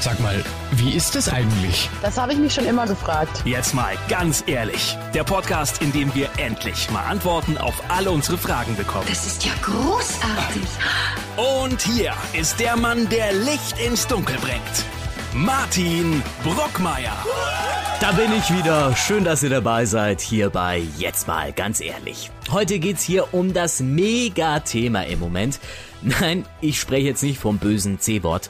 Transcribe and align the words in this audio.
Sag 0.00 0.20
mal, 0.20 0.44
wie 0.76 0.92
ist 0.92 1.16
es 1.16 1.28
eigentlich? 1.28 1.90
Das 2.02 2.16
habe 2.18 2.32
ich 2.32 2.38
mich 2.38 2.54
schon 2.54 2.66
immer 2.66 2.86
gefragt. 2.86 3.42
Jetzt 3.44 3.74
mal 3.74 3.94
ganz 4.08 4.44
ehrlich. 4.46 4.96
Der 5.12 5.24
Podcast, 5.24 5.82
in 5.82 5.90
dem 5.90 6.14
wir 6.14 6.28
endlich 6.36 6.88
mal 6.90 7.02
Antworten 7.02 7.58
auf 7.58 7.82
alle 7.88 8.12
unsere 8.12 8.38
Fragen 8.38 8.76
bekommen. 8.76 9.06
Das 9.08 9.26
ist 9.26 9.44
ja 9.44 9.50
großartig. 9.60 10.62
Und 11.36 11.82
hier 11.82 12.12
ist 12.32 12.60
der 12.60 12.76
Mann, 12.76 13.08
der 13.08 13.32
Licht 13.32 13.76
ins 13.84 14.06
Dunkel 14.06 14.36
bringt. 14.38 14.62
Martin 15.34 16.22
Brockmeier. 16.44 17.16
Da 18.00 18.12
bin 18.12 18.32
ich 18.32 18.56
wieder. 18.56 18.94
Schön, 18.94 19.24
dass 19.24 19.42
ihr 19.42 19.50
dabei 19.50 19.84
seid 19.84 20.20
hier 20.20 20.50
bei 20.50 20.84
Jetzt 20.96 21.26
mal 21.26 21.52
ganz 21.52 21.80
ehrlich. 21.80 22.30
Heute 22.52 22.78
geht's 22.78 23.02
hier 23.02 23.34
um 23.34 23.52
das 23.52 23.80
Mega-Thema 23.80 25.06
im 25.06 25.18
Moment. 25.18 25.58
Nein, 26.02 26.46
ich 26.60 26.78
spreche 26.78 27.08
jetzt 27.08 27.24
nicht 27.24 27.40
vom 27.40 27.58
bösen 27.58 27.98
C-Wort. 27.98 28.48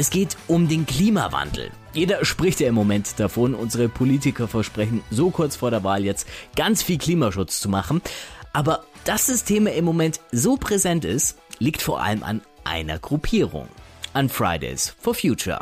Es 0.00 0.10
geht 0.10 0.36
um 0.46 0.68
den 0.68 0.86
Klimawandel. 0.86 1.72
Jeder 1.92 2.24
spricht 2.24 2.60
ja 2.60 2.68
im 2.68 2.74
Moment 2.76 3.18
davon. 3.18 3.52
Unsere 3.52 3.88
Politiker 3.88 4.46
versprechen 4.46 5.02
so 5.10 5.30
kurz 5.30 5.56
vor 5.56 5.72
der 5.72 5.82
Wahl 5.82 6.04
jetzt 6.04 6.28
ganz 6.54 6.84
viel 6.84 6.98
Klimaschutz 6.98 7.58
zu 7.58 7.68
machen. 7.68 8.00
Aber 8.52 8.84
dass 9.02 9.26
das 9.26 9.42
Thema 9.42 9.72
im 9.72 9.84
Moment 9.84 10.20
so 10.30 10.56
präsent 10.56 11.04
ist, 11.04 11.36
liegt 11.58 11.82
vor 11.82 12.00
allem 12.00 12.22
an 12.22 12.42
einer 12.62 13.00
Gruppierung. 13.00 13.66
An 14.12 14.28
Fridays 14.28 14.94
for 15.00 15.16
Future. 15.16 15.58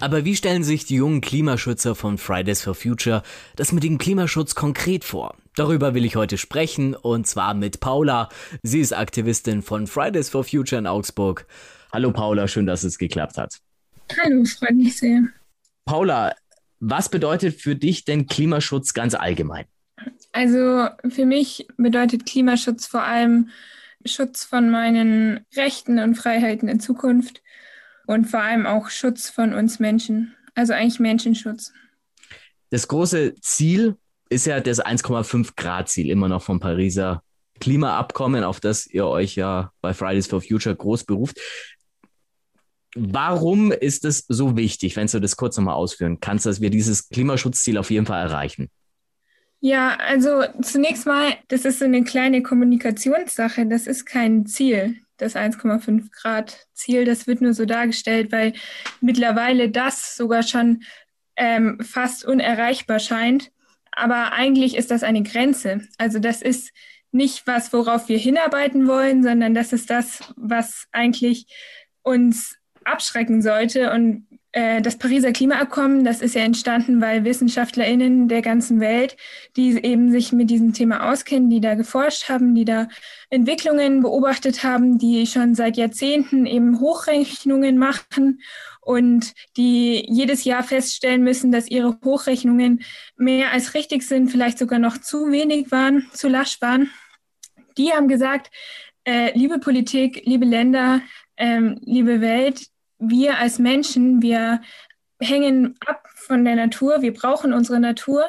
Aber 0.00 0.24
wie 0.24 0.34
stellen 0.34 0.64
sich 0.64 0.86
die 0.86 0.94
jungen 0.94 1.20
Klimaschützer 1.20 1.94
von 1.94 2.16
Fridays 2.16 2.62
for 2.62 2.74
Future 2.74 3.22
das 3.54 3.72
mit 3.72 3.84
dem 3.84 3.98
Klimaschutz 3.98 4.54
konkret 4.54 5.04
vor? 5.04 5.34
Darüber 5.56 5.92
will 5.92 6.06
ich 6.06 6.16
heute 6.16 6.38
sprechen 6.38 6.94
und 6.94 7.26
zwar 7.26 7.52
mit 7.52 7.80
Paula. 7.80 8.30
Sie 8.62 8.80
ist 8.80 8.94
Aktivistin 8.94 9.60
von 9.60 9.86
Fridays 9.86 10.30
for 10.30 10.42
Future 10.42 10.78
in 10.78 10.86
Augsburg. 10.86 11.44
Hallo 11.92 12.12
Paula, 12.12 12.46
schön, 12.46 12.66
dass 12.66 12.84
es 12.84 12.98
geklappt 12.98 13.36
hat. 13.36 13.58
Hallo, 14.22 14.44
freut 14.44 14.74
mich 14.74 14.96
sehr. 14.96 15.24
Paula, 15.84 16.34
was 16.78 17.08
bedeutet 17.08 17.60
für 17.60 17.74
dich 17.74 18.04
denn 18.04 18.26
Klimaschutz 18.26 18.94
ganz 18.94 19.14
allgemein? 19.14 19.66
Also 20.32 20.88
für 21.08 21.26
mich 21.26 21.66
bedeutet 21.76 22.26
Klimaschutz 22.26 22.86
vor 22.86 23.02
allem 23.02 23.50
Schutz 24.06 24.44
von 24.44 24.70
meinen 24.70 25.44
Rechten 25.56 25.98
und 25.98 26.14
Freiheiten 26.14 26.68
in 26.68 26.80
Zukunft 26.80 27.42
und 28.06 28.26
vor 28.26 28.40
allem 28.40 28.66
auch 28.66 28.88
Schutz 28.88 29.28
von 29.28 29.52
uns 29.52 29.78
Menschen, 29.78 30.34
also 30.54 30.72
eigentlich 30.72 31.00
Menschenschutz. 31.00 31.72
Das 32.70 32.86
große 32.86 33.34
Ziel 33.40 33.96
ist 34.28 34.46
ja 34.46 34.60
das 34.60 34.80
1,5 34.80 35.56
Grad 35.56 35.88
Ziel 35.88 36.08
immer 36.08 36.28
noch 36.28 36.42
vom 36.42 36.60
Pariser 36.60 37.22
Klimaabkommen, 37.58 38.42
auf 38.42 38.60
das 38.60 38.86
ihr 38.86 39.06
euch 39.06 39.36
ja 39.36 39.72
bei 39.82 39.92
Fridays 39.92 40.28
for 40.28 40.40
Future 40.40 40.74
groß 40.74 41.04
beruft. 41.04 41.38
Warum 42.96 43.70
ist 43.70 44.04
es 44.04 44.24
so 44.28 44.56
wichtig, 44.56 44.96
wenn 44.96 45.06
du 45.06 45.20
das 45.20 45.36
kurz 45.36 45.56
nochmal 45.56 45.74
ausführen 45.74 46.18
kannst, 46.20 46.46
dass 46.46 46.60
wir 46.60 46.70
dieses 46.70 47.08
Klimaschutzziel 47.08 47.78
auf 47.78 47.90
jeden 47.90 48.06
Fall 48.06 48.20
erreichen? 48.20 48.68
Ja, 49.60 49.96
also 49.96 50.42
zunächst 50.62 51.06
mal, 51.06 51.34
das 51.48 51.64
ist 51.64 51.80
so 51.80 51.84
eine 51.84 52.02
kleine 52.02 52.42
Kommunikationssache. 52.42 53.66
Das 53.66 53.86
ist 53.86 54.06
kein 54.06 54.46
Ziel, 54.46 54.96
das 55.18 55.36
1,5 55.36 56.10
Grad 56.10 56.66
Ziel. 56.72 57.04
Das 57.04 57.26
wird 57.26 57.42
nur 57.42 57.52
so 57.52 57.66
dargestellt, 57.66 58.32
weil 58.32 58.54
mittlerweile 59.00 59.70
das 59.70 60.16
sogar 60.16 60.42
schon 60.42 60.82
ähm, 61.36 61.78
fast 61.80 62.24
unerreichbar 62.24 62.98
scheint. 62.98 63.52
Aber 63.92 64.32
eigentlich 64.32 64.76
ist 64.76 64.90
das 64.90 65.02
eine 65.02 65.22
Grenze. 65.22 65.82
Also 65.98 66.18
das 66.20 66.40
ist 66.40 66.72
nicht 67.12 67.46
was, 67.46 67.72
worauf 67.72 68.08
wir 68.08 68.18
hinarbeiten 68.18 68.86
wollen, 68.86 69.22
sondern 69.22 69.52
das 69.52 69.72
ist 69.72 69.90
das, 69.90 70.32
was 70.36 70.86
eigentlich 70.92 71.46
uns 72.02 72.56
abschrecken 72.84 73.42
sollte. 73.42 73.92
Und 73.92 74.26
äh, 74.52 74.82
das 74.82 74.98
Pariser 74.98 75.32
Klimaabkommen, 75.32 76.04
das 76.04 76.20
ist 76.20 76.34
ja 76.34 76.42
entstanden, 76.42 77.00
weil 77.00 77.24
WissenschaftlerInnen 77.24 78.26
der 78.26 78.42
ganzen 78.42 78.80
Welt, 78.80 79.16
die 79.56 79.82
eben 79.84 80.10
sich 80.10 80.32
mit 80.32 80.50
diesem 80.50 80.72
Thema 80.72 81.10
auskennen, 81.10 81.50
die 81.50 81.60
da 81.60 81.74
geforscht 81.74 82.28
haben, 82.28 82.54
die 82.54 82.64
da 82.64 82.88
Entwicklungen 83.30 84.02
beobachtet 84.02 84.64
haben, 84.64 84.98
die 84.98 85.26
schon 85.26 85.54
seit 85.54 85.76
Jahrzehnten 85.76 86.46
eben 86.46 86.80
Hochrechnungen 86.80 87.78
machen 87.78 88.40
und 88.80 89.34
die 89.56 90.04
jedes 90.08 90.42
Jahr 90.42 90.64
feststellen 90.64 91.22
müssen, 91.22 91.52
dass 91.52 91.70
ihre 91.70 91.98
Hochrechnungen 92.04 92.82
mehr 93.16 93.52
als 93.52 93.74
richtig 93.74 94.02
sind, 94.02 94.30
vielleicht 94.30 94.58
sogar 94.58 94.80
noch 94.80 94.98
zu 94.98 95.30
wenig 95.30 95.70
waren, 95.70 96.08
zu 96.12 96.28
lasch 96.28 96.60
waren. 96.60 96.90
Die 97.78 97.92
haben 97.92 98.08
gesagt, 98.08 98.50
äh, 99.04 99.36
liebe 99.38 99.58
Politik, 99.58 100.22
liebe 100.24 100.44
Länder, 100.44 101.02
ähm, 101.40 101.78
liebe 101.82 102.20
Welt, 102.20 102.66
wir 102.98 103.38
als 103.38 103.58
Menschen, 103.58 104.22
wir 104.22 104.60
hängen 105.20 105.74
ab 105.84 106.06
von 106.14 106.44
der 106.44 106.54
Natur, 106.54 107.02
wir 107.02 107.14
brauchen 107.14 107.52
unsere 107.52 107.80
Natur 107.80 108.26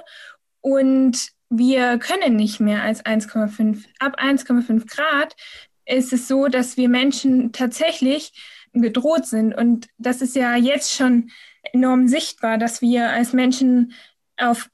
und 0.61 1.29
wir 1.49 1.99
können 1.99 2.37
nicht 2.37 2.61
mehr 2.61 2.81
als 2.81 3.05
1,5. 3.05 3.83
Ab 3.99 4.17
1,5 4.17 4.87
Grad 4.87 5.35
ist 5.85 6.13
es 6.13 6.29
so, 6.29 6.47
dass 6.47 6.77
wir 6.77 6.87
Menschen 6.87 7.51
tatsächlich 7.51 8.31
bedroht 8.71 9.25
sind. 9.25 9.53
Und 9.53 9.87
das 9.97 10.21
ist 10.21 10.35
ja 10.35 10.55
jetzt 10.55 10.93
schon 10.93 11.29
enorm 11.73 12.07
sichtbar, 12.07 12.57
dass 12.57 12.81
wir 12.81 13.09
als 13.09 13.33
Menschen 13.33 13.91
auf 14.37 14.69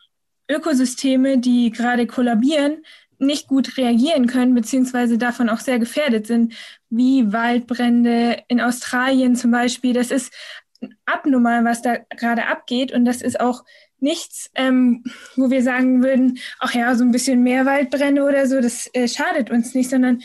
Ökosysteme, 0.50 1.40
die 1.40 1.72
gerade 1.72 2.06
kollabieren, 2.06 2.84
nicht 3.20 3.48
gut 3.48 3.78
reagieren 3.78 4.28
können, 4.28 4.56
beziehungsweise 4.56 5.18
davon 5.18 5.50
auch 5.50 5.60
sehr 5.60 5.80
gefährdet 5.80 6.28
sind, 6.28 6.54
wie 6.90 7.32
Waldbrände 7.34 8.44
in 8.48 8.62
Australien 8.62 9.36
zum 9.36 9.52
Beispiel. 9.52 9.94
Das 9.94 10.12
ist 10.12 10.34
abnormal, 11.06 11.66
was 11.66 11.82
da 11.82 11.98
gerade 12.18 12.48
abgeht. 12.48 12.92
Und 12.92 13.06
das 13.06 13.22
ist 13.22 13.40
auch 13.40 13.64
nichts, 14.00 14.52
ähm, 14.56 15.04
wo 15.36 15.50
wir 15.50 15.64
sagen 15.64 16.04
würden, 16.04 16.40
ach 16.60 16.74
ja, 16.74 16.96
so 16.96 17.04
ein 17.04 17.12
bisschen 17.12 17.44
mehr 17.44 17.66
Waldbrände 17.66 18.24
oder 18.24 18.48
so, 18.48 18.62
das 18.62 18.90
äh, 18.94 19.08
schadet 19.08 19.50
uns 19.50 19.74
nicht, 19.74 19.90
sondern 19.90 20.22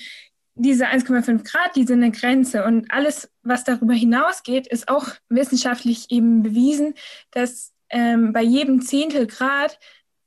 diese 0.54 0.86
1,5 0.86 1.50
Grad, 1.50 1.76
die 1.76 1.84
sind 1.84 2.02
eine 2.02 2.12
Grenze. 2.12 2.64
Und 2.64 2.90
alles, 2.90 3.30
was 3.42 3.64
darüber 3.64 3.94
hinausgeht, 3.94 4.66
ist 4.66 4.88
auch 4.88 5.08
wissenschaftlich 5.30 6.10
eben 6.10 6.42
bewiesen, 6.42 6.94
dass 7.30 7.72
ähm, 7.88 8.32
bei 8.32 8.42
jedem 8.42 8.82
Zehntel 8.82 9.26
Grad 9.26 9.78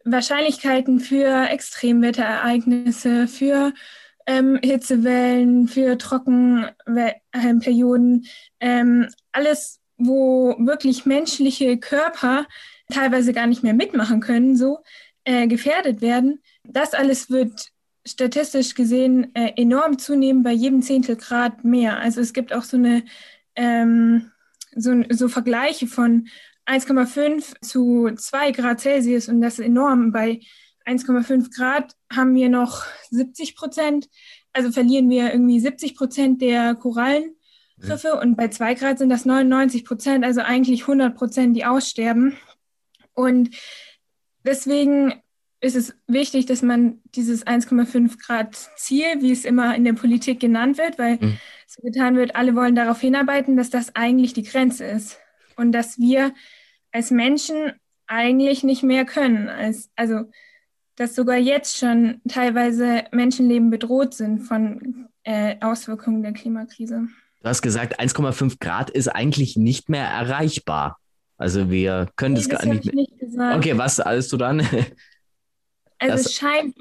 Wahrscheinlichkeiten 0.05 0.99
für 0.99 1.49
Extremwetterereignisse, 1.49 3.27
für 3.27 3.73
ähm, 4.27 4.59
Hitzewellen, 4.63 5.67
für 5.67 5.97
Trockenperioden, 5.97 8.27
ähm, 8.59 9.07
alles, 9.31 9.79
wo 9.97 10.55
wirklich 10.59 11.05
menschliche 11.05 11.77
Körper 11.77 12.45
teilweise 12.91 13.33
gar 13.33 13.47
nicht 13.47 13.63
mehr 13.63 13.73
mitmachen 13.73 14.19
können, 14.19 14.55
so 14.55 14.79
äh, 15.23 15.47
gefährdet 15.47 16.01
werden. 16.01 16.41
Das 16.63 16.93
alles 16.93 17.29
wird 17.29 17.71
statistisch 18.05 18.75
gesehen 18.75 19.33
äh, 19.35 19.53
enorm 19.55 19.97
zunehmen 19.97 20.43
bei 20.43 20.51
jedem 20.51 20.83
Zehntel 20.83 21.15
Grad 21.15 21.63
mehr. 21.63 21.99
Also 21.99 22.21
es 22.21 22.33
gibt 22.33 22.53
auch 22.53 22.63
so 22.63 22.77
eine 22.77 23.03
ähm, 23.55 24.31
so, 24.75 25.03
so 25.09 25.29
Vergleiche 25.29 25.87
von 25.87 26.27
1,5 26.65 27.61
zu 27.61 28.09
2 28.15 28.51
Grad 28.51 28.81
Celsius 28.81 29.27
und 29.27 29.41
das 29.41 29.59
ist 29.59 29.65
enorm. 29.65 30.11
Bei 30.11 30.39
1,5 30.85 31.55
Grad 31.55 31.95
haben 32.11 32.35
wir 32.35 32.49
noch 32.49 32.83
70 33.09 33.55
Prozent, 33.55 34.09
also 34.53 34.71
verlieren 34.71 35.09
wir 35.09 35.31
irgendwie 35.31 35.59
70 35.59 35.95
Prozent 35.95 36.41
der 36.41 36.75
Korallenriffe 36.75 38.07
ja. 38.07 38.21
und 38.21 38.35
bei 38.35 38.47
2 38.47 38.73
Grad 38.75 38.97
sind 38.99 39.09
das 39.09 39.25
99 39.25 39.85
Prozent, 39.85 40.23
also 40.23 40.41
eigentlich 40.41 40.81
100 40.81 41.15
Prozent, 41.15 41.55
die 41.55 41.65
aussterben. 41.65 42.37
Und 43.13 43.51
deswegen 44.43 45.13
ist 45.61 45.75
es 45.75 45.95
wichtig, 46.07 46.45
dass 46.45 46.61
man 46.61 47.01
dieses 47.15 47.45
1,5 47.45 48.19
Grad 48.23 48.55
Ziel, 48.77 49.21
wie 49.21 49.31
es 49.31 49.45
immer 49.45 49.75
in 49.75 49.83
der 49.83 49.93
Politik 49.93 50.39
genannt 50.39 50.77
wird, 50.77 50.99
weil 50.99 51.17
mhm. 51.17 51.37
so 51.67 51.81
getan 51.81 52.15
wird, 52.15 52.35
alle 52.35 52.55
wollen 52.55 52.75
darauf 52.75 52.99
hinarbeiten, 53.01 53.57
dass 53.57 53.69
das 53.69 53.95
eigentlich 53.95 54.33
die 54.33 54.43
Grenze 54.43 54.85
ist 54.85 55.17
und 55.55 55.71
dass 55.71 55.97
wir 55.97 56.33
als 56.95 57.11
Menschen 57.11 57.73
eigentlich 58.07 58.63
nicht 58.63 58.81
mehr 58.81 59.03
können. 59.03 59.49
Als, 59.49 59.89
also, 59.97 60.31
dass 60.95 61.13
sogar 61.13 61.35
jetzt 61.35 61.77
schon 61.77 62.21
teilweise 62.25 63.03
Menschenleben 63.11 63.69
bedroht 63.69 64.13
sind 64.13 64.39
von 64.39 65.09
äh, 65.23 65.57
Auswirkungen 65.59 66.23
der 66.23 66.31
Klimakrise. 66.31 67.09
Du 67.41 67.49
hast 67.49 67.61
gesagt, 67.61 67.99
1,5 67.99 68.59
Grad 68.61 68.89
ist 68.91 69.09
eigentlich 69.09 69.57
nicht 69.57 69.89
mehr 69.89 70.07
erreichbar. 70.07 70.97
Also 71.37 71.69
wir 71.69 72.07
können 72.15 72.35
nee, 72.35 72.39
das, 72.39 72.47
das 72.47 72.61
gar 72.61 72.73
nicht 72.73 72.85
mehr. 72.85 72.95
Nicht 72.95 73.19
gesagt. 73.19 73.57
okay, 73.57 73.77
was 73.77 73.99
alles 73.99 74.29
du 74.29 74.37
dann? 74.37 74.61
also 75.99 76.13
es 76.13 76.33
scheint, 76.33 76.77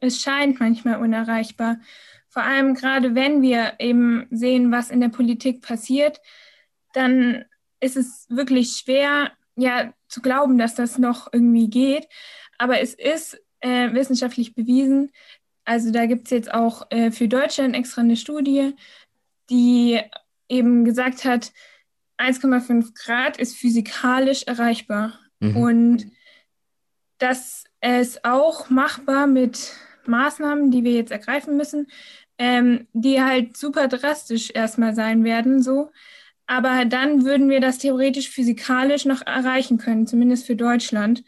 es 0.00 0.20
scheint 0.20 0.60
manchmal 0.60 1.00
unerreichbar. 1.00 1.78
Vor 2.28 2.42
allem 2.42 2.74
gerade 2.74 3.14
wenn 3.14 3.40
wir 3.40 3.72
eben 3.78 4.26
sehen, 4.30 4.70
was 4.70 4.90
in 4.90 5.00
der 5.00 5.08
Politik 5.08 5.62
passiert, 5.62 6.20
dann 6.92 7.46
ist 7.80 7.96
es 7.96 8.26
wirklich 8.28 8.72
schwer, 8.72 9.32
ja, 9.58 9.92
zu 10.08 10.22
glauben, 10.22 10.56
dass 10.56 10.74
das 10.74 10.98
noch 10.98 11.28
irgendwie 11.32 11.68
geht. 11.68 12.06
Aber 12.58 12.80
es 12.80 12.94
ist 12.94 13.40
äh, 13.60 13.92
wissenschaftlich 13.92 14.54
bewiesen. 14.54 15.10
Also 15.64 15.90
da 15.90 16.06
gibt 16.06 16.26
es 16.26 16.30
jetzt 16.30 16.54
auch 16.54 16.86
äh, 16.90 17.10
für 17.10 17.28
Deutschland 17.28 17.74
extra 17.74 18.00
eine 18.00 18.16
Studie, 18.16 18.74
die 19.50 20.00
eben 20.48 20.84
gesagt 20.84 21.24
hat, 21.24 21.52
1,5 22.18 22.94
Grad 22.94 23.36
ist 23.36 23.56
physikalisch 23.56 24.44
erreichbar. 24.44 25.18
Mhm. 25.40 25.56
Und 25.56 26.06
das 27.18 27.64
ist 27.80 28.24
auch 28.24 28.70
machbar 28.70 29.26
mit 29.26 29.74
Maßnahmen, 30.06 30.70
die 30.70 30.84
wir 30.84 30.92
jetzt 30.92 31.12
ergreifen 31.12 31.56
müssen, 31.56 31.88
ähm, 32.38 32.86
die 32.92 33.20
halt 33.20 33.56
super 33.56 33.88
drastisch 33.88 34.50
erstmal 34.54 34.94
sein 34.94 35.24
werden, 35.24 35.62
so. 35.62 35.90
Aber 36.48 36.86
dann 36.86 37.26
würden 37.26 37.50
wir 37.50 37.60
das 37.60 37.76
theoretisch 37.76 38.30
physikalisch 38.30 39.04
noch 39.04 39.24
erreichen 39.24 39.76
können, 39.76 40.06
zumindest 40.06 40.46
für 40.46 40.56
Deutschland. 40.56 41.22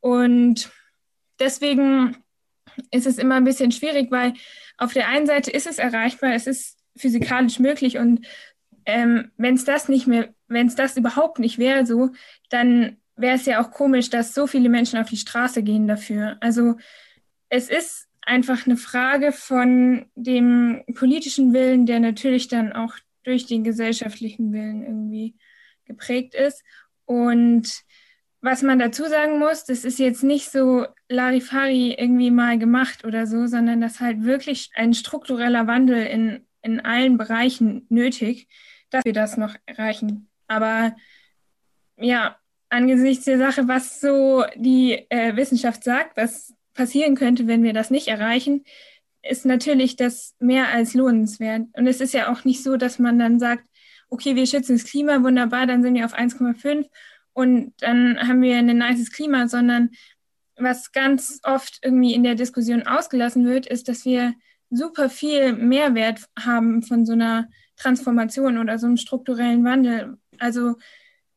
Und 0.00 0.70
deswegen 1.38 2.16
ist 2.90 3.06
es 3.06 3.18
immer 3.18 3.34
ein 3.34 3.44
bisschen 3.44 3.70
schwierig, 3.70 4.10
weil 4.10 4.32
auf 4.78 4.94
der 4.94 5.08
einen 5.08 5.26
Seite 5.26 5.50
ist 5.50 5.66
es 5.66 5.78
erreichbar, 5.78 6.32
es 6.32 6.46
ist 6.46 6.78
physikalisch 6.96 7.58
möglich 7.58 7.98
und 7.98 8.26
ähm, 8.86 9.30
wenn 9.36 9.54
es 9.54 9.64
das 9.64 9.88
nicht 9.88 10.06
mehr, 10.06 10.34
wenn 10.48 10.66
es 10.66 10.74
das 10.74 10.96
überhaupt 10.96 11.38
nicht 11.38 11.58
wäre, 11.58 11.84
so, 11.84 12.10
dann 12.48 12.96
wäre 13.14 13.36
es 13.36 13.44
ja 13.44 13.62
auch 13.62 13.70
komisch, 13.70 14.08
dass 14.08 14.34
so 14.34 14.46
viele 14.46 14.70
Menschen 14.70 14.98
auf 14.98 15.10
die 15.10 15.18
Straße 15.18 15.62
gehen 15.62 15.86
dafür. 15.86 16.38
Also 16.40 16.76
es 17.50 17.68
ist 17.68 18.08
einfach 18.22 18.66
eine 18.66 18.78
Frage 18.78 19.32
von 19.32 20.06
dem 20.14 20.82
politischen 20.94 21.52
Willen, 21.52 21.84
der 21.84 22.00
natürlich 22.00 22.48
dann 22.48 22.72
auch 22.72 22.94
durch 23.24 23.46
den 23.46 23.64
gesellschaftlichen 23.64 24.52
Willen 24.52 24.82
irgendwie 24.82 25.34
geprägt 25.84 26.34
ist. 26.34 26.62
Und 27.04 27.68
was 28.40 28.62
man 28.62 28.78
dazu 28.78 29.04
sagen 29.04 29.38
muss, 29.38 29.64
das 29.64 29.84
ist 29.84 29.98
jetzt 29.98 30.24
nicht 30.24 30.50
so 30.50 30.86
Larifari 31.08 31.94
irgendwie 31.94 32.30
mal 32.30 32.58
gemacht 32.58 33.04
oder 33.04 33.26
so, 33.26 33.46
sondern 33.46 33.80
das 33.80 34.00
halt 34.00 34.24
wirklich 34.24 34.70
ein 34.74 34.94
struktureller 34.94 35.66
Wandel 35.68 36.04
in, 36.06 36.46
in 36.60 36.80
allen 36.80 37.18
Bereichen 37.18 37.86
nötig, 37.88 38.48
dass 38.90 39.04
wir 39.04 39.12
das 39.12 39.36
noch 39.36 39.54
erreichen. 39.66 40.28
Aber 40.48 40.96
ja, 41.96 42.36
angesichts 42.68 43.26
der 43.26 43.38
Sache, 43.38 43.68
was 43.68 44.00
so 44.00 44.44
die 44.56 45.06
äh, 45.08 45.36
Wissenschaft 45.36 45.84
sagt, 45.84 46.16
was 46.16 46.54
passieren 46.74 47.14
könnte, 47.14 47.46
wenn 47.46 47.62
wir 47.62 47.74
das 47.74 47.90
nicht 47.90 48.08
erreichen, 48.08 48.64
ist 49.22 49.46
natürlich 49.46 49.96
das 49.96 50.34
mehr 50.38 50.68
als 50.68 50.94
lohnenswert. 50.94 51.68
Und 51.74 51.86
es 51.86 52.00
ist 52.00 52.14
ja 52.14 52.30
auch 52.30 52.44
nicht 52.44 52.62
so, 52.62 52.76
dass 52.76 52.98
man 52.98 53.18
dann 53.18 53.38
sagt, 53.38 53.64
okay, 54.08 54.36
wir 54.36 54.46
schützen 54.46 54.76
das 54.76 54.84
Klima, 54.84 55.22
wunderbar, 55.22 55.66
dann 55.66 55.82
sind 55.82 55.94
wir 55.94 56.04
auf 56.04 56.14
1,5 56.14 56.86
und 57.32 57.72
dann 57.78 58.18
haben 58.28 58.42
wir 58.42 58.56
ein 58.56 58.66
nices 58.66 59.10
Klima, 59.10 59.48
sondern 59.48 59.90
was 60.56 60.92
ganz 60.92 61.40
oft 61.44 61.78
irgendwie 61.82 62.14
in 62.14 62.22
der 62.22 62.34
Diskussion 62.34 62.86
ausgelassen 62.86 63.46
wird, 63.46 63.66
ist, 63.66 63.88
dass 63.88 64.04
wir 64.04 64.34
super 64.70 65.08
viel 65.08 65.54
Mehrwert 65.54 66.20
haben 66.38 66.82
von 66.82 67.06
so 67.06 67.12
einer 67.12 67.48
Transformation 67.76 68.58
oder 68.58 68.78
so 68.78 68.86
einem 68.86 68.96
strukturellen 68.96 69.64
Wandel. 69.64 70.18
Also 70.38 70.76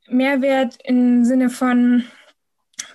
Mehrwert 0.07 0.77
im 0.83 1.23
Sinne 1.23 1.49
von 1.49 2.03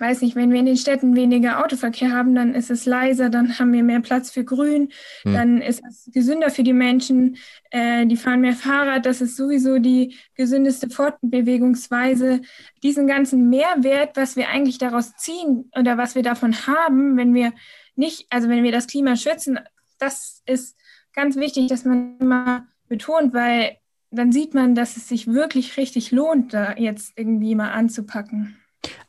weiß 0.01 0.21
nicht, 0.21 0.35
wenn 0.35 0.51
wir 0.51 0.59
in 0.59 0.65
den 0.65 0.77
Städten 0.77 1.15
weniger 1.15 1.63
Autoverkehr 1.63 2.11
haben, 2.11 2.33
dann 2.33 2.55
ist 2.55 2.71
es 2.71 2.85
leiser, 2.85 3.29
dann 3.29 3.59
haben 3.59 3.71
wir 3.71 3.83
mehr 3.83 4.01
Platz 4.01 4.31
für 4.31 4.43
Grün, 4.43 4.89
hm. 5.21 5.33
dann 5.33 5.61
ist 5.61 5.83
es 5.87 6.09
gesünder 6.11 6.49
für 6.49 6.63
die 6.63 6.73
Menschen, 6.73 7.37
äh, 7.69 8.07
die 8.07 8.17
fahren 8.17 8.41
mehr 8.41 8.53
Fahrrad, 8.53 9.05
das 9.05 9.21
ist 9.21 9.37
sowieso 9.37 9.77
die 9.77 10.17
gesündeste 10.35 10.89
Fortbewegungsweise. 10.89 12.41
Diesen 12.81 13.05
ganzen 13.05 13.49
Mehrwert, 13.49 14.17
was 14.17 14.35
wir 14.35 14.49
eigentlich 14.49 14.79
daraus 14.79 15.15
ziehen 15.15 15.69
oder 15.77 15.97
was 15.97 16.15
wir 16.15 16.23
davon 16.23 16.67
haben, 16.67 17.15
wenn 17.15 17.33
wir 17.35 17.53
nicht, 17.95 18.25
also 18.31 18.49
wenn 18.49 18.63
wir 18.63 18.71
das 18.71 18.87
Klima 18.87 19.15
schützen, 19.15 19.59
das 19.99 20.41
ist 20.47 20.75
ganz 21.13 21.35
wichtig, 21.35 21.67
dass 21.67 21.85
man 21.85 22.17
immer 22.19 22.65
betont, 22.87 23.33
weil 23.33 23.77
dann 24.09 24.31
sieht 24.31 24.53
man, 24.53 24.75
dass 24.75 24.97
es 24.97 25.07
sich 25.07 25.27
wirklich 25.27 25.77
richtig 25.77 26.11
lohnt, 26.11 26.53
da 26.53 26.75
jetzt 26.75 27.13
irgendwie 27.15 27.55
mal 27.55 27.71
anzupacken. 27.71 28.57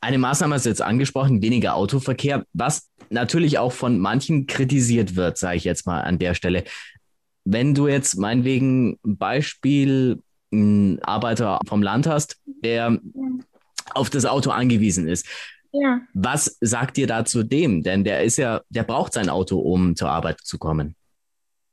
Eine 0.01 0.17
Maßnahme 0.17 0.55
ist 0.55 0.65
jetzt 0.65 0.81
angesprochen, 0.81 1.41
weniger 1.41 1.75
Autoverkehr, 1.75 2.45
was 2.53 2.89
natürlich 3.09 3.57
auch 3.57 3.71
von 3.71 3.99
manchen 3.99 4.47
kritisiert 4.47 5.15
wird, 5.15 5.37
sage 5.37 5.57
ich 5.57 5.63
jetzt 5.63 5.85
mal 5.85 6.01
an 6.01 6.19
der 6.19 6.33
Stelle. 6.33 6.63
Wenn 7.45 7.73
du 7.73 7.87
jetzt 7.87 8.17
meinetwegen 8.17 8.99
Beispiel 9.03 10.21
einen 10.51 11.01
Arbeiter 11.03 11.59
vom 11.67 11.81
Land 11.81 12.07
hast, 12.07 12.37
der 12.45 12.91
ja. 12.91 12.99
auf 13.93 14.09
das 14.09 14.25
Auto 14.25 14.51
angewiesen 14.51 15.07
ist, 15.07 15.27
ja. 15.71 16.01
was 16.13 16.57
sagt 16.61 16.97
ihr 16.97 17.07
da 17.07 17.25
zu 17.25 17.43
dem? 17.43 17.83
Denn 17.83 18.03
der 18.03 18.23
ist 18.23 18.37
ja, 18.37 18.61
der 18.69 18.83
braucht 18.83 19.13
sein 19.13 19.29
Auto, 19.29 19.59
um 19.59 19.95
zur 19.95 20.09
Arbeit 20.09 20.39
zu 20.41 20.57
kommen. 20.57 20.95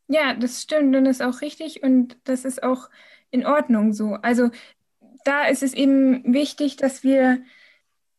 Ja, 0.09 0.35
das 0.35 0.63
stimmt 0.63 0.97
und 0.97 1.05
das 1.05 1.21
ist 1.21 1.23
auch 1.23 1.41
richtig 1.41 1.83
und 1.83 2.17
das 2.25 2.45
ist 2.45 2.63
auch 2.63 2.91
in 3.31 3.47
Ordnung 3.47 3.93
so. 3.93 4.15
Also 4.23 4.51
da 5.25 5.45
ist 5.45 5.63
es 5.63 5.73
eben 5.73 6.35
wichtig, 6.35 6.77
dass 6.77 7.05
wir 7.05 7.43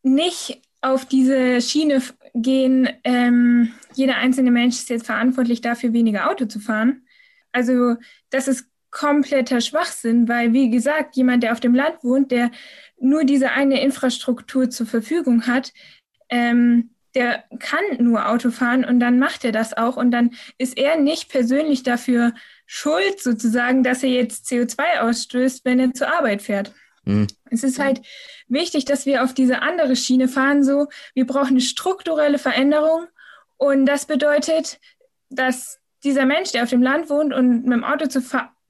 nicht 0.04 0.62
auf 0.82 1.06
diese 1.06 1.62
Schiene 1.62 2.02
gehen, 2.34 2.90
ähm, 3.04 3.74
jeder 3.94 4.16
einzelne 4.18 4.52
Mensch 4.52 4.76
ist 4.78 4.90
jetzt 4.90 5.06
verantwortlich 5.06 5.62
dafür, 5.62 5.94
weniger 5.94 6.30
Auto 6.30 6.46
zu 6.46 6.60
fahren. 6.60 7.06
Also 7.52 7.96
das 8.30 8.48
ist 8.48 8.66
kompletter 8.90 9.62
Schwachsinn, 9.62 10.28
weil 10.28 10.54
wie 10.54 10.70
gesagt, 10.70 11.16
jemand, 11.16 11.44
der 11.44 11.54
auf 11.54 11.60
dem 11.60 11.76
Land 11.76 12.04
wohnt, 12.04 12.32
der 12.32 12.52
nur 13.00 13.24
diese 13.24 13.52
eine 13.52 13.82
Infrastruktur 13.82 14.70
zur 14.70 14.86
Verfügung 14.86 15.48
hat, 15.48 15.72
ähm, 16.30 16.92
der 17.16 17.44
kann 17.60 17.84
nur 18.00 18.30
Auto 18.30 18.52
fahren 18.52 18.86
und 18.86 19.00
dann 19.00 19.20
macht 19.20 19.44
er 19.44 19.52
das 19.52 19.76
auch 19.76 19.98
und 19.98 20.12
dann 20.12 20.32
ist 20.58 20.78
er 20.78 20.98
nicht 20.98 21.30
persönlich 21.30 21.84
dafür 21.84 22.34
schuld 22.66 23.22
sozusagen, 23.22 23.84
dass 23.84 24.04
er 24.04 24.10
jetzt 24.10 24.48
CO2 24.48 25.00
ausstößt, 25.02 25.66
wenn 25.66 25.80
er 25.80 25.94
zur 25.94 26.14
Arbeit 26.14 26.42
fährt. 26.42 26.74
Mhm. 27.12 27.28
Es 27.50 27.64
ist 27.64 27.80
halt 27.80 28.02
wichtig, 28.48 28.86
dass 28.86 29.06
wir 29.06 29.24
auf 29.24 29.34
diese 29.34 29.62
andere 29.62 29.96
Schiene 29.96 30.28
fahren. 30.28 30.64
So, 30.64 30.88
wir 31.14 31.26
brauchen 31.26 31.50
eine 31.50 31.62
strukturelle 31.62 32.40
Veränderung 32.40 33.08
und 33.58 33.86
das 33.86 34.06
bedeutet, 34.06 34.80
dass 35.30 35.80
dieser 36.04 36.26
Mensch, 36.26 36.52
der 36.52 36.64
auf 36.64 36.70
dem 36.70 36.82
Land 36.82 37.10
wohnt 37.10 37.34
und 37.34 37.64
mit 37.64 37.74
dem 37.74 37.84
Auto 37.84 38.08
zu 38.08 38.22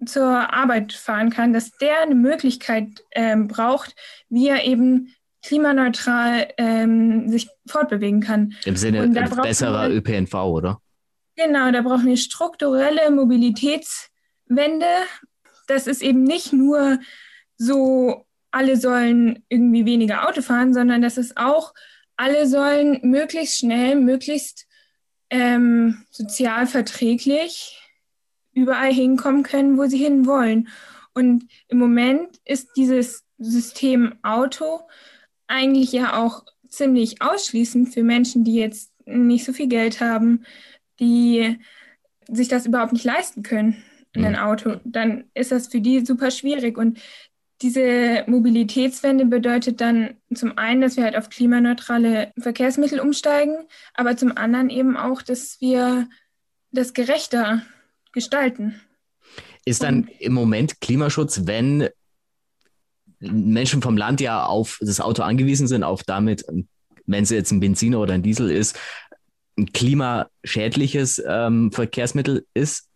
zur 0.05 0.53
Arbeit 0.53 0.93
fahren 0.93 1.29
kann, 1.29 1.53
dass 1.53 1.71
der 1.77 2.01
eine 2.01 2.15
Möglichkeit 2.15 3.03
ähm, 3.11 3.47
braucht, 3.47 3.95
wie 4.29 4.47
er 4.47 4.63
eben 4.65 5.13
klimaneutral 5.43 6.49
ähm, 6.57 7.29
sich 7.29 7.49
fortbewegen 7.67 8.21
kann. 8.21 8.53
Im 8.65 8.75
Sinne 8.75 9.07
besserer 9.07 9.89
wir, 9.89 9.95
ÖPNV, 9.95 10.33
oder? 10.33 10.81
Genau, 11.35 11.71
da 11.71 11.81
brauchen 11.81 12.07
wir 12.07 12.17
strukturelle 12.17 13.09
Mobilitätswende. 13.11 14.85
Das 15.67 15.87
ist 15.87 16.01
eben 16.01 16.23
nicht 16.23 16.53
nur 16.53 16.99
so, 17.57 18.25
alle 18.51 18.77
sollen 18.77 19.43
irgendwie 19.49 19.85
weniger 19.85 20.27
Auto 20.27 20.41
fahren, 20.41 20.73
sondern 20.73 21.01
dass 21.01 21.17
es 21.17 21.37
auch, 21.37 21.73
alle 22.17 22.47
sollen 22.47 22.99
möglichst 23.03 23.57
schnell, 23.57 23.95
möglichst 23.95 24.67
ähm, 25.29 26.03
sozial 26.11 26.67
verträglich 26.67 27.81
überall 28.53 28.93
hinkommen 28.93 29.43
können, 29.43 29.77
wo 29.77 29.85
sie 29.85 29.97
hin 29.97 30.25
wollen. 30.25 30.67
Und 31.13 31.45
im 31.67 31.77
Moment 31.77 32.39
ist 32.45 32.69
dieses 32.75 33.23
System 33.37 34.15
Auto 34.23 34.81
eigentlich 35.47 35.91
ja 35.91 36.21
auch 36.21 36.43
ziemlich 36.67 37.21
ausschließend 37.21 37.93
für 37.93 38.03
Menschen, 38.03 38.43
die 38.43 38.55
jetzt 38.55 38.91
nicht 39.05 39.45
so 39.45 39.53
viel 39.53 39.67
Geld 39.67 39.99
haben, 39.99 40.45
die 40.99 41.57
sich 42.27 42.47
das 42.47 42.65
überhaupt 42.65 42.93
nicht 42.93 43.03
leisten 43.03 43.43
können, 43.43 43.83
ein 44.15 44.33
mhm. 44.33 44.37
Auto. 44.37 44.79
Dann 44.83 45.25
ist 45.33 45.51
das 45.51 45.67
für 45.67 45.81
die 45.81 46.05
super 46.05 46.31
schwierig. 46.31 46.77
Und 46.77 46.99
diese 47.61 48.23
Mobilitätswende 48.27 49.25
bedeutet 49.25 49.81
dann 49.81 50.15
zum 50.33 50.57
einen, 50.57 50.81
dass 50.81 50.97
wir 50.97 51.03
halt 51.03 51.15
auf 51.15 51.29
klimaneutrale 51.29 52.31
Verkehrsmittel 52.39 52.99
umsteigen, 52.99 53.55
aber 53.93 54.17
zum 54.17 54.35
anderen 54.35 54.69
eben 54.69 54.97
auch, 54.97 55.21
dass 55.21 55.59
wir 55.61 56.09
das 56.71 56.93
gerechter 56.93 57.61
gestalten. 58.13 58.81
Ist 59.65 59.83
dann 59.83 60.09
im 60.19 60.33
Moment 60.33 60.81
Klimaschutz, 60.81 61.41
wenn 61.45 61.87
Menschen 63.19 63.81
vom 63.81 63.95
Land 63.95 64.19
ja 64.19 64.45
auf 64.45 64.79
das 64.81 64.99
Auto 64.99 65.21
angewiesen 65.21 65.67
sind, 65.67 65.83
auf 65.83 66.03
damit, 66.03 66.43
wenn 67.05 67.23
es 67.23 67.29
jetzt 67.29 67.51
ein 67.51 67.59
Benziner 67.59 67.99
oder 67.99 68.15
ein 68.15 68.23
Diesel 68.23 68.49
ist, 68.49 68.79
ein 69.57 69.71
klimaschädliches 69.71 71.21
ähm, 71.27 71.71
Verkehrsmittel 71.71 72.47
ist, 72.53 72.87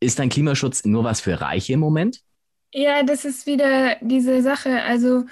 ist 0.00 0.18
dann 0.18 0.28
Klimaschutz 0.28 0.84
nur 0.84 1.04
was 1.04 1.20
für 1.20 1.40
Reiche 1.40 1.72
im 1.72 1.80
Moment? 1.80 2.20
Ja, 2.74 3.02
das 3.02 3.24
ist 3.24 3.46
wieder 3.46 3.96
diese 4.00 4.42
Sache. 4.42 4.82
Also 4.82 5.24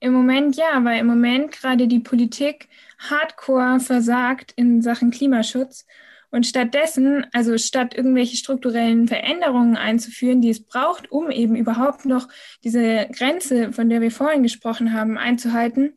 im 0.00 0.12
Moment 0.12 0.56
ja, 0.56 0.84
weil 0.84 1.00
im 1.00 1.06
Moment 1.06 1.52
gerade 1.52 1.88
die 1.88 2.00
Politik 2.00 2.68
hardcore 2.98 3.80
versagt 3.80 4.52
in 4.56 4.82
Sachen 4.82 5.10
Klimaschutz. 5.10 5.86
Und 6.30 6.46
stattdessen, 6.46 7.24
also 7.32 7.56
statt 7.56 7.94
irgendwelche 7.94 8.36
strukturellen 8.36 9.08
Veränderungen 9.08 9.76
einzuführen, 9.76 10.42
die 10.42 10.50
es 10.50 10.64
braucht, 10.64 11.10
um 11.10 11.30
eben 11.30 11.56
überhaupt 11.56 12.04
noch 12.04 12.28
diese 12.62 13.08
Grenze, 13.12 13.72
von 13.72 13.88
der 13.88 14.00
wir 14.02 14.10
vorhin 14.10 14.42
gesprochen 14.42 14.92
haben, 14.92 15.16
einzuhalten, 15.16 15.94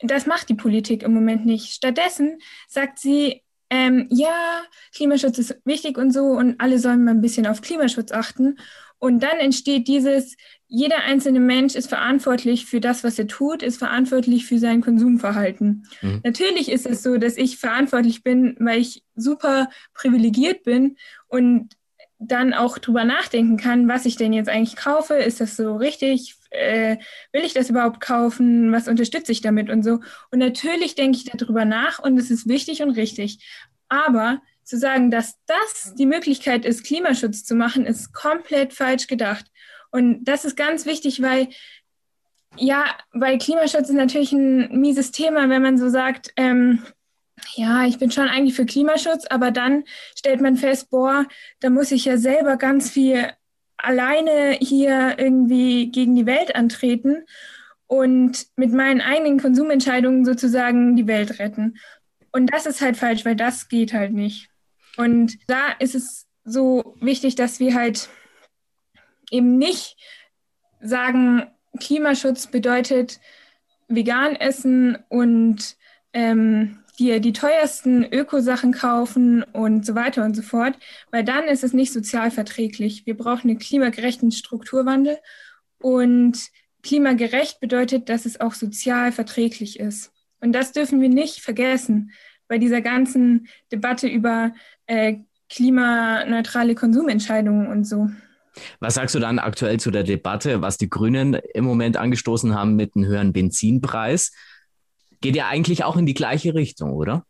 das 0.00 0.26
macht 0.26 0.48
die 0.48 0.54
Politik 0.54 1.02
im 1.02 1.12
Moment 1.12 1.44
nicht. 1.44 1.72
Stattdessen 1.72 2.38
sagt 2.68 3.00
sie, 3.00 3.42
ähm, 3.70 4.06
ja, 4.10 4.62
Klimaschutz 4.94 5.38
ist 5.38 5.60
wichtig 5.64 5.98
und 5.98 6.12
so 6.12 6.24
und 6.24 6.60
alle 6.60 6.78
sollen 6.78 7.04
mal 7.04 7.12
ein 7.12 7.20
bisschen 7.20 7.46
auf 7.46 7.60
Klimaschutz 7.60 8.12
achten. 8.12 8.58
Und 8.98 9.22
dann 9.22 9.38
entsteht 9.38 9.86
dieses, 9.88 10.36
jeder 10.66 11.04
einzelne 11.04 11.40
Mensch 11.40 11.74
ist 11.74 11.88
verantwortlich 11.88 12.66
für 12.66 12.80
das, 12.80 13.04
was 13.04 13.18
er 13.18 13.26
tut, 13.26 13.62
ist 13.62 13.78
verantwortlich 13.78 14.46
für 14.46 14.58
sein 14.58 14.80
Konsumverhalten. 14.80 15.86
Mhm. 16.02 16.20
Natürlich 16.24 16.70
ist 16.70 16.86
es 16.86 17.02
so, 17.02 17.16
dass 17.16 17.36
ich 17.36 17.58
verantwortlich 17.58 18.22
bin, 18.22 18.56
weil 18.58 18.80
ich 18.80 19.02
super 19.14 19.68
privilegiert 19.94 20.64
bin 20.64 20.96
und 21.28 21.70
dann 22.18 22.52
auch 22.52 22.78
drüber 22.78 23.04
nachdenken 23.04 23.56
kann, 23.56 23.88
was 23.88 24.04
ich 24.04 24.16
denn 24.16 24.32
jetzt 24.32 24.48
eigentlich 24.48 24.76
kaufe. 24.76 25.14
Ist 25.14 25.40
das 25.40 25.56
so 25.56 25.76
richtig? 25.76 26.34
Äh, 26.50 26.96
will 27.32 27.44
ich 27.44 27.54
das 27.54 27.70
überhaupt 27.70 28.00
kaufen? 28.00 28.72
Was 28.72 28.88
unterstütze 28.88 29.30
ich 29.32 29.40
damit 29.40 29.70
und 29.70 29.84
so? 29.84 30.00
Und 30.30 30.38
natürlich 30.40 30.96
denke 30.96 31.18
ich 31.18 31.24
darüber 31.24 31.64
nach 31.64 32.00
und 32.00 32.18
es 32.18 32.30
ist 32.30 32.48
wichtig 32.48 32.82
und 32.82 32.90
richtig. 32.90 33.38
Aber 33.88 34.42
zu 34.68 34.78
sagen, 34.78 35.10
dass 35.10 35.34
das 35.46 35.94
die 35.94 36.06
Möglichkeit 36.06 36.64
ist, 36.64 36.84
Klimaschutz 36.84 37.44
zu 37.44 37.54
machen, 37.54 37.86
ist 37.86 38.12
komplett 38.12 38.72
falsch 38.72 39.06
gedacht. 39.06 39.46
Und 39.90 40.24
das 40.24 40.44
ist 40.44 40.56
ganz 40.56 40.86
wichtig, 40.86 41.22
weil 41.22 41.48
ja, 42.56 42.84
weil 43.12 43.38
Klimaschutz 43.38 43.88
ist 43.88 43.94
natürlich 43.94 44.32
ein 44.32 44.80
mieses 44.80 45.12
Thema, 45.12 45.48
wenn 45.48 45.62
man 45.62 45.78
so 45.78 45.88
sagt, 45.88 46.32
ähm, 46.36 46.82
ja, 47.54 47.84
ich 47.84 47.98
bin 47.98 48.10
schon 48.10 48.28
eigentlich 48.28 48.54
für 48.54 48.66
Klimaschutz, 48.66 49.26
aber 49.26 49.50
dann 49.50 49.84
stellt 50.16 50.40
man 50.40 50.56
fest, 50.56 50.90
boah, 50.90 51.26
da 51.60 51.70
muss 51.70 51.92
ich 51.92 52.04
ja 52.04 52.16
selber 52.16 52.56
ganz 52.56 52.90
viel 52.90 53.30
alleine 53.76 54.56
hier 54.60 55.18
irgendwie 55.18 55.90
gegen 55.90 56.16
die 56.16 56.26
Welt 56.26 56.56
antreten 56.56 57.24
und 57.86 58.46
mit 58.56 58.72
meinen 58.72 59.00
eigenen 59.00 59.40
Konsumentscheidungen 59.40 60.24
sozusagen 60.24 60.96
die 60.96 61.06
Welt 61.06 61.38
retten. 61.38 61.78
Und 62.32 62.52
das 62.52 62.66
ist 62.66 62.80
halt 62.80 62.96
falsch, 62.96 63.24
weil 63.24 63.36
das 63.36 63.68
geht 63.68 63.92
halt 63.92 64.12
nicht. 64.12 64.50
Und 64.98 65.38
da 65.46 65.70
ist 65.78 65.94
es 65.94 66.26
so 66.44 66.96
wichtig, 67.00 67.36
dass 67.36 67.60
wir 67.60 67.74
halt 67.74 68.08
eben 69.30 69.56
nicht 69.56 69.96
sagen, 70.80 71.46
Klimaschutz 71.78 72.48
bedeutet 72.48 73.20
vegan 73.86 74.34
essen 74.34 74.98
und 75.08 75.76
ähm, 76.12 76.80
dir 76.98 77.20
die 77.20 77.32
teuersten 77.32 78.04
Ökosachen 78.12 78.72
kaufen 78.72 79.44
und 79.44 79.86
so 79.86 79.94
weiter 79.94 80.24
und 80.24 80.34
so 80.34 80.42
fort, 80.42 80.76
weil 81.12 81.22
dann 81.22 81.44
ist 81.44 81.62
es 81.62 81.72
nicht 81.72 81.92
sozial 81.92 82.32
verträglich. 82.32 83.06
Wir 83.06 83.16
brauchen 83.16 83.50
einen 83.50 83.60
klimagerechten 83.60 84.32
Strukturwandel 84.32 85.18
und 85.78 86.40
klimagerecht 86.82 87.60
bedeutet, 87.60 88.08
dass 88.08 88.26
es 88.26 88.40
auch 88.40 88.54
sozial 88.54 89.12
verträglich 89.12 89.78
ist. 89.78 90.10
Und 90.40 90.52
das 90.52 90.72
dürfen 90.72 91.00
wir 91.00 91.08
nicht 91.08 91.40
vergessen 91.40 92.10
bei 92.48 92.58
dieser 92.58 92.80
ganzen 92.80 93.48
Debatte 93.70 94.08
über 94.08 94.52
äh, 94.86 95.18
klimaneutrale 95.48 96.74
Konsumentscheidungen 96.74 97.68
und 97.68 97.84
so. 97.84 98.08
Was 98.80 98.94
sagst 98.94 99.14
du 99.14 99.20
dann 99.20 99.38
aktuell 99.38 99.78
zu 99.78 99.90
der 99.90 100.02
Debatte, 100.02 100.62
was 100.62 100.78
die 100.78 100.90
Grünen 100.90 101.34
im 101.34 101.64
Moment 101.64 101.96
angestoßen 101.96 102.54
haben 102.54 102.74
mit 102.74 102.96
einem 102.96 103.06
höheren 103.06 103.32
Benzinpreis? 103.32 104.32
Geht 105.20 105.36
ja 105.36 105.48
eigentlich 105.48 105.84
auch 105.84 105.96
in 105.96 106.06
die 106.06 106.14
gleiche 106.14 106.54
Richtung, 106.54 106.92
oder? 106.92 107.24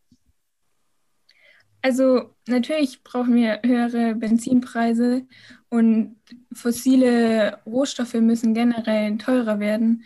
Also 1.81 2.35
natürlich 2.47 3.03
brauchen 3.03 3.35
wir 3.35 3.61
höhere 3.63 4.15
Benzinpreise 4.15 5.25
und 5.69 6.17
fossile 6.51 7.59
Rohstoffe 7.65 8.15
müssen 8.15 8.53
generell 8.53 9.17
teurer 9.17 9.59
werden. 9.59 10.03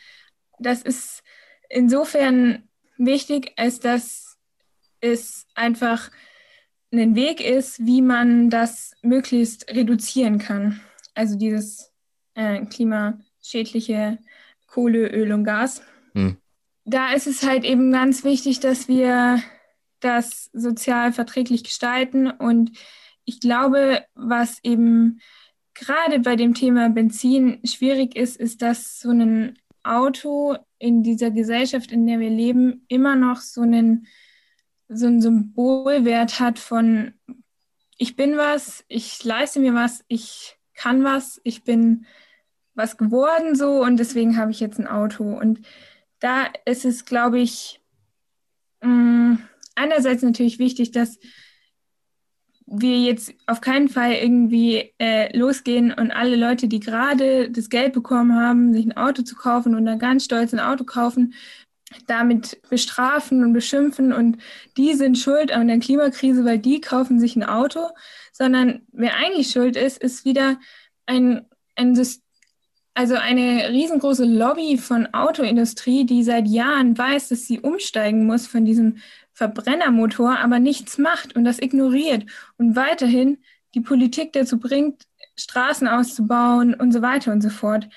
Das 0.59 0.83
ist 0.83 1.23
insofern 1.69 2.63
wichtig, 2.97 3.53
als 3.57 3.79
dass 3.79 4.32
es 5.03 5.45
einfach 5.53 6.09
ein 6.91 7.15
Weg 7.15 7.41
ist, 7.41 7.85
wie 7.85 8.01
man 8.01 8.49
das 8.49 8.93
möglichst 9.01 9.69
reduzieren 9.71 10.37
kann 10.37 10.79
also 11.15 11.37
dieses 11.37 11.91
äh, 12.35 12.65
klimaschädliche 12.65 14.19
Kohle, 14.67 15.07
Öl 15.09 15.31
und 15.31 15.43
Gas. 15.43 15.81
Hm. 16.13 16.37
Da 16.85 17.13
ist 17.13 17.27
es 17.27 17.43
halt 17.43 17.63
eben 17.63 17.91
ganz 17.91 18.23
wichtig, 18.23 18.59
dass 18.59 18.87
wir 18.87 19.41
das 19.99 20.49
sozial 20.53 21.13
verträglich 21.13 21.63
gestalten. 21.63 22.29
Und 22.29 22.71
ich 23.25 23.39
glaube, 23.39 24.03
was 24.15 24.59
eben 24.63 25.21
gerade 25.73 26.19
bei 26.19 26.35
dem 26.35 26.53
Thema 26.53 26.89
Benzin 26.89 27.59
schwierig 27.63 28.15
ist, 28.15 28.37
ist, 28.37 28.61
dass 28.61 28.99
so 28.99 29.11
ein 29.11 29.57
Auto 29.83 30.57
in 30.77 31.03
dieser 31.03 31.31
Gesellschaft, 31.31 31.91
in 31.91 32.05
der 32.05 32.19
wir 32.19 32.29
leben, 32.29 32.85
immer 32.89 33.15
noch 33.15 33.37
so 33.37 33.61
einen, 33.61 34.07
so 34.89 35.07
einen 35.07 35.21
Symbolwert 35.21 36.39
hat 36.39 36.59
von 36.59 37.13
ich 37.97 38.15
bin 38.15 38.37
was, 38.37 38.83
ich 38.87 39.23
leiste 39.23 39.59
mir 39.59 39.73
was, 39.73 40.03
ich 40.07 40.57
kann 40.73 41.03
was, 41.03 41.39
ich 41.43 41.63
bin 41.63 42.05
was 42.75 42.97
geworden 42.97 43.55
so 43.55 43.83
und 43.83 43.97
deswegen 43.97 44.37
habe 44.37 44.51
ich 44.51 44.59
jetzt 44.59 44.79
ein 44.79 44.87
Auto. 44.87 45.23
Und 45.23 45.61
da 46.19 46.47
ist 46.65 46.85
es, 46.85 47.05
glaube 47.05 47.39
ich, 47.39 47.81
mm, 48.81 49.35
einerseits 49.75 50.23
natürlich 50.23 50.59
wichtig, 50.59 50.91
dass 50.91 51.19
wir 52.65 52.99
jetzt 52.99 53.33
auf 53.45 53.61
keinen 53.61 53.89
Fall 53.89 54.13
irgendwie 54.13 54.93
äh, 54.97 55.35
losgehen 55.37 55.93
und 55.93 56.11
alle 56.11 56.35
Leute, 56.35 56.67
die 56.67 56.79
gerade 56.79 57.51
das 57.51 57.69
Geld 57.69 57.93
bekommen 57.93 58.35
haben, 58.35 58.73
sich 58.73 58.85
ein 58.85 58.97
Auto 58.97 59.21
zu 59.21 59.35
kaufen 59.35 59.75
und 59.75 59.85
dann 59.85 59.99
ganz 59.99 60.25
stolz 60.25 60.53
ein 60.53 60.59
Auto 60.59 60.83
kaufen, 60.83 61.33
damit 62.07 62.61
bestrafen 62.69 63.43
und 63.43 63.53
beschimpfen 63.53 64.13
und 64.13 64.37
die 64.77 64.93
sind 64.93 65.17
schuld 65.17 65.51
an 65.51 65.67
der 65.67 65.79
Klimakrise, 65.79 66.45
weil 66.45 66.59
die 66.59 66.81
kaufen 66.81 67.19
sich 67.19 67.35
ein 67.35 67.43
Auto, 67.43 67.89
sondern 68.31 68.81
wer 68.91 69.15
eigentlich 69.15 69.51
schuld 69.51 69.75
ist, 69.75 70.01
ist 70.01 70.25
wieder 70.25 70.57
ein, 71.05 71.45
ein 71.75 71.95
also 72.95 73.15
eine 73.15 73.69
riesengroße 73.69 74.25
Lobby 74.25 74.77
von 74.77 75.13
Autoindustrie, 75.13 76.05
die 76.05 76.23
seit 76.23 76.47
Jahren 76.47 76.97
weiß, 76.97 77.29
dass 77.29 77.47
sie 77.47 77.59
umsteigen 77.59 78.25
muss 78.25 78.45
von 78.45 78.65
diesem 78.65 78.97
Verbrennermotor, 79.33 80.37
aber 80.37 80.59
nichts 80.59 80.97
macht 80.97 81.35
und 81.35 81.43
das 81.43 81.59
ignoriert 81.59 82.25
und 82.57 82.75
weiterhin 82.75 83.39
die 83.73 83.81
Politik 83.81 84.33
dazu 84.33 84.59
bringt, 84.59 85.07
Straßen 85.35 85.87
auszubauen 85.87 86.75
und 86.75 86.91
so 86.91 87.01
weiter 87.01 87.31
und 87.31 87.41
so 87.41 87.49
fort. 87.49 87.89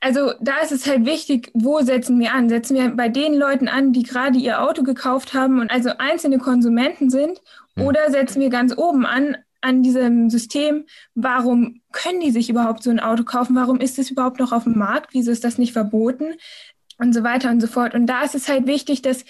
Also 0.00 0.32
da 0.40 0.58
ist 0.58 0.72
es 0.72 0.86
halt 0.86 1.06
wichtig, 1.06 1.50
wo 1.54 1.80
setzen 1.80 2.18
wir 2.20 2.34
an? 2.34 2.48
Setzen 2.48 2.76
wir 2.76 2.90
bei 2.90 3.08
den 3.08 3.34
Leuten 3.34 3.66
an, 3.68 3.92
die 3.92 4.02
gerade 4.02 4.38
ihr 4.38 4.62
Auto 4.62 4.82
gekauft 4.82 5.34
haben 5.34 5.60
und 5.60 5.70
also 5.70 5.90
einzelne 5.98 6.38
Konsumenten 6.38 7.10
sind, 7.10 7.40
hm. 7.76 7.84
oder 7.84 8.10
setzen 8.10 8.40
wir 8.40 8.50
ganz 8.50 8.76
oben 8.76 9.06
an, 9.06 9.36
an 9.60 9.82
diesem 9.82 10.30
System, 10.30 10.84
warum 11.14 11.80
können 11.92 12.20
die 12.20 12.30
sich 12.30 12.50
überhaupt 12.50 12.82
so 12.82 12.90
ein 12.90 13.00
Auto 13.00 13.24
kaufen? 13.24 13.56
Warum 13.56 13.80
ist 13.80 13.98
es 13.98 14.10
überhaupt 14.10 14.38
noch 14.38 14.52
auf 14.52 14.64
dem 14.64 14.78
Markt? 14.78 15.12
Wieso 15.12 15.30
ist 15.30 15.44
das 15.44 15.58
nicht 15.58 15.72
verboten? 15.72 16.34
Und 16.98 17.12
so 17.12 17.22
weiter 17.24 17.50
und 17.50 17.60
so 17.60 17.66
fort. 17.66 17.94
Und 17.94 18.06
da 18.06 18.22
ist 18.22 18.34
es 18.34 18.48
halt 18.48 18.66
wichtig, 18.66 19.02
dass 19.02 19.24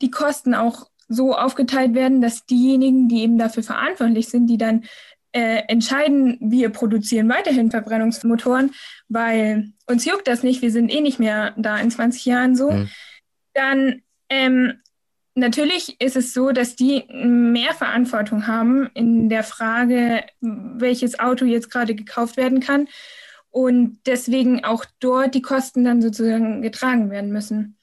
die 0.00 0.10
Kosten 0.10 0.54
auch 0.54 0.86
so 1.08 1.36
aufgeteilt 1.36 1.94
werden, 1.94 2.20
dass 2.20 2.46
diejenigen, 2.46 3.08
die 3.08 3.22
eben 3.22 3.38
dafür 3.38 3.62
verantwortlich 3.62 4.28
sind, 4.28 4.46
die 4.46 4.56
dann 4.56 4.84
äh, 5.32 5.62
entscheiden, 5.68 6.38
wir 6.40 6.70
produzieren 6.70 7.28
weiterhin 7.28 7.70
Verbrennungsmotoren, 7.70 8.72
weil 9.08 9.72
uns 9.86 10.04
juckt 10.04 10.28
das 10.28 10.42
nicht, 10.42 10.62
wir 10.62 10.70
sind 10.70 10.90
eh 10.90 11.00
nicht 11.00 11.18
mehr 11.18 11.54
da 11.56 11.78
in 11.78 11.90
20 11.90 12.24
Jahren 12.26 12.56
so, 12.56 12.70
mhm. 12.70 12.88
dann 13.54 14.02
ähm, 14.28 14.74
Natürlich 15.34 15.98
ist 15.98 16.16
es 16.16 16.34
so, 16.34 16.52
dass 16.52 16.76
die 16.76 17.04
mehr 17.08 17.72
Verantwortung 17.72 18.46
haben 18.46 18.90
in 18.92 19.30
der 19.30 19.42
Frage, 19.42 20.24
welches 20.40 21.18
Auto 21.18 21.46
jetzt 21.46 21.70
gerade 21.70 21.94
gekauft 21.94 22.36
werden 22.36 22.60
kann 22.60 22.86
und 23.50 23.98
deswegen 24.04 24.64
auch 24.64 24.84
dort 25.00 25.34
die 25.34 25.40
Kosten 25.40 25.84
dann 25.84 26.02
sozusagen 26.02 26.60
getragen 26.60 27.10
werden 27.10 27.32
müssen. 27.32 27.78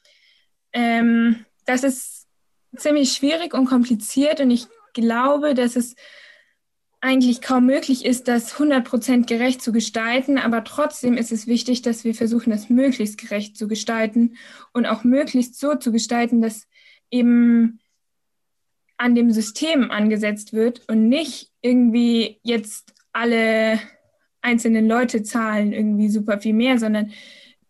Ähm, 0.73 1.45
das 1.65 1.83
ist 1.83 2.27
ziemlich 2.75 3.13
schwierig 3.13 3.55
und 3.55 3.65
kompliziert 3.65 4.41
und 4.41 4.51
ich 4.51 4.67
glaube, 4.93 5.55
dass 5.55 5.75
es 5.75 5.95
eigentlich 7.01 7.41
kaum 7.41 7.65
möglich 7.65 8.05
ist, 8.05 8.27
das 8.27 8.55
100% 8.55 9.25
gerecht 9.25 9.61
zu 9.61 9.71
gestalten, 9.71 10.37
aber 10.37 10.63
trotzdem 10.63 11.15
ist 11.15 11.31
es 11.31 11.47
wichtig, 11.47 11.81
dass 11.81 12.03
wir 12.03 12.13
versuchen, 12.13 12.49
das 12.49 12.69
möglichst 12.69 13.17
gerecht 13.17 13.57
zu 13.57 13.67
gestalten 13.67 14.35
und 14.73 14.85
auch 14.85 15.03
möglichst 15.03 15.57
so 15.59 15.75
zu 15.75 15.91
gestalten, 15.91 16.41
dass 16.41 16.67
eben 17.09 17.79
an 18.97 19.15
dem 19.15 19.31
System 19.31 19.91
angesetzt 19.91 20.51
wird 20.51 20.87
und 20.89 21.07
nicht 21.07 21.51
irgendwie 21.61 22.39
jetzt 22.43 22.93
alle 23.13 23.79
einzelnen 24.41 24.87
Leute 24.87 25.23
zahlen 25.23 25.71
irgendwie 25.71 26.09
super 26.09 26.39
viel 26.39 26.53
mehr, 26.53 26.77
sondern 26.79 27.11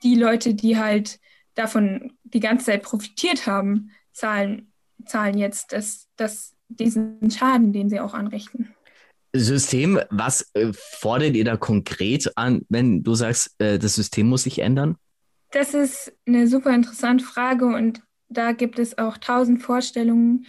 die 0.02 0.16
Leute, 0.16 0.56
die 0.56 0.78
halt 0.78 1.20
davon 1.54 2.14
die 2.24 2.40
ganze 2.40 2.66
Zeit 2.66 2.84
profitiert 2.84 3.46
haben, 3.46 3.92
zahlen, 4.12 4.72
zahlen 5.06 5.38
jetzt 5.38 5.72
das, 5.72 6.08
das, 6.16 6.56
diesen 6.68 7.30
Schaden, 7.30 7.74
den 7.74 7.90
sie 7.90 8.00
auch 8.00 8.14
anrichten. 8.14 8.74
System, 9.34 10.00
was 10.10 10.50
äh, 10.54 10.72
fordert 10.74 11.36
ihr 11.36 11.46
da 11.46 11.58
konkret 11.58 12.32
an, 12.36 12.66
wenn 12.70 13.04
du 13.04 13.14
sagst, 13.14 13.56
äh, 13.60 13.78
das 13.78 13.96
System 13.96 14.28
muss 14.28 14.44
sich 14.44 14.60
ändern? 14.60 14.98
Das 15.52 15.74
ist 15.74 16.14
eine 16.28 16.48
super 16.48 16.74
interessante 16.74 17.24
Frage 17.24 17.66
und 17.66 18.02
da 18.30 18.52
gibt 18.52 18.80
es 18.80 18.98
auch 18.98 19.18
tausend 19.18 19.62
Vorstellungen. 19.62 20.46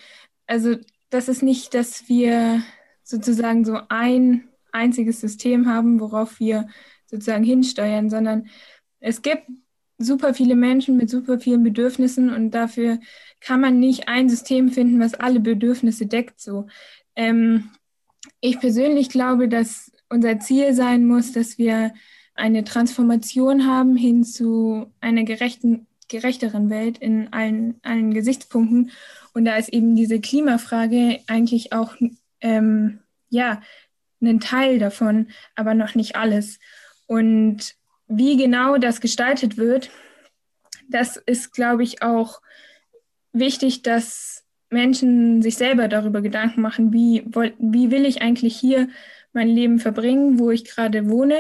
Also 0.47 0.77
das 1.11 1.29
ist 1.29 1.43
nicht, 1.43 1.75
dass 1.75 2.09
wir 2.09 2.63
sozusagen 3.03 3.65
so 3.65 3.81
ein 3.89 4.49
einziges 4.73 5.21
System 5.21 5.67
haben, 5.67 6.01
worauf 6.01 6.39
wir 6.39 6.69
sozusagen 7.07 7.45
hinsteuern, 7.45 8.09
sondern 8.09 8.49
es 9.01 9.23
gibt 9.23 9.45
super 9.99 10.33
viele 10.33 10.55
Menschen 10.55 10.97
mit 10.97 11.11
super 11.11 11.39
vielen 11.39 11.63
Bedürfnissen 11.63 12.33
und 12.33 12.53
dafür 12.53 12.99
kann 13.41 13.61
man 13.61 13.81
nicht 13.81 14.09
ein 14.09 14.29
System 14.29 14.71
finden, 14.71 15.01
was 15.01 15.15
alle 15.15 15.41
Bedürfnisse 15.41 16.07
deckt. 16.07 16.41
So, 16.41 16.67
ähm, 17.17 17.71
ich 18.41 18.61
persönlich 18.61 19.09
glaube, 19.09 19.49
dass 19.49 19.93
unser 20.09 20.41
Ziel 20.41 20.75
sein 20.75 21.07
muss, 21.07 21.33
dass 21.33 21.59
wir 21.59 21.93
eine 22.35 22.65
Transformation 22.65 23.67
haben 23.67 23.97
hin 23.97 24.25
zu 24.25 24.93
einer 25.01 25.25
gerechten, 25.25 25.87
gerechteren 26.09 26.71
Welt 26.71 26.99
in 26.99 27.33
allen, 27.33 27.79
allen 27.83 28.13
Gesichtspunkten. 28.13 28.91
Und 29.35 29.45
da 29.45 29.57
ist 29.57 29.69
eben 29.69 29.95
diese 29.95 30.21
Klimafrage 30.21 31.21
eigentlich 31.27 31.73
auch 31.73 31.95
ähm, 32.41 33.01
ja 33.29 33.63
ein 34.21 34.41
Teil 34.41 34.79
davon, 34.79 35.29
aber 35.55 35.75
noch 35.75 35.95
nicht 35.95 36.17
alles. 36.17 36.59
Und 37.07 37.75
wie 38.07 38.37
genau 38.37 38.77
das 38.77 39.01
gestaltet 39.01 39.57
wird, 39.57 39.91
das 40.89 41.17
ist, 41.17 41.53
glaube 41.53 41.85
ich, 41.85 42.03
auch 42.03 42.41
wichtig, 43.33 43.83
dass 43.83 44.45
Menschen 44.71 45.43
sich 45.43 45.57
selber 45.57 45.89
darüber 45.89 46.23
Gedanken 46.23 46.61
machen, 46.61 46.93
wie, 46.93 47.25
wie 47.59 47.91
will 47.91 48.07
ich 48.07 48.23
eigentlich 48.23 48.57
hier 48.57 48.89
mein 49.33 49.49
Leben 49.49 49.79
verbringen, 49.79 50.39
wo 50.39 50.51
ich 50.51 50.65
gerade 50.65 51.09
wohne 51.09 51.39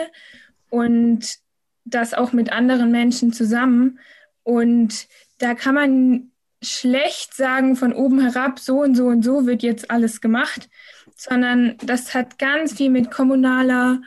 und 0.68 1.38
das 1.84 2.14
auch 2.14 2.32
mit 2.32 2.52
anderen 2.52 2.90
Menschen 2.90 3.32
zusammen. 3.32 3.98
Und 4.42 5.08
da 5.38 5.54
kann 5.54 5.74
man 5.74 6.30
schlecht 6.62 7.34
sagen 7.34 7.76
von 7.76 7.92
oben 7.92 8.20
herab, 8.20 8.58
so 8.58 8.80
und 8.80 8.94
so 8.94 9.06
und 9.06 9.24
so 9.24 9.46
wird 9.46 9.62
jetzt 9.62 9.90
alles 9.90 10.20
gemacht, 10.20 10.68
sondern 11.16 11.76
das 11.84 12.14
hat 12.14 12.38
ganz 12.38 12.74
viel 12.74 12.90
mit 12.90 13.10
kommunaler, 13.10 14.02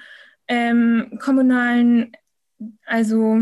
ähm, 0.48 1.18
kommunalen 1.20 2.12
also. 2.86 3.42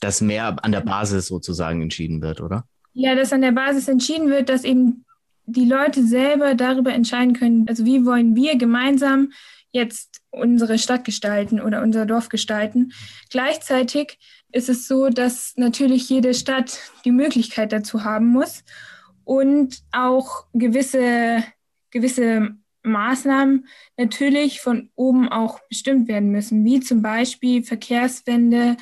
Dass 0.00 0.20
mehr 0.20 0.56
an 0.62 0.72
der 0.72 0.80
Basis 0.80 1.26
sozusagen 1.26 1.82
entschieden 1.82 2.20
wird, 2.20 2.40
oder? 2.40 2.68
Ja, 3.00 3.14
dass 3.14 3.32
an 3.32 3.42
der 3.42 3.52
Basis 3.52 3.86
entschieden 3.86 4.28
wird, 4.28 4.48
dass 4.48 4.64
eben 4.64 5.04
die 5.46 5.64
Leute 5.64 6.04
selber 6.04 6.56
darüber 6.56 6.92
entscheiden 6.92 7.32
können, 7.32 7.68
also 7.68 7.84
wie 7.84 8.04
wollen 8.04 8.34
wir 8.34 8.56
gemeinsam 8.56 9.30
jetzt 9.70 10.20
unsere 10.30 10.80
Stadt 10.80 11.04
gestalten 11.04 11.60
oder 11.60 11.80
unser 11.82 12.06
Dorf 12.06 12.28
gestalten. 12.28 12.90
Gleichzeitig 13.30 14.18
ist 14.50 14.68
es 14.68 14.88
so, 14.88 15.10
dass 15.10 15.52
natürlich 15.54 16.10
jede 16.10 16.34
Stadt 16.34 16.76
die 17.04 17.12
Möglichkeit 17.12 17.70
dazu 17.70 18.02
haben 18.02 18.26
muss 18.26 18.64
und 19.22 19.78
auch 19.92 20.46
gewisse, 20.52 21.44
gewisse 21.92 22.56
Maßnahmen 22.82 23.68
natürlich 23.96 24.60
von 24.60 24.90
oben 24.96 25.28
auch 25.28 25.60
bestimmt 25.68 26.08
werden 26.08 26.32
müssen, 26.32 26.64
wie 26.64 26.80
zum 26.80 27.00
Beispiel 27.00 27.62
Verkehrswende 27.62 28.76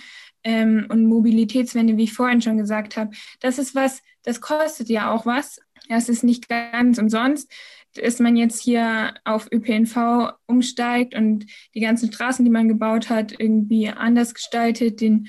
ähm, 0.47 0.87
und 0.88 1.07
Mobilitätswende, 1.07 1.97
wie 1.97 2.05
ich 2.05 2.12
vorhin 2.12 2.41
schon 2.41 2.57
gesagt 2.57 2.97
habe. 2.97 3.11
Das 3.41 3.59
ist 3.59 3.75
was, 3.75 4.00
das 4.23 4.41
kostet 4.41 4.88
ja 4.88 5.11
auch 5.11 5.26
was. 5.26 5.61
Das 5.88 6.09
ist 6.09 6.23
nicht 6.23 6.49
ganz 6.49 6.99
umsonst, 6.99 7.53
dass 7.95 8.21
man 8.21 8.37
jetzt 8.37 8.62
hier 8.62 9.15
auf 9.25 9.49
ÖPNV 9.53 10.35
umsteigt 10.47 11.17
und 11.17 11.47
die 11.75 11.81
ganzen 11.81 12.12
Straßen, 12.12 12.45
die 12.45 12.50
man 12.50 12.69
gebaut 12.69 13.11
hat, 13.11 13.35
irgendwie 13.37 13.88
anders 13.88 14.35
gestaltet, 14.35 15.00
den 15.00 15.29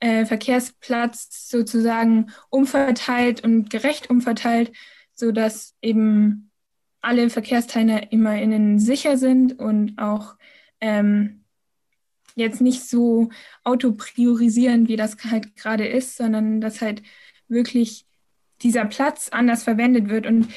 äh, 0.00 0.26
Verkehrsplatz 0.26 1.48
sozusagen 1.48 2.26
umverteilt 2.50 3.42
und 3.42 3.70
gerecht 3.70 4.10
umverteilt, 4.10 4.72
sodass 5.14 5.74
eben 5.80 6.50
alle 7.00 7.30
VerkehrsteilnehmerInnen 7.30 8.78
sicher 8.78 9.16
sind 9.16 9.58
und 9.58 9.98
auch 9.98 10.36
ähm, 10.80 11.41
jetzt 12.34 12.60
nicht 12.60 12.84
so 12.84 13.30
autopriorisierend, 13.64 14.88
wie 14.88 14.96
das 14.96 15.16
halt 15.30 15.56
gerade 15.56 15.86
ist, 15.86 16.16
sondern 16.16 16.60
dass 16.60 16.80
halt 16.80 17.02
wirklich 17.48 18.06
dieser 18.62 18.84
Platz 18.84 19.28
anders 19.30 19.62
verwendet 19.62 20.08
wird. 20.08 20.26
Und 20.26 20.48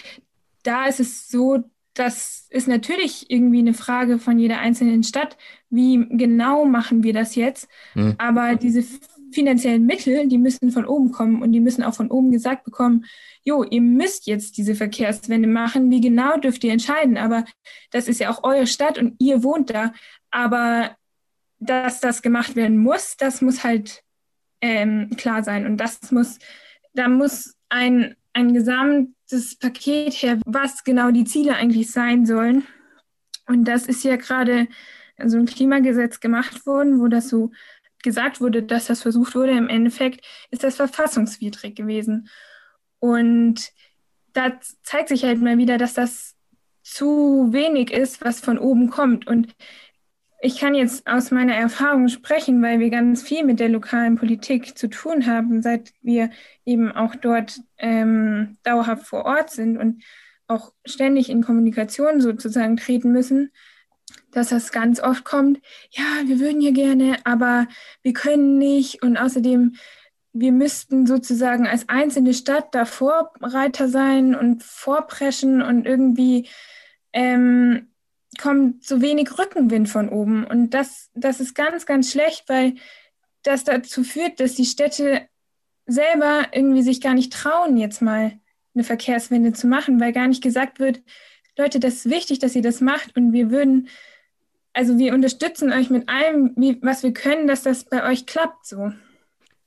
da 0.63 0.85
ist 0.85 0.99
es 0.99 1.27
so, 1.27 1.63
das 1.93 2.47
ist 2.49 2.67
natürlich 2.67 3.29
irgendwie 3.29 3.59
eine 3.59 3.73
Frage 3.73 4.19
von 4.19 4.37
jeder 4.37 4.59
einzelnen 4.59 5.03
Stadt, 5.03 5.37
wie 5.69 6.05
genau 6.09 6.65
machen 6.65 7.03
wir 7.03 7.13
das 7.13 7.35
jetzt. 7.35 7.67
Mhm. 7.93 8.15
Aber 8.17 8.55
diese 8.55 8.83
finanziellen 9.31 9.85
Mittel, 9.85 10.27
die 10.27 10.37
müssen 10.37 10.71
von 10.71 10.85
oben 10.85 11.11
kommen 11.11 11.41
und 11.41 11.51
die 11.51 11.59
müssen 11.59 11.83
auch 11.83 11.93
von 11.93 12.11
oben 12.11 12.31
gesagt 12.31 12.63
bekommen, 12.63 13.05
jo, 13.43 13.63
ihr 13.63 13.81
müsst 13.81 14.27
jetzt 14.27 14.57
diese 14.57 14.75
Verkehrswende 14.75 15.47
machen, 15.47 15.91
wie 15.91 16.01
genau 16.01 16.37
dürft 16.37 16.63
ihr 16.63 16.71
entscheiden, 16.71 17.17
aber 17.17 17.45
das 17.91 18.07
ist 18.07 18.19
ja 18.19 18.29
auch 18.29 18.43
eure 18.43 18.67
Stadt 18.67 18.97
und 18.97 19.15
ihr 19.19 19.43
wohnt 19.43 19.69
da, 19.69 19.93
aber 20.31 20.95
dass 21.59 21.99
das 21.99 22.21
gemacht 22.21 22.55
werden 22.55 22.77
muss, 22.77 23.17
das 23.17 23.41
muss 23.41 23.63
halt 23.63 24.03
ähm, 24.61 25.11
klar 25.17 25.43
sein 25.43 25.65
und 25.65 25.77
das 25.77 26.11
muss, 26.11 26.39
da 26.93 27.07
muss 27.07 27.55
ein, 27.69 28.15
ein 28.33 28.53
gesamtes 28.53 29.57
Paket 29.57 30.13
her, 30.13 30.39
was 30.45 30.83
genau 30.83 31.11
die 31.11 31.25
Ziele 31.25 31.55
eigentlich 31.55 31.91
sein 31.91 32.25
sollen 32.25 32.65
und 33.47 33.65
das 33.65 33.85
ist 33.85 34.03
ja 34.03 34.15
gerade 34.15 34.67
so 35.23 35.37
ein 35.37 35.45
Klimagesetz 35.45 36.19
gemacht 36.19 36.65
worden, 36.65 36.99
wo 36.99 37.07
das 37.07 37.29
so 37.29 37.51
gesagt 38.03 38.41
wurde, 38.41 38.63
dass 38.63 38.87
das 38.87 39.01
versucht 39.01 39.35
wurde, 39.35 39.51
im 39.51 39.69
Endeffekt 39.69 40.25
ist 40.51 40.63
das 40.63 40.75
verfassungswidrig 40.75 41.75
gewesen. 41.75 42.29
Und 42.99 43.71
da 44.33 44.59
zeigt 44.83 45.09
sich 45.09 45.23
halt 45.23 45.41
mal 45.41 45.57
wieder, 45.57 45.77
dass 45.77 45.93
das 45.93 46.35
zu 46.83 47.47
wenig 47.51 47.91
ist, 47.91 48.23
was 48.23 48.39
von 48.39 48.59
oben 48.59 48.89
kommt. 48.89 49.25
Und 49.25 49.55
ich 50.45 50.59
kann 50.59 50.75
jetzt 50.75 51.07
aus 51.07 51.31
meiner 51.31 51.55
Erfahrung 51.55 52.07
sprechen, 52.07 52.61
weil 52.61 52.79
wir 52.79 52.91
ganz 52.91 53.23
viel 53.23 53.43
mit 53.43 53.59
der 53.59 53.69
lokalen 53.69 54.15
Politik 54.15 54.77
zu 54.77 54.87
tun 54.87 55.25
haben, 55.25 55.63
seit 55.63 55.91
wir 56.01 56.29
eben 56.65 56.91
auch 56.91 57.15
dort 57.15 57.59
ähm, 57.77 58.57
dauerhaft 58.61 59.07
vor 59.07 59.25
Ort 59.25 59.49
sind 59.49 59.77
und 59.77 60.03
auch 60.47 60.71
ständig 60.85 61.29
in 61.29 61.43
Kommunikation 61.43 62.21
sozusagen 62.21 62.77
treten 62.77 63.11
müssen 63.11 63.51
dass 64.31 64.49
das 64.49 64.71
ganz 64.71 64.99
oft 64.99 65.23
kommt, 65.23 65.59
ja, 65.91 66.03
wir 66.25 66.39
würden 66.39 66.59
hier 66.59 66.73
gerne, 66.73 67.17
aber 67.23 67.67
wir 68.03 68.13
können 68.13 68.57
nicht. 68.57 69.01
Und 69.01 69.17
außerdem, 69.17 69.75
wir 70.33 70.51
müssten 70.51 71.07
sozusagen 71.07 71.65
als 71.65 71.87
einzelne 71.87 72.33
Stadt 72.33 72.75
da 72.75 72.85
Vorreiter 72.85 73.87
sein 73.87 74.35
und 74.35 74.61
vorpreschen 74.61 75.61
und 75.61 75.87
irgendwie 75.87 76.49
ähm, 77.13 77.87
kommt 78.39 78.83
so 78.83 79.01
wenig 79.01 79.37
Rückenwind 79.37 79.89
von 79.89 80.09
oben. 80.09 80.45
Und 80.45 80.71
das, 80.71 81.09
das 81.13 81.39
ist 81.39 81.55
ganz, 81.55 81.85
ganz 81.85 82.11
schlecht, 82.11 82.45
weil 82.47 82.75
das 83.43 83.63
dazu 83.63 84.03
führt, 84.03 84.39
dass 84.39 84.55
die 84.55 84.65
Städte 84.65 85.27
selber 85.85 86.47
irgendwie 86.51 86.81
sich 86.81 87.01
gar 87.01 87.13
nicht 87.13 87.31
trauen, 87.31 87.77
jetzt 87.77 88.01
mal 88.01 88.33
eine 88.73 88.83
Verkehrswende 88.83 89.53
zu 89.53 89.67
machen, 89.67 89.99
weil 89.99 90.11
gar 90.11 90.27
nicht 90.27 90.43
gesagt 90.43 90.79
wird, 90.79 91.01
Leute, 91.57 91.79
das 91.79 91.97
ist 91.97 92.09
wichtig, 92.09 92.39
dass 92.39 92.55
ihr 92.55 92.61
das 92.61 92.81
macht 92.81 93.15
und 93.15 93.31
wir 93.31 93.49
würden 93.49 93.87
also 94.75 94.97
wir 94.97 95.13
unterstützen 95.13 95.71
euch 95.71 95.89
mit 95.89 96.09
allem, 96.09 96.51
wie, 96.57 96.77
was 96.81 97.01
wir 97.01 97.13
können, 97.13 97.47
dass 97.47 97.63
das 97.63 97.85
bei 97.85 98.07
euch 98.11 98.25
klappt 98.25 98.67
so. 98.67 98.91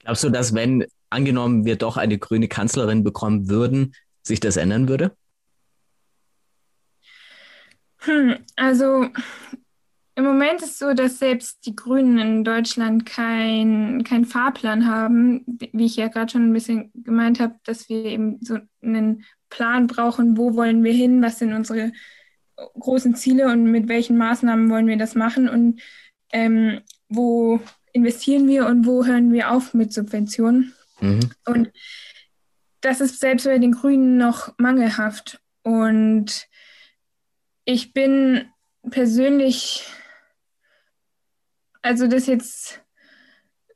Glaubst 0.00 0.22
du, 0.22 0.28
dass 0.28 0.54
wenn 0.54 0.84
angenommen 1.08 1.64
wir 1.64 1.76
doch 1.76 1.96
eine 1.96 2.18
grüne 2.18 2.46
Kanzlerin 2.46 3.04
bekommen 3.04 3.48
würden, 3.48 3.94
sich 4.22 4.38
das 4.38 4.58
ändern 4.58 4.86
würde? 4.86 5.16
Hm, 8.00 8.36
also 8.56 9.08
im 10.14 10.24
Moment 10.24 10.62
ist 10.62 10.72
es 10.72 10.78
so, 10.78 10.94
dass 10.94 11.18
selbst 11.18 11.64
die 11.64 11.76
Grünen 11.76 12.18
in 12.18 12.44
Deutschland 12.44 13.06
keinen 13.06 14.02
kein 14.02 14.24
Fahrplan 14.24 14.86
haben, 14.86 15.44
wie 15.46 15.86
ich 15.86 15.96
ja 15.96 16.08
gerade 16.08 16.32
schon 16.32 16.50
ein 16.50 16.52
bisschen 16.52 16.90
gemeint 16.94 17.38
habe, 17.38 17.54
dass 17.64 17.88
wir 17.88 18.04
eben 18.04 18.38
so 18.42 18.58
einen 18.82 19.24
Plan 19.48 19.86
brauchen, 19.86 20.36
wo 20.36 20.54
wollen 20.54 20.82
wir 20.82 20.92
hin, 20.92 21.22
was 21.22 21.38
sind 21.38 21.52
unsere 21.52 21.92
großen 22.56 23.14
Ziele 23.14 23.46
und 23.46 23.70
mit 23.70 23.88
welchen 23.88 24.16
Maßnahmen 24.16 24.68
wollen 24.70 24.88
wir 24.88 24.96
das 24.96 25.14
machen 25.14 25.48
und 25.48 25.80
ähm, 26.32 26.80
wo 27.08 27.60
investieren 27.92 28.48
wir 28.48 28.66
und 28.66 28.86
wo 28.86 29.04
hören 29.04 29.32
wir 29.32 29.50
auf 29.52 29.74
mit 29.74 29.92
Subventionen. 29.92 30.74
Mhm. 31.00 31.30
Und 31.46 31.70
das 32.80 33.00
ist 33.00 33.20
selbst 33.20 33.44
bei 33.44 33.58
den 33.58 33.72
Grünen 33.72 34.16
noch 34.16 34.54
mangelhaft. 34.58 35.40
Und 35.62 36.48
ich 37.68 37.92
bin 37.92 38.46
persönlich, 38.90 39.84
also 41.82 42.06
das 42.06 42.22
ist 42.22 42.28
jetzt, 42.28 42.80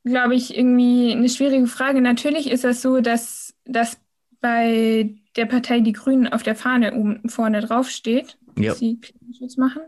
glaube 0.03 0.35
ich, 0.35 0.57
irgendwie 0.57 1.13
eine 1.13 1.29
schwierige 1.29 1.67
Frage. 1.67 2.01
Natürlich 2.01 2.51
ist 2.51 2.65
das 2.65 2.81
so, 2.81 3.01
dass 3.03 3.55
das 3.67 4.01
bei 4.41 5.15
der 5.37 5.45
Partei 5.45 5.81
Die 5.81 5.93
Grünen 5.93 6.27
auf 6.27 6.43
der 6.43 6.57
Fahne 6.57 6.95
oben 6.95 7.29
vorne 7.29 7.61
drauf 7.61 7.91
steht 7.91 8.39
ja. 8.57 8.75
sie 8.75 8.99
Klimaschutz 8.99 9.57
machen. 9.57 9.83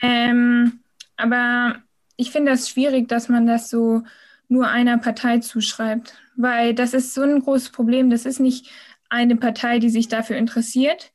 Ähm, 0.00 0.80
aber 1.16 1.82
ich 2.16 2.30
finde 2.30 2.52
das 2.52 2.68
schwierig, 2.68 3.08
dass 3.08 3.28
man 3.28 3.46
das 3.46 3.70
so 3.70 4.04
nur 4.48 4.68
einer 4.68 4.96
Partei 4.96 5.38
zuschreibt, 5.38 6.14
weil 6.36 6.74
das 6.74 6.94
ist 6.94 7.12
so 7.12 7.22
ein 7.22 7.40
großes 7.40 7.70
Problem. 7.70 8.10
Das 8.10 8.24
ist 8.24 8.40
nicht 8.40 8.70
eine 9.10 9.36
Partei, 9.36 9.78
die 9.78 9.90
sich 9.90 10.08
dafür 10.08 10.36
interessiert, 10.36 11.12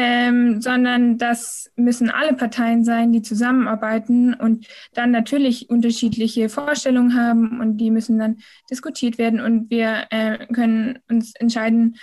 ähm, 0.00 0.60
sondern 0.60 1.18
das 1.18 1.72
müssen 1.74 2.08
alle 2.08 2.32
Parteien 2.32 2.84
sein, 2.84 3.10
die 3.10 3.20
zusammenarbeiten 3.20 4.32
und 4.32 4.68
dann 4.94 5.10
natürlich 5.10 5.70
unterschiedliche 5.70 6.48
Vorstellungen 6.48 7.20
haben 7.20 7.60
und 7.60 7.78
die 7.78 7.90
müssen 7.90 8.16
dann 8.16 8.38
diskutiert 8.70 9.18
werden 9.18 9.40
und 9.40 9.70
wir 9.70 10.06
äh, 10.10 10.46
können 10.54 11.00
uns 11.08 11.34
entscheiden, 11.34 11.96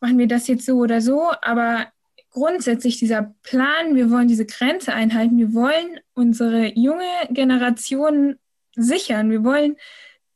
machen 0.00 0.16
wir 0.16 0.28
das 0.28 0.48
jetzt 0.48 0.64
so 0.64 0.78
oder 0.78 1.02
so, 1.02 1.30
aber 1.42 1.88
grundsätzlich 2.30 2.98
dieser 2.98 3.34
Plan, 3.42 3.96
wir 3.96 4.10
wollen 4.10 4.28
diese 4.28 4.46
Grenze 4.46 4.94
einhalten, 4.94 5.36
wir 5.36 5.52
wollen 5.52 6.00
unsere 6.14 6.72
junge 6.74 7.04
Generation 7.28 8.36
sichern, 8.76 9.30
wir 9.30 9.44
wollen 9.44 9.76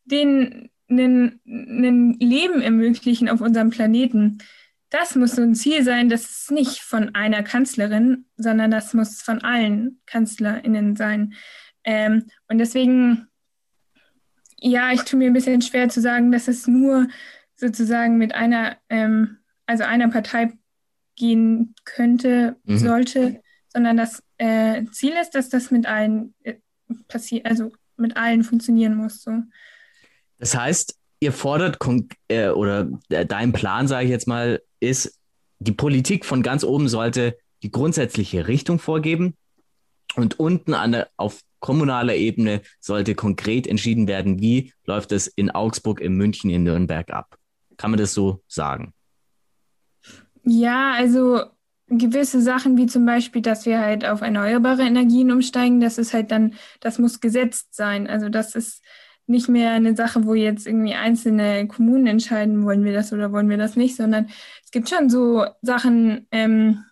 denen 0.05 0.69
ein 0.91 2.17
Leben 2.21 2.61
ermöglichen 2.61 3.31
auf 3.31 3.41
unserem 3.41 3.71
Planeten. 3.71 4.39
Das 4.91 5.17
muss 5.17 5.33
so 5.33 5.43
ein 5.43 5.55
Ziel 5.55 5.83
sein, 5.83 6.09
das 6.09 6.25
ist 6.25 6.51
nicht 6.51 6.81
von 6.81 7.15
einer 7.15 7.43
Kanzlerin, 7.43 8.27
sondern 8.37 8.71
das 8.71 8.95
muss 8.95 9.21
von 9.21 9.43
allen 9.43 10.01
KanzlerInnen 10.07 10.95
sein. 10.95 11.35
Ähm, 11.85 12.27
und 12.49 12.59
deswegen, 12.59 13.27
ja, 14.61 14.93
ich 14.93 15.03
tue 15.03 15.19
mir 15.19 15.27
ein 15.27 15.33
bisschen 15.33 15.63
schwer 15.63 15.89
zu 15.89 16.01
sagen, 16.01 16.31
dass 16.31 16.49
es 16.49 16.67
nur 16.67 17.09
sozusagen 17.57 18.17
mit 18.19 18.35
einer, 18.35 18.77
ähm, 18.89 19.39
also 19.67 19.85
einer 19.85 20.09
Partei 20.09 20.53
gehen 21.17 21.75
könnte, 21.85 22.57
mhm. 22.65 22.79
sollte, 22.79 23.43
sondern 23.69 23.97
das 23.97 24.23
äh, 24.39 24.85
Ziel 24.93 25.15
ist, 25.21 25.31
dass 25.31 25.49
das 25.49 25.71
mit 25.71 25.87
allen 25.87 26.35
äh, 26.45 26.55
passiert, 27.09 27.47
also 27.47 27.73
mit 27.97 28.17
allen 28.17 28.45
funktionieren 28.45 28.95
muss. 28.95 29.23
So. 29.23 29.33
Das 30.39 30.57
heißt, 30.57 30.97
ihr 31.21 31.33
fordert 31.33 31.79
äh, 32.29 32.49
oder 32.49 32.89
äh, 33.09 33.27
dein 33.27 33.53
Plan, 33.53 33.89
sage 33.89 34.05
ich 34.05 34.11
jetzt 34.11 34.29
mal, 34.29 34.61
ist, 34.81 35.19
die 35.59 35.73
Politik 35.73 36.25
von 36.25 36.43
ganz 36.43 36.65
oben 36.65 36.89
sollte 36.89 37.39
die 37.63 37.71
grundsätzliche 37.71 38.49
Richtung 38.49 38.79
vorgeben 38.79 39.35
und 40.15 40.39
unten 40.39 40.73
der, 40.73 41.09
auf 41.17 41.41
kommunaler 41.61 42.15
Ebene 42.15 42.63
sollte 42.81 43.15
konkret 43.15 43.67
entschieden 43.67 44.07
werden, 44.07 44.41
wie 44.41 44.73
läuft 44.85 45.13
es 45.13 45.27
in 45.27 45.51
Augsburg, 45.51 46.01
in 46.01 46.15
München, 46.15 46.51
in 46.51 46.63
Nürnberg 46.63 47.11
ab. 47.11 47.39
Kann 47.77 47.91
man 47.91 47.99
das 47.99 48.15
so 48.15 48.43
sagen? 48.47 48.93
Ja, 50.45 50.93
also 50.93 51.43
gewisse 51.89 52.41
Sachen 52.41 52.77
wie 52.77 52.87
zum 52.87 53.07
Beispiel, 53.07 53.43
dass 53.43 53.67
wir 53.67 53.81
halt 53.81 54.05
auf 54.05 54.21
erneuerbare 54.21 54.83
Energien 54.83 55.31
umsteigen, 55.31 55.81
das 55.81 55.99
ist 55.99 56.15
halt 56.15 56.31
dann, 56.31 56.55
das 56.81 56.99
muss 56.99 57.21
gesetzt 57.21 57.75
sein. 57.75 58.07
Also 58.07 58.29
das 58.29 58.55
ist 58.55 58.83
nicht 59.27 59.49
mehr 59.49 59.73
eine 59.73 59.97
Sache, 59.97 60.25
wo 60.25 60.35
jetzt 60.35 60.67
irgendwie 60.67 60.95
einzelne 60.95 61.67
Kommunen 61.67 62.07
entscheiden, 62.07 62.65
wollen 62.65 62.85
wir 62.85 62.93
das 62.93 63.13
oder 63.13 63.33
wollen 63.33 63.49
wir 63.49 63.57
das 63.57 63.77
nicht, 63.77 63.97
sondern 63.97 64.29
es 64.65 64.71
gibt 64.71 64.89
schon 64.89 65.11
so 65.11 65.45
Sachen, 65.63 66.27
ähm, 66.31 66.85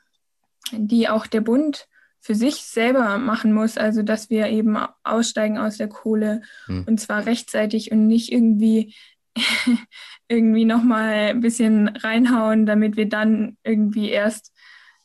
die 0.72 1.08
auch 1.08 1.26
der 1.26 1.40
Bund 1.40 1.86
für 2.20 2.34
sich 2.34 2.56
selber 2.56 3.18
machen 3.18 3.52
muss, 3.52 3.76
also 3.76 4.02
dass 4.02 4.30
wir 4.30 4.46
eben 4.48 4.78
aussteigen 5.02 5.58
aus 5.58 5.76
der 5.76 5.88
Kohle 5.88 6.40
hm. 6.66 6.84
und 6.88 6.98
zwar 6.98 7.26
rechtzeitig 7.26 7.92
und 7.92 8.06
nicht 8.06 8.32
irgendwie 8.32 8.94
irgendwie 10.28 10.64
nochmal 10.64 11.30
ein 11.30 11.40
bisschen 11.40 11.88
reinhauen, 11.88 12.66
damit 12.66 12.96
wir 12.96 13.08
dann 13.08 13.56
irgendwie 13.62 14.08
erst 14.08 14.52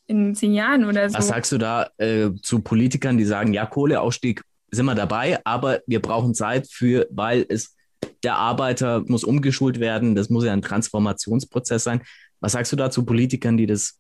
in 0.08 0.34
zehn 0.34 0.54
Jahren 0.54 0.86
oder 0.86 1.10
so. 1.10 1.18
Was 1.18 1.28
sagst 1.28 1.52
du 1.52 1.58
da 1.58 1.90
äh, 1.98 2.32
zu 2.42 2.62
Politikern, 2.62 3.18
die 3.18 3.26
sagen, 3.26 3.54
ja, 3.54 3.66
Kohleausstieg 3.66 4.42
sind 4.72 4.86
wir 4.86 4.96
dabei, 4.96 5.40
aber 5.46 5.82
wir 5.88 6.02
brauchen 6.02 6.34
Zeit 6.34 6.68
für, 6.70 7.08
weil 7.12 7.46
es 7.50 7.76
der 8.24 8.36
Arbeiter 8.36 9.04
muss 9.08 9.24
umgeschult 9.24 9.80
werden, 9.80 10.16
das 10.16 10.30
muss 10.30 10.46
ja 10.46 10.54
ein 10.54 10.62
Transformationsprozess 10.62 11.84
sein. 11.84 12.02
Was 12.40 12.54
sagst 12.54 12.72
du 12.72 12.76
da 12.76 12.90
zu 12.90 13.06
Politikern, 13.06 13.58
die 13.58 13.66
das 13.66 14.00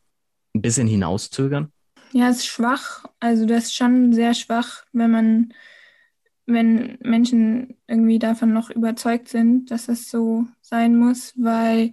ein 0.56 0.62
bisschen 0.62 0.88
hinauszögern? 0.88 1.72
Ja, 2.12 2.30
es 2.30 2.38
ist 2.38 2.48
schwach. 2.48 3.06
Also 3.20 3.46
das 3.46 3.66
ist 3.66 3.76
schon 3.76 4.14
sehr 4.14 4.34
schwach, 4.34 4.84
wenn 4.94 5.12
man 5.12 5.54
wenn 6.50 6.98
Menschen 7.02 7.78
irgendwie 7.88 8.20
davon 8.20 8.54
noch 8.54 8.70
überzeugt 8.70 9.28
sind, 9.28 9.72
dass 9.72 9.88
es 9.88 10.10
so 10.10 10.48
sein 10.62 10.98
muss, 10.98 11.34
weil 11.36 11.92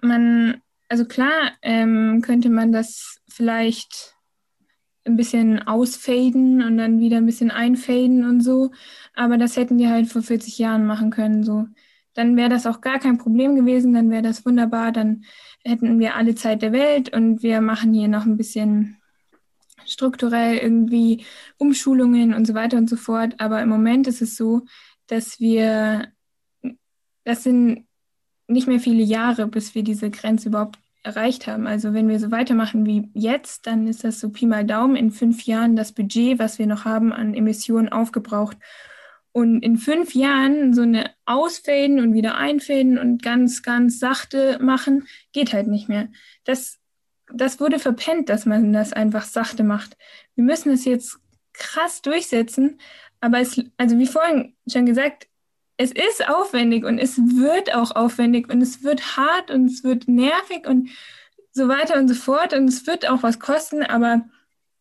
man, 0.00 0.60
also 0.88 1.04
klar, 1.04 1.52
ähm, 1.62 2.20
könnte 2.22 2.50
man 2.50 2.72
das 2.72 3.20
vielleicht 3.28 4.16
ein 5.04 5.16
bisschen 5.16 5.66
ausfaden 5.66 6.62
und 6.62 6.76
dann 6.76 7.00
wieder 7.00 7.16
ein 7.18 7.26
bisschen 7.26 7.50
einfaden 7.50 8.24
und 8.24 8.40
so, 8.40 8.70
aber 9.14 9.36
das 9.38 9.56
hätten 9.56 9.78
die 9.78 9.88
halt 9.88 10.08
vor 10.08 10.22
40 10.22 10.58
Jahren 10.58 10.86
machen 10.86 11.10
können, 11.10 11.44
so. 11.44 11.66
Dann 12.14 12.36
wäre 12.36 12.50
das 12.50 12.66
auch 12.66 12.82
gar 12.82 12.98
kein 12.98 13.16
Problem 13.16 13.56
gewesen, 13.56 13.94
dann 13.94 14.10
wäre 14.10 14.22
das 14.22 14.44
wunderbar, 14.44 14.92
dann 14.92 15.24
hätten 15.64 15.98
wir 15.98 16.14
alle 16.14 16.34
Zeit 16.34 16.60
der 16.62 16.72
Welt 16.72 17.14
und 17.14 17.42
wir 17.42 17.60
machen 17.60 17.94
hier 17.94 18.08
noch 18.08 18.26
ein 18.26 18.36
bisschen 18.36 18.98
strukturell 19.86 20.58
irgendwie 20.58 21.24
Umschulungen 21.58 22.34
und 22.34 22.46
so 22.46 22.54
weiter 22.54 22.76
und 22.76 22.88
so 22.88 22.96
fort. 22.96 23.34
Aber 23.38 23.62
im 23.62 23.68
Moment 23.68 24.06
ist 24.06 24.22
es 24.22 24.36
so, 24.36 24.62
dass 25.06 25.40
wir, 25.40 26.12
das 27.24 27.42
sind 27.42 27.86
nicht 28.46 28.68
mehr 28.68 28.80
viele 28.80 29.02
Jahre, 29.02 29.46
bis 29.46 29.74
wir 29.74 29.82
diese 29.82 30.10
Grenze 30.10 30.48
überhaupt 30.48 30.78
erreicht 31.02 31.46
haben. 31.46 31.66
Also 31.66 31.94
wenn 31.94 32.08
wir 32.08 32.18
so 32.20 32.30
weitermachen 32.30 32.86
wie 32.86 33.10
jetzt, 33.14 33.66
dann 33.66 33.86
ist 33.86 34.04
das 34.04 34.20
so 34.20 34.30
Pi 34.30 34.46
mal 34.46 34.64
Daumen 34.64 34.96
in 34.96 35.10
fünf 35.10 35.44
Jahren 35.44 35.76
das 35.76 35.92
Budget, 35.92 36.38
was 36.38 36.58
wir 36.58 36.66
noch 36.66 36.84
haben 36.84 37.12
an 37.12 37.34
Emissionen 37.34 37.88
aufgebraucht. 37.88 38.56
Und 39.32 39.62
in 39.62 39.78
fünf 39.78 40.14
Jahren 40.14 40.74
so 40.74 40.82
eine 40.82 41.10
Ausfäden 41.24 42.00
und 42.00 42.12
wieder 42.12 42.36
einfäden 42.36 42.98
und 42.98 43.22
ganz, 43.22 43.62
ganz 43.62 43.98
sachte 43.98 44.58
machen, 44.60 45.06
geht 45.32 45.52
halt 45.52 45.68
nicht 45.68 45.88
mehr. 45.88 46.08
Das 46.44 46.82
das 47.34 47.60
wurde 47.60 47.78
verpennt, 47.78 48.28
dass 48.28 48.46
man 48.46 48.72
das 48.72 48.92
einfach 48.92 49.24
sachte 49.24 49.64
macht. 49.64 49.96
Wir 50.34 50.44
müssen 50.44 50.70
es 50.70 50.84
jetzt 50.84 51.18
krass 51.52 52.02
durchsetzen, 52.02 52.78
aber 53.20 53.40
es, 53.40 53.60
also 53.76 53.98
wie 53.98 54.06
vorhin 54.06 54.54
schon 54.70 54.86
gesagt, 54.86 55.28
es 55.82 55.92
ist 55.92 56.28
aufwendig 56.28 56.84
und 56.84 56.98
es 56.98 57.18
wird 57.18 57.74
auch 57.74 57.94
aufwendig 57.96 58.52
und 58.52 58.62
es 58.62 58.82
wird 58.82 59.16
hart 59.16 59.50
und 59.50 59.66
es 59.66 59.82
wird 59.82 60.06
nervig 60.06 60.66
und 60.66 60.90
so 61.52 61.68
weiter 61.68 61.98
und 61.98 62.08
so 62.08 62.14
fort 62.14 62.54
und 62.54 62.68
es 62.68 62.86
wird 62.86 63.08
auch 63.08 63.22
was 63.22 63.38
kosten, 63.38 63.82
aber 63.82 64.22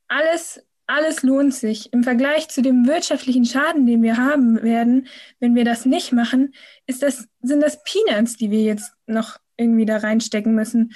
alles, 0.08 0.64
alles 0.88 1.24
lohnt 1.24 1.54
sich. 1.54 1.92
Im 1.92 2.04
Vergleich 2.04 2.50
zu 2.50 2.62
dem 2.62 2.86
wirtschaftlichen 2.86 3.46
Schaden, 3.46 3.86
den 3.86 4.04
wir 4.04 4.18
haben 4.18 4.62
werden, 4.62 5.08
wenn 5.40 5.56
wir 5.56 5.66
das 5.66 5.86
nicht 5.86 6.12
machen, 6.12 6.54
ist 6.86 7.02
das, 7.02 7.28
sind 7.42 7.62
das 7.62 7.84
Peanuts, 7.84 8.38
die 8.38 8.52
wir 8.52 8.62
jetzt 8.62 8.94
noch 9.08 9.38
irgendwie 9.58 9.86
da 9.86 9.98
reinstecken 9.98 10.54
müssen. 10.54 10.94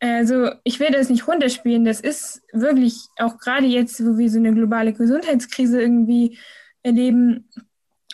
Also 0.00 0.50
ich 0.62 0.78
will 0.78 0.90
das 0.92 1.08
nicht 1.08 1.26
runterspielen. 1.26 1.84
Das 1.84 2.00
ist 2.00 2.42
wirklich 2.52 3.00
auch 3.18 3.38
gerade 3.38 3.66
jetzt, 3.66 4.04
wo 4.04 4.16
wir 4.18 4.30
so 4.30 4.38
eine 4.38 4.54
globale 4.54 4.92
Gesundheitskrise 4.92 5.80
irgendwie 5.80 6.38
erleben, 6.82 7.48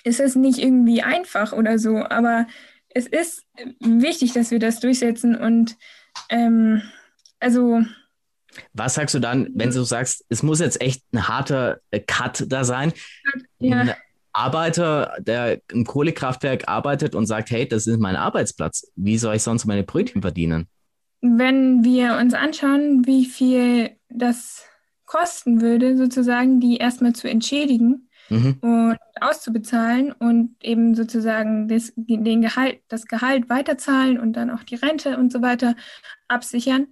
ist 0.05 0.21
es 0.21 0.37
nicht 0.37 0.59
irgendwie 0.59 1.03
einfach 1.03 1.53
oder 1.53 1.79
so. 1.79 1.99
Aber 1.99 2.47
es 2.90 3.07
ist 3.07 3.45
wichtig, 3.81 4.33
dass 4.33 4.51
wir 4.51 4.59
das 4.59 4.81
durchsetzen. 4.81 5.35
Und 5.37 5.77
ähm, 6.29 6.83
also. 7.40 7.83
Was 8.73 8.95
sagst 8.95 9.14
du 9.14 9.19
dann, 9.19 9.49
wenn 9.55 9.71
du 9.71 9.83
sagst, 9.83 10.25
es 10.29 10.45
muss 10.45 10.61
jetzt 10.61 10.81
echt 10.81 11.03
ein 11.12 11.27
harter 11.27 11.81
äh, 11.90 11.99
Cut 11.99 12.45
da 12.49 12.62
sein? 12.62 12.93
Ja. 13.59 13.81
Ein 13.81 13.95
Arbeiter, 14.33 15.17
der 15.19 15.61
im 15.73 15.85
Kohlekraftwerk 15.85 16.69
arbeitet 16.69 17.17
und 17.17 17.27
sagt, 17.27 17.51
hey, 17.51 17.69
das 17.69 17.88
ist 17.88 17.99
mein 17.99 18.17
Arbeitsplatz. 18.17 18.90
Wie 18.95 19.19
soll 19.19 19.35
ich 19.37 19.43
sonst 19.43 19.64
meine 19.64 19.83
Brötchen 19.83 20.23
verdienen? 20.23 20.69
wenn 21.25 21.83
wir 21.85 22.19
uns 22.19 22.35
anschauen, 22.35 23.07
wie 23.07 23.25
viel 23.25 23.97
das 24.11 24.62
kosten 25.07 25.62
würde, 25.62 25.97
sozusagen, 25.97 26.61
die 26.61 26.77
erstmal 26.77 27.14
zu 27.14 27.29
entschädigen 27.29 28.11
mhm. 28.29 28.57
und 28.61 28.99
auszubezahlen 29.21 30.13
und 30.13 30.57
eben 30.63 30.95
sozusagen 30.95 31.69
das, 31.69 31.93
den 31.97 32.43
Gehalt, 32.43 32.81
das 32.89 33.07
Gehalt 33.07 33.49
weiterzahlen 33.49 34.19
und 34.19 34.35
dann 34.35 34.51
auch 34.51 34.63
die 34.63 34.77
Rente 34.77 35.19
und 35.19 35.33
so 35.33 35.43
weiter 35.43 35.75
absichern. 36.29 36.87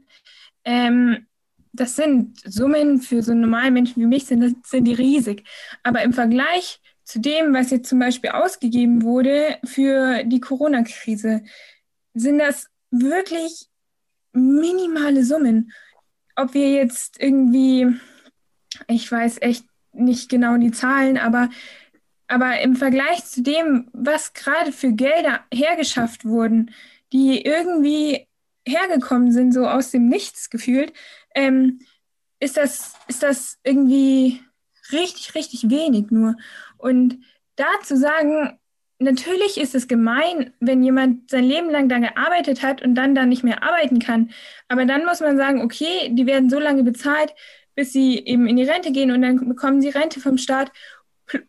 Ähm, 0.64 1.26
das 1.72 1.96
sind 1.96 2.38
Summen 2.44 3.00
für 3.00 3.22
so 3.22 3.34
normale 3.34 3.70
Menschen 3.70 4.02
wie 4.02 4.06
mich, 4.06 4.26
sind, 4.26 4.66
sind 4.66 4.84
die 4.84 4.94
riesig. 4.94 5.44
Aber 5.82 6.02
im 6.02 6.12
Vergleich 6.12 6.80
zu 7.04 7.20
dem, 7.20 7.54
was 7.54 7.70
jetzt 7.70 7.88
zum 7.88 7.98
Beispiel 7.98 8.30
ausgegeben 8.30 9.02
wurde 9.02 9.58
für 9.64 10.22
die 10.24 10.40
Corona-Krise, 10.40 11.42
sind 12.14 12.38
das 12.38 12.68
wirklich 12.90 13.66
minimale 14.32 15.24
Summen. 15.24 15.72
Ob 16.36 16.54
wir 16.54 16.70
jetzt 16.70 17.20
irgendwie, 17.20 17.86
ich 18.86 19.10
weiß 19.10 19.38
echt 19.40 19.64
nicht 19.92 20.28
genau 20.28 20.56
die 20.56 20.72
Zahlen, 20.72 21.18
aber, 21.18 21.50
aber 22.28 22.60
im 22.60 22.76
Vergleich 22.76 23.24
zu 23.24 23.42
dem, 23.42 23.88
was 23.92 24.32
gerade 24.32 24.72
für 24.72 24.92
Gelder 24.92 25.40
hergeschafft 25.52 26.24
wurden, 26.24 26.70
die 27.12 27.44
irgendwie 27.44 28.26
hergekommen 28.66 29.32
sind, 29.32 29.52
so 29.52 29.66
aus 29.66 29.90
dem 29.90 30.08
Nichts 30.08 30.50
gefühlt, 30.50 30.92
ähm, 31.34 31.80
ist, 32.40 32.56
das, 32.56 32.94
ist 33.08 33.22
das 33.22 33.58
irgendwie 33.64 34.40
richtig, 34.92 35.34
richtig 35.34 35.70
wenig 35.70 36.10
nur. 36.10 36.36
Und 36.78 37.18
da 37.56 37.66
zu 37.82 37.96
sagen, 37.96 38.58
natürlich 38.98 39.58
ist 39.58 39.74
es 39.74 39.88
gemein, 39.88 40.52
wenn 40.60 40.82
jemand 40.82 41.30
sein 41.30 41.44
Leben 41.44 41.70
lang 41.70 41.88
da 41.88 41.98
gearbeitet 41.98 42.62
hat 42.62 42.82
und 42.82 42.94
dann 42.94 43.14
da 43.14 43.26
nicht 43.26 43.44
mehr 43.44 43.62
arbeiten 43.62 43.98
kann. 43.98 44.30
Aber 44.68 44.84
dann 44.84 45.04
muss 45.04 45.20
man 45.20 45.36
sagen, 45.36 45.60
okay, 45.62 46.10
die 46.12 46.26
werden 46.26 46.50
so 46.50 46.58
lange 46.58 46.82
bezahlt, 46.82 47.34
bis 47.74 47.92
sie 47.92 48.18
eben 48.18 48.46
in 48.46 48.56
die 48.56 48.64
Rente 48.64 48.92
gehen 48.92 49.10
und 49.10 49.22
dann 49.22 49.48
bekommen 49.48 49.80
sie 49.80 49.88
Rente 49.88 50.20
vom 50.20 50.38
Staat. 50.38 50.72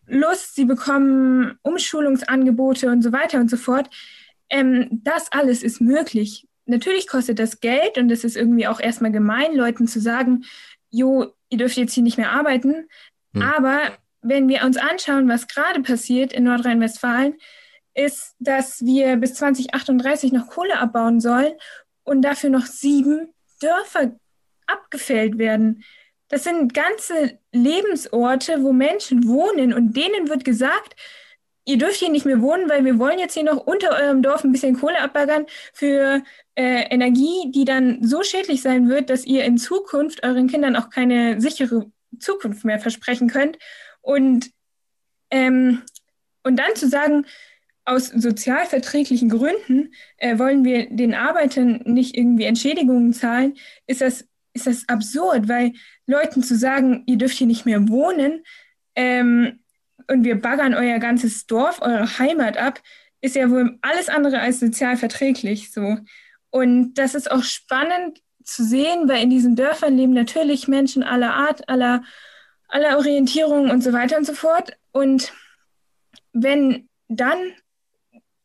Plus, 0.05 0.53
sie 0.53 0.65
bekommen 0.65 1.57
Umschulungsangebote 1.61 2.89
und 2.89 3.01
so 3.01 3.11
weiter 3.11 3.39
und 3.39 3.49
so 3.49 3.57
fort. 3.57 3.89
Ähm, 4.49 4.87
das 5.03 5.31
alles 5.31 5.63
ist 5.63 5.81
möglich. 5.81 6.47
Natürlich 6.65 7.07
kostet 7.07 7.39
das 7.39 7.59
Geld 7.59 7.97
und 7.97 8.09
es 8.11 8.23
ist 8.23 8.37
irgendwie 8.37 8.67
auch 8.67 8.79
erstmal 8.79 9.11
gemein, 9.11 9.55
Leuten 9.55 9.87
zu 9.87 9.99
sagen, 9.99 10.45
jo, 10.89 11.33
ihr 11.49 11.57
dürft 11.57 11.75
jetzt 11.75 11.93
hier 11.93 12.03
nicht 12.03 12.17
mehr 12.17 12.31
arbeiten. 12.31 12.87
Hm. 13.33 13.41
Aber 13.41 13.79
wenn 14.21 14.47
wir 14.47 14.63
uns 14.63 14.77
anschauen, 14.77 15.27
was 15.27 15.47
gerade 15.47 15.81
passiert 15.81 16.31
in 16.31 16.45
Nordrhein-Westfalen, 16.45 17.35
ist, 17.93 18.35
dass 18.39 18.83
wir 18.85 19.17
bis 19.17 19.35
2038 19.35 20.31
noch 20.31 20.47
Kohle 20.47 20.79
abbauen 20.79 21.19
sollen 21.19 21.53
und 22.03 22.21
dafür 22.21 22.49
noch 22.49 22.65
sieben 22.65 23.33
Dörfer 23.61 24.15
abgefällt 24.65 25.37
werden. 25.37 25.83
Das 26.33 26.45
sind 26.45 26.73
ganze 26.73 27.37
Lebensorte, 27.51 28.63
wo 28.63 28.73
Menschen 28.73 29.27
wohnen 29.27 29.71
und 29.71 29.95
denen 29.95 30.29
wird 30.29 30.43
gesagt, 30.43 30.95
ihr 31.63 31.77
dürft 31.77 31.97
hier 31.97 32.09
nicht 32.09 32.25
mehr 32.25 32.41
wohnen, 32.41 32.67
weil 32.67 32.83
wir 32.85 32.97
wollen 32.97 33.19
jetzt 33.19 33.35
hier 33.35 33.43
noch 33.43 33.67
unter 33.67 33.91
eurem 33.91 34.23
Dorf 34.23 34.43
ein 34.43 34.51
bisschen 34.51 34.79
Kohle 34.79 34.99
abbaggern 34.99 35.45
für 35.73 36.23
äh, 36.55 36.85
Energie, 36.89 37.51
die 37.51 37.65
dann 37.65 38.03
so 38.03 38.23
schädlich 38.23 38.63
sein 38.63 38.89
wird, 38.89 39.11
dass 39.11 39.25
ihr 39.25 39.43
in 39.43 39.59
Zukunft 39.59 40.23
euren 40.23 40.47
Kindern 40.47 40.75
auch 40.75 40.89
keine 40.89 41.39
sichere 41.39 41.91
Zukunft 42.17 42.65
mehr 42.65 42.79
versprechen 42.79 43.29
könnt. 43.29 43.59
Und, 44.01 44.49
ähm, 45.29 45.83
und 46.41 46.57
dann 46.57 46.75
zu 46.75 46.89
sagen, 46.89 47.27
aus 47.85 48.07
sozialverträglichen 48.07 49.29
Gründen 49.29 49.93
äh, 50.17 50.39
wollen 50.39 50.65
wir 50.65 50.89
den 50.89 51.13
Arbeitern 51.13 51.83
nicht 51.85 52.17
irgendwie 52.17 52.45
Entschädigungen 52.45 53.13
zahlen, 53.13 53.53
ist 53.85 54.01
das, 54.01 54.27
ist 54.53 54.65
das 54.65 54.89
absurd, 54.89 55.47
weil 55.47 55.73
Leuten 56.05 56.43
zu 56.43 56.55
sagen, 56.55 57.03
ihr 57.07 57.17
dürft 57.17 57.37
hier 57.37 57.47
nicht 57.47 57.65
mehr 57.65 57.87
wohnen 57.87 58.43
ähm, 58.95 59.59
und 60.09 60.23
wir 60.23 60.39
baggern 60.39 60.73
euer 60.73 60.99
ganzes 60.99 61.45
Dorf, 61.45 61.81
eure 61.81 62.19
Heimat 62.19 62.57
ab, 62.57 62.81
ist 63.21 63.35
ja 63.35 63.49
wohl 63.49 63.77
alles 63.81 64.09
andere 64.09 64.39
als 64.39 64.59
sozial 64.59 64.97
verträglich 64.97 65.71
so. 65.71 65.97
Und 66.49 66.95
das 66.95 67.15
ist 67.15 67.31
auch 67.31 67.43
spannend 67.43 68.21
zu 68.43 68.65
sehen, 68.65 69.07
weil 69.07 69.23
in 69.23 69.29
diesen 69.29 69.55
Dörfern 69.55 69.95
leben 69.95 70.13
natürlich 70.13 70.67
Menschen 70.67 71.03
aller 71.03 71.33
Art, 71.33 71.69
aller 71.69 72.03
aller 72.73 72.97
Orientierung 72.97 73.69
und 73.69 73.83
so 73.83 73.93
weiter 73.93 74.17
und 74.17 74.25
so 74.25 74.33
fort. 74.33 74.75
Und 74.91 75.31
wenn 76.33 76.89
dann 77.07 77.37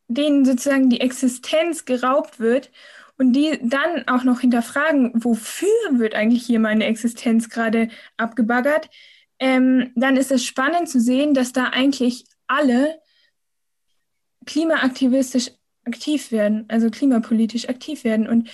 denen 0.07 0.45
sozusagen 0.45 0.89
die 0.89 1.01
Existenz 1.01 1.85
geraubt 1.85 2.39
wird 2.39 2.71
und 3.19 3.33
die 3.33 3.59
dann 3.61 4.07
auch 4.07 4.23
noch 4.23 4.39
hinterfragen, 4.39 5.11
wofür 5.13 5.67
wird 5.91 6.15
eigentlich 6.15 6.45
hier 6.45 6.59
meine 6.59 6.85
Existenz 6.85 7.49
gerade 7.49 7.89
abgebaggert, 8.17 8.89
ähm, 9.39 9.91
dann 9.95 10.17
ist 10.17 10.31
es 10.31 10.45
spannend 10.45 10.89
zu 10.89 10.99
sehen, 10.99 11.33
dass 11.33 11.51
da 11.51 11.65
eigentlich 11.65 12.23
alle 12.47 12.99
klimaaktivistisch 14.45 15.51
aktiv 15.85 16.31
werden, 16.31 16.65
also 16.69 16.89
klimapolitisch 16.89 17.67
aktiv 17.67 18.05
werden. 18.05 18.27
Und, 18.27 18.49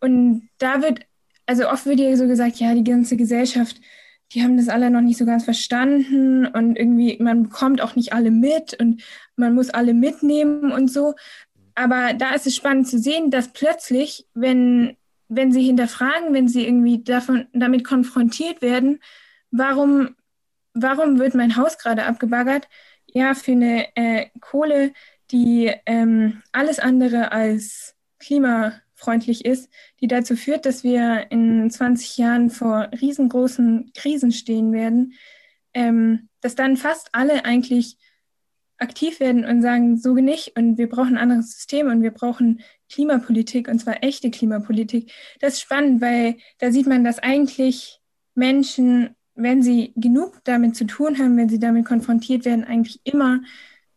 und 0.00 0.48
da 0.58 0.82
wird, 0.82 1.00
also 1.46 1.68
oft 1.68 1.86
wird 1.86 1.98
ja 1.98 2.14
so 2.16 2.26
gesagt, 2.26 2.56
ja, 2.60 2.74
die 2.74 2.84
ganze 2.84 3.16
Gesellschaft 3.16 3.80
die 4.32 4.42
haben 4.42 4.56
das 4.56 4.68
alle 4.68 4.90
noch 4.90 5.00
nicht 5.00 5.18
so 5.18 5.26
ganz 5.26 5.44
verstanden 5.44 6.46
und 6.46 6.76
irgendwie, 6.76 7.18
man 7.20 7.44
bekommt 7.44 7.80
auch 7.80 7.96
nicht 7.96 8.12
alle 8.12 8.30
mit 8.30 8.78
und 8.80 9.02
man 9.36 9.54
muss 9.54 9.70
alle 9.70 9.92
mitnehmen 9.92 10.70
und 10.70 10.90
so. 10.90 11.14
Aber 11.80 12.12
da 12.12 12.34
ist 12.34 12.46
es 12.46 12.54
spannend 12.54 12.88
zu 12.88 12.98
sehen, 12.98 13.30
dass 13.30 13.54
plötzlich, 13.54 14.26
wenn, 14.34 14.98
wenn 15.28 15.50
sie 15.50 15.62
hinterfragen, 15.62 16.34
wenn 16.34 16.46
sie 16.46 16.66
irgendwie 16.66 17.02
davon, 17.02 17.46
damit 17.54 17.84
konfrontiert 17.84 18.60
werden, 18.60 19.00
warum, 19.50 20.14
warum 20.74 21.18
wird 21.18 21.34
mein 21.34 21.56
Haus 21.56 21.78
gerade 21.78 22.04
abgebaggert? 22.04 22.68
Ja, 23.06 23.32
für 23.32 23.52
eine 23.52 23.96
äh, 23.96 24.26
Kohle, 24.42 24.92
die 25.30 25.72
ähm, 25.86 26.42
alles 26.52 26.80
andere 26.80 27.32
als 27.32 27.96
Klima 28.18 28.74
freundlich 28.94 29.46
ist, 29.46 29.70
die 30.02 30.06
dazu 30.06 30.36
führt, 30.36 30.66
dass 30.66 30.84
wir 30.84 31.28
in 31.30 31.70
20 31.70 32.18
Jahren 32.18 32.50
vor 32.50 32.90
riesengroßen 33.00 33.92
Krisen 33.94 34.32
stehen 34.32 34.74
werden, 34.74 35.14
ähm, 35.72 36.28
dass 36.42 36.54
dann 36.54 36.76
fast 36.76 37.08
alle 37.12 37.46
eigentlich 37.46 37.96
aktiv 38.80 39.20
werden 39.20 39.44
und 39.44 39.62
sagen, 39.62 39.96
so 39.96 40.14
nicht 40.14 40.56
und 40.56 40.78
wir 40.78 40.88
brauchen 40.88 41.16
ein 41.16 41.22
anderes 41.22 41.52
System 41.52 41.88
und 41.88 42.02
wir 42.02 42.10
brauchen 42.10 42.60
Klimapolitik 42.90 43.68
und 43.68 43.78
zwar 43.78 44.02
echte 44.02 44.30
Klimapolitik. 44.30 45.12
Das 45.40 45.54
ist 45.54 45.60
spannend, 45.60 46.00
weil 46.00 46.36
da 46.58 46.72
sieht 46.72 46.86
man, 46.86 47.04
dass 47.04 47.18
eigentlich 47.18 48.00
Menschen, 48.34 49.14
wenn 49.34 49.62
sie 49.62 49.92
genug 49.96 50.40
damit 50.44 50.76
zu 50.76 50.86
tun 50.86 51.18
haben, 51.18 51.36
wenn 51.36 51.48
sie 51.48 51.58
damit 51.58 51.84
konfrontiert 51.84 52.44
werden, 52.44 52.64
eigentlich 52.64 53.00
immer 53.04 53.42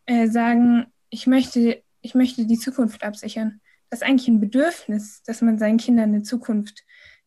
äh, 0.06 0.28
sagen, 0.28 0.86
ich 1.10 1.26
möchte, 1.26 1.82
ich 2.02 2.14
möchte 2.14 2.46
die 2.46 2.58
Zukunft 2.58 3.02
absichern 3.02 3.60
das 3.94 4.00
ist 4.00 4.08
eigentlich 4.08 4.26
ein 4.26 4.40
Bedürfnis, 4.40 5.22
dass 5.22 5.40
man 5.40 5.56
seinen 5.56 5.78
Kindern 5.78 6.08
eine 6.08 6.24
Zukunft 6.24 6.84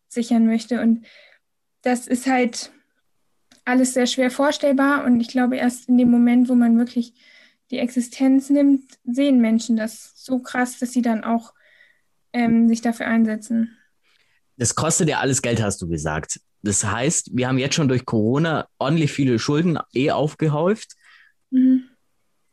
sichern 0.09 0.45
möchte. 0.45 0.81
Und 0.81 1.05
das 1.81 2.07
ist 2.07 2.27
halt 2.27 2.73
alles 3.63 3.93
sehr 3.93 4.05
schwer 4.05 4.31
vorstellbar. 4.31 5.05
Und 5.05 5.21
ich 5.21 5.29
glaube, 5.29 5.55
erst 5.55 5.87
in 5.87 5.97
dem 5.97 6.11
Moment, 6.11 6.49
wo 6.49 6.55
man 6.55 6.77
wirklich 6.77 7.13
die 7.71 7.79
Existenz 7.79 8.49
nimmt, 8.49 8.97
sehen 9.03 9.41
Menschen 9.41 9.75
das 9.75 10.13
so 10.15 10.39
krass, 10.39 10.79
dass 10.79 10.93
sie 10.93 11.01
dann 11.01 11.23
auch 11.23 11.53
ähm, 12.33 12.67
sich 12.69 12.81
dafür 12.81 13.07
einsetzen. 13.07 13.77
Das 14.57 14.75
kostet 14.75 15.09
ja 15.09 15.19
alles 15.19 15.41
Geld, 15.41 15.61
hast 15.61 15.81
du 15.81 15.87
gesagt. 15.87 16.39
Das 16.63 16.83
heißt, 16.83 17.31
wir 17.33 17.47
haben 17.47 17.59
jetzt 17.59 17.75
schon 17.75 17.87
durch 17.87 18.05
Corona 18.05 18.67
ordentlich 18.79 19.11
viele 19.11 19.39
Schulden 19.39 19.77
eh 19.93 20.11
aufgehäuft. 20.11 20.93
Mhm. 21.51 21.83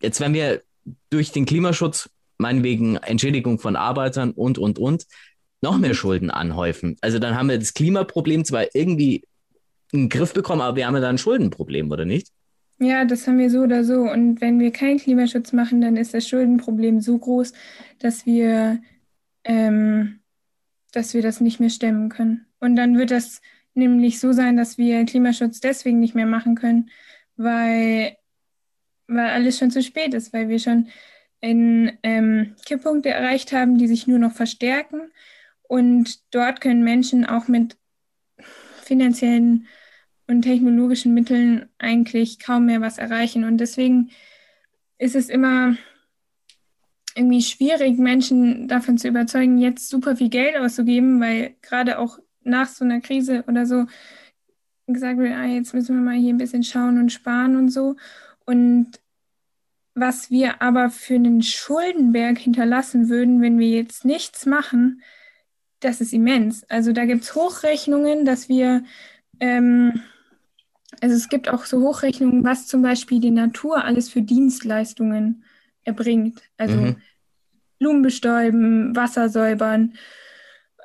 Jetzt, 0.00 0.20
wenn 0.20 0.34
wir 0.34 0.62
durch 1.10 1.32
den 1.32 1.46
Klimaschutz 1.46 2.10
meinetwegen 2.36 2.96
Entschädigung 2.96 3.58
von 3.58 3.76
Arbeitern 3.76 4.32
und, 4.32 4.58
und, 4.58 4.78
und, 4.78 5.06
noch 5.62 5.78
mehr 5.78 5.90
mhm. 5.90 5.94
Schulden 5.94 6.30
anhäufen. 6.30 6.96
Also 7.00 7.18
dann 7.18 7.36
haben 7.36 7.48
wir 7.48 7.58
das 7.58 7.72
Klimaproblem 7.72 8.44
zwar 8.44 8.74
irgendwie 8.74 9.24
in 9.92 10.00
den 10.00 10.08
Griff 10.10 10.34
bekommen, 10.34 10.60
aber 10.60 10.76
wir 10.76 10.86
haben 10.86 10.94
ja 10.94 11.00
da 11.00 11.08
ein 11.08 11.18
Schuldenproblem, 11.18 11.90
oder 11.90 12.04
nicht? 12.04 12.28
Ja, 12.78 13.04
das 13.04 13.26
haben 13.26 13.38
wir 13.38 13.50
so 13.50 13.60
oder 13.60 13.84
so. 13.84 14.02
Und 14.02 14.40
wenn 14.40 14.58
wir 14.58 14.72
keinen 14.72 14.98
Klimaschutz 14.98 15.52
machen, 15.52 15.80
dann 15.80 15.96
ist 15.96 16.12
das 16.12 16.28
Schuldenproblem 16.28 17.00
so 17.00 17.18
groß, 17.18 17.52
dass 18.00 18.26
wir, 18.26 18.80
ähm, 19.44 20.20
dass 20.92 21.14
wir 21.14 21.22
das 21.22 21.40
nicht 21.40 21.60
mehr 21.60 21.70
stemmen 21.70 22.08
können. 22.08 22.46
Und 22.60 22.76
dann 22.76 22.98
wird 22.98 23.10
das 23.10 23.40
nämlich 23.74 24.20
so 24.20 24.32
sein, 24.32 24.56
dass 24.56 24.78
wir 24.78 25.04
Klimaschutz 25.04 25.60
deswegen 25.60 26.00
nicht 26.00 26.14
mehr 26.14 26.26
machen 26.26 26.56
können, 26.56 26.90
weil, 27.36 28.16
weil 29.06 29.30
alles 29.30 29.58
schon 29.58 29.70
zu 29.70 29.82
spät 29.82 30.14
ist, 30.14 30.32
weil 30.32 30.48
wir 30.48 30.58
schon 30.58 30.88
in 31.40 31.98
ähm, 32.02 32.56
Kipppunkte 32.64 33.10
erreicht 33.10 33.52
haben, 33.52 33.78
die 33.78 33.86
sich 33.86 34.06
nur 34.06 34.18
noch 34.18 34.32
verstärken. 34.32 35.12
Und 35.62 36.34
dort 36.34 36.60
können 36.60 36.82
Menschen 36.82 37.24
auch 37.24 37.48
mit 37.48 37.76
finanziellen 38.82 39.66
und 40.26 40.42
technologischen 40.42 41.14
Mitteln 41.14 41.68
eigentlich 41.78 42.38
kaum 42.38 42.66
mehr 42.66 42.80
was 42.80 42.98
erreichen. 42.98 43.44
Und 43.44 43.58
deswegen 43.58 44.10
ist 44.98 45.14
es 45.14 45.28
immer 45.28 45.76
irgendwie 47.14 47.42
schwierig, 47.42 47.98
Menschen 47.98 48.66
davon 48.68 48.98
zu 48.98 49.08
überzeugen, 49.08 49.58
jetzt 49.58 49.88
super 49.88 50.16
viel 50.16 50.30
Geld 50.30 50.56
auszugeben, 50.56 51.20
weil 51.20 51.54
gerade 51.62 51.98
auch 51.98 52.18
nach 52.42 52.68
so 52.68 52.84
einer 52.84 53.00
Krise 53.00 53.44
oder 53.46 53.66
so 53.66 53.86
gesagt 54.86 55.18
wird, 55.18 55.32
ah, 55.32 55.46
jetzt 55.46 55.74
müssen 55.74 55.96
wir 55.96 56.02
mal 56.02 56.16
hier 56.18 56.34
ein 56.34 56.38
bisschen 56.38 56.62
schauen 56.62 56.98
und 56.98 57.10
sparen 57.10 57.56
und 57.56 57.70
so. 57.70 57.96
Und 58.44 59.00
was 59.94 60.30
wir 60.30 60.60
aber 60.60 60.90
für 60.90 61.14
einen 61.14 61.42
Schuldenberg 61.42 62.38
hinterlassen 62.38 63.08
würden, 63.08 63.40
wenn 63.40 63.58
wir 63.58 63.68
jetzt 63.68 64.04
nichts 64.04 64.44
machen, 64.44 65.02
das 65.80 66.00
ist 66.00 66.12
immens. 66.12 66.64
Also 66.64 66.92
da 66.92 67.04
gibt 67.04 67.22
es 67.22 67.34
Hochrechnungen, 67.34 68.24
dass 68.24 68.48
wir, 68.48 68.84
ähm, 69.40 70.02
also 71.00 71.14
es 71.14 71.28
gibt 71.28 71.48
auch 71.48 71.64
so 71.64 71.80
Hochrechnungen, 71.80 72.44
was 72.44 72.66
zum 72.66 72.82
Beispiel 72.82 73.20
die 73.20 73.30
Natur 73.30 73.84
alles 73.84 74.08
für 74.08 74.22
Dienstleistungen 74.22 75.44
erbringt. 75.84 76.42
Also 76.56 76.76
mhm. 76.76 76.96
Blumen 77.78 78.02
bestäuben, 78.02 78.94
Wasser 78.96 79.28
säubern, 79.28 79.94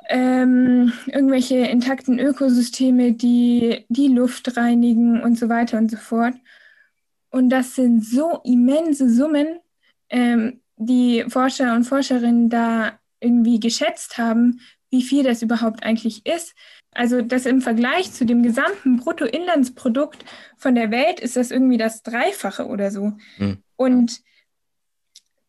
ähm, 0.10 0.92
irgendwelche 1.06 1.58
intakten 1.58 2.20
Ökosysteme, 2.20 3.14
die 3.14 3.86
die 3.90 4.08
Luft 4.08 4.58
reinigen 4.58 5.22
und 5.22 5.38
so 5.38 5.50
weiter 5.50 5.78
und 5.78 5.92
so 5.92 5.98
fort. 5.98 6.34
Und 7.30 7.50
das 7.50 7.76
sind 7.76 8.04
so 8.04 8.42
immense 8.44 9.10
Summen, 9.10 9.60
ähm, 10.10 10.62
die 10.78 11.26
Forscher 11.28 11.76
und 11.76 11.84
Forscherinnen 11.84 12.50
da 12.50 13.00
irgendwie 13.20 13.60
geschätzt 13.60 14.18
haben, 14.18 14.62
wie 14.90 15.04
viel 15.04 15.24
das 15.24 15.42
überhaupt 15.44 15.84
eigentlich 15.84 16.26
ist. 16.26 16.56
Also 17.00 17.22
das 17.22 17.46
im 17.46 17.62
Vergleich 17.62 18.12
zu 18.12 18.26
dem 18.26 18.44
gesamten 18.44 18.98
Bruttoinlandsprodukt 18.98 20.26
von 20.58 20.76
der 20.76 20.92
Welt 20.92 21.22
ist 21.22 21.38
das 21.38 21.50
irgendwie 21.50 21.78
das 21.78 22.04
Dreifache 22.04 22.68
oder 22.68 22.92
so. 22.92 23.14
Mhm. 23.38 23.64
Und 23.78 24.20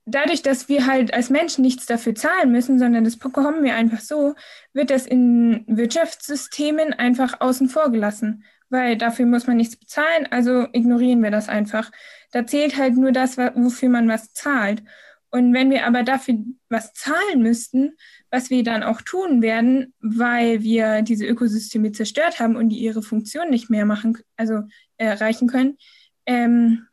dadurch, 0.07 0.43
dass 0.43 0.69
wir 0.69 0.87
halt 0.87 1.13
als 1.13 1.29
Menschen 1.29 1.63
nichts 1.63 1.87
dafür 1.87 2.15
zahlen 2.15 2.53
müssen, 2.53 2.79
sondern 2.79 3.03
das 3.03 3.17
bekommen 3.17 3.65
wir 3.65 3.75
einfach 3.75 3.99
so, 3.99 4.37
wird 4.75 4.91
das 4.91 5.09
in 5.09 5.65
Wirtschaftssystemen 5.67 6.93
einfach 6.93 7.41
außen 7.41 7.69
vor 7.69 7.91
gelassen, 7.91 8.45
weil 8.69 8.97
dafür 8.97 9.27
muss 9.27 9.49
man 9.49 9.57
nichts 9.57 9.75
bezahlen, 9.75 10.29
also 10.31 10.69
ignorieren 10.73 11.21
wir 11.21 11.33
das 11.33 11.49
einfach. 11.49 11.91
Da 12.31 12.47
zählt 12.47 12.77
halt 12.77 12.95
nur 12.97 13.11
das, 13.11 13.39
wofür 13.39 13.89
man 13.89 14.07
was 14.07 14.33
zahlt. 14.35 14.85
Und 15.31 15.55
wenn 15.55 15.71
wir 15.71 15.87
aber 15.87 16.03
dafür 16.03 16.39
was 16.69 16.93
zahlen 16.93 17.43
müssten, 17.43 17.93
was 18.31 18.51
wir 18.51 18.65
dann 18.65 18.83
auch 18.83 19.01
tun 19.01 19.43
werden, 19.43 19.95
weil 20.01 20.63
wir 20.63 21.03
diese 21.03 21.25
Ökosysteme 21.27 21.93
zerstört 21.93 22.41
haben 22.41 22.57
und 22.57 22.71
die 22.71 22.81
ihre 22.81 23.03
Funktion 23.03 23.49
nicht 23.49 23.71
mehr 23.71 23.85
machen, 23.85 24.19
also 24.37 24.63
erreichen 24.97 25.49
können, 25.49 25.79
ähm, 26.27 26.87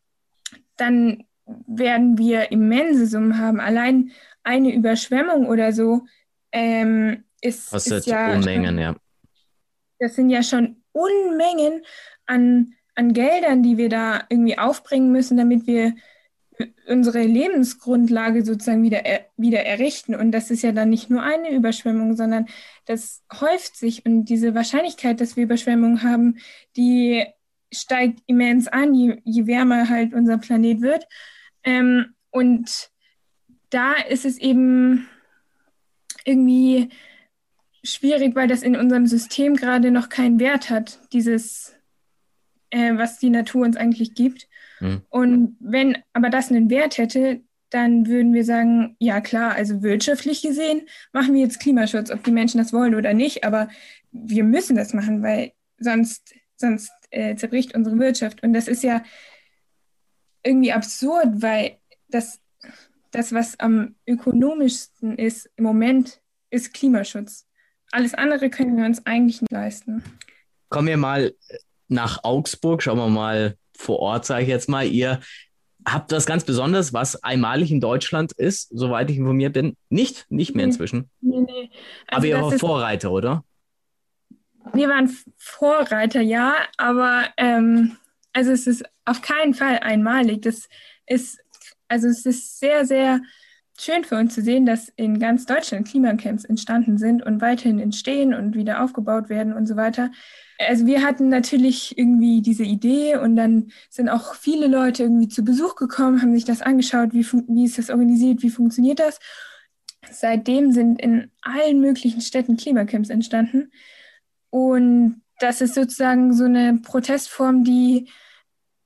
dann 0.76 1.23
werden 1.65 2.17
wir 2.17 2.52
immense 2.52 3.08
Summen 3.08 3.39
haben. 3.39 3.60
Allein 3.60 4.12
eine 4.43 4.73
Überschwemmung 4.73 5.47
oder 5.47 5.73
so 5.73 6.06
ähm, 6.52 7.23
ist, 7.41 7.71
Kostet 7.71 8.00
ist 8.00 8.08
ja 8.08 8.34
Unmengen, 8.34 8.65
schon, 8.65 8.80
ja. 8.80 8.95
Das 10.00 10.15
sind 10.15 10.30
ja 10.30 10.43
schon 10.43 10.84
Unmengen 10.91 11.84
an, 12.26 12.73
an 12.95 13.13
Geldern, 13.13 13.63
die 13.63 13.78
wir 13.78 13.89
da 13.89 14.26
irgendwie 14.30 14.58
aufbringen 14.58 15.12
müssen, 15.12 15.38
damit 15.38 15.65
wir 15.65 15.95
unsere 16.88 17.24
Lebensgrundlage 17.24 18.43
sozusagen 18.43 18.84
wieder, 18.84 19.06
er, 19.06 19.26
wieder 19.38 19.65
errichten. 19.65 20.15
Und 20.15 20.32
das 20.32 20.50
ist 20.52 20.63
ja 20.63 20.72
dann 20.72 20.89
nicht 20.89 21.10
nur 21.10 21.22
eine 21.22 21.52
Überschwemmung, 21.52 22.15
sondern 22.15 22.48
das 22.86 23.24
häuft 23.39 23.76
sich. 23.76 24.06
Und 24.06 24.26
diese 24.26 24.56
Wahrscheinlichkeit, 24.56 25.22
dass 25.22 25.36
wir 25.36 25.43
Überschwemmungen 25.43 26.04
haben, 26.04 26.38
die 26.76 27.26
steigt 27.74 28.22
immens 28.28 28.67
an, 28.67 28.93
je, 28.93 29.22
je 29.24 29.46
wärmer 29.48 29.89
halt 29.89 30.13
unser 30.13 30.38
Planet 30.38 30.82
wird. 30.82 31.06
Ähm, 31.63 32.13
und 32.32 32.89
da 33.70 33.93
ist 33.93 34.26
es 34.26 34.38
eben 34.38 35.08
irgendwie 36.26 36.89
schwierig, 37.84 38.36
weil 38.36 38.48
das 38.48 38.63
in 38.63 38.76
unserem 38.76 39.08
System 39.08 39.56
gerade 39.56 39.91
noch 39.91 40.10
keinen 40.10 40.39
Wert 40.39 40.70
hat, 40.70 41.00
dieses, 41.13 41.76
äh, 42.70 42.96
was 42.96 43.20
die 43.20 43.30
Natur 43.30 43.65
uns 43.65 43.78
eigentlich 43.78 44.13
gibt. 44.13 44.46
Mhm. 44.79 45.01
Und 45.09 45.57
wenn 45.59 45.97
aber 46.13 46.29
das 46.29 46.49
einen 46.49 46.69
Wert 46.69 46.97
hätte, 46.97 47.41
dann 47.69 48.07
würden 48.07 48.33
wir 48.33 48.45
sagen, 48.45 48.95
ja 48.99 49.19
klar, 49.19 49.53
also 49.53 49.83
wirtschaftlich 49.83 50.41
gesehen 50.41 50.87
machen 51.11 51.33
wir 51.33 51.41
jetzt 51.41 51.59
Klimaschutz, 51.59 52.11
ob 52.11 52.23
die 52.23 52.31
Menschen 52.31 52.59
das 52.59 52.71
wollen 52.71 52.95
oder 52.95 53.13
nicht, 53.13 53.43
aber 53.43 53.67
wir 54.11 54.43
müssen 54.43 54.75
das 54.77 54.93
machen, 54.93 55.21
weil 55.21 55.51
sonst, 55.77 56.33
sonst 56.55 56.91
äh, 57.11 57.35
zerbricht 57.35 57.75
unsere 57.75 57.97
Wirtschaft. 57.99 58.41
Und 58.41 58.53
das 58.53 58.67
ist 58.67 58.83
ja 58.83 59.03
irgendwie 60.43 60.71
absurd, 60.71 61.41
weil 61.41 61.77
das, 62.07 62.39
das, 63.11 63.33
was 63.33 63.59
am 63.59 63.95
ökonomischsten 64.07 65.17
ist 65.17 65.49
im 65.57 65.65
Moment, 65.65 66.21
ist 66.49 66.73
Klimaschutz. 66.73 67.45
Alles 67.91 68.13
andere 68.13 68.49
können 68.49 68.77
wir 68.77 68.85
uns 68.85 69.05
eigentlich 69.05 69.41
nicht 69.41 69.51
leisten. 69.51 70.03
Kommen 70.69 70.87
wir 70.87 70.97
mal 70.97 71.33
nach 71.87 72.23
Augsburg, 72.23 72.81
schauen 72.81 72.97
wir 72.97 73.09
mal 73.09 73.57
vor 73.77 73.99
Ort, 73.99 74.25
sage 74.25 74.43
ich 74.43 74.49
jetzt 74.49 74.69
mal. 74.69 74.85
Ihr 74.85 75.19
habt 75.85 76.11
was 76.11 76.25
ganz 76.25 76.43
Besonderes, 76.43 76.93
was 76.93 77.23
einmalig 77.23 77.71
in 77.71 77.81
Deutschland 77.81 78.33
ist, 78.33 78.69
soweit 78.71 79.09
ich 79.09 79.17
informiert 79.17 79.53
bin. 79.53 79.77
Nicht, 79.89 80.25
nicht 80.29 80.55
mehr 80.55 80.65
inzwischen. 80.65 81.09
Nee, 81.21 81.41
nee. 81.41 81.69
Also 82.07 82.17
aber 82.17 82.25
ihr 82.25 82.41
wart 82.41 82.59
Vorreiter, 82.59 83.11
oder? 83.11 83.43
Wir 84.73 84.89
waren 84.89 85.15
Vorreiter, 85.37 86.21
ja, 86.21 86.55
aber 86.77 87.27
ähm, 87.37 87.97
also 88.33 88.51
es 88.51 88.67
ist 88.67 88.83
auf 89.05 89.21
keinen 89.21 89.53
Fall 89.53 89.79
einmalig. 89.79 90.41
Das 90.41 90.67
ist, 91.05 91.39
also 91.87 92.07
es 92.07 92.25
ist 92.25 92.59
sehr, 92.59 92.85
sehr 92.85 93.21
schön 93.79 94.03
für 94.03 94.15
uns 94.17 94.33
zu 94.33 94.41
sehen, 94.41 94.65
dass 94.65 94.89
in 94.95 95.19
ganz 95.19 95.45
Deutschland 95.45 95.87
Klimacamps 95.87 96.45
entstanden 96.45 96.97
sind 96.97 97.23
und 97.23 97.41
weiterhin 97.41 97.79
entstehen 97.79 98.33
und 98.33 98.55
wieder 98.55 98.83
aufgebaut 98.83 99.29
werden 99.29 99.53
und 99.53 99.67
so 99.67 99.75
weiter. 99.75 100.11
Also 100.59 100.87
wir 100.87 101.03
hatten 101.03 101.29
natürlich 101.29 101.97
irgendwie 101.97 102.41
diese 102.41 102.63
Idee 102.63 103.17
und 103.17 103.35
dann 103.35 103.71
sind 103.89 104.09
auch 104.09 104.33
viele 104.33 104.67
Leute 104.67 105.03
irgendwie 105.03 105.27
zu 105.27 105.43
Besuch 105.43 105.75
gekommen, 105.75 106.21
haben 106.21 106.33
sich 106.33 106.45
das 106.45 106.61
angeschaut, 106.61 107.13
wie, 107.13 107.25
wie 107.25 107.65
ist 107.65 107.77
das 107.77 107.89
organisiert, 107.89 108.41
wie 108.41 108.49
funktioniert 108.49 108.99
das. 108.99 109.19
Seitdem 110.09 110.71
sind 110.71 110.99
in 110.99 111.31
allen 111.41 111.79
möglichen 111.79 112.21
Städten 112.21 112.57
Klimacamps 112.57 113.09
entstanden. 113.09 113.71
Und 114.49 115.21
das 115.39 115.61
ist 115.61 115.75
sozusagen 115.75 116.33
so 116.33 116.45
eine 116.45 116.79
Protestform, 116.81 117.63
die 117.63 118.09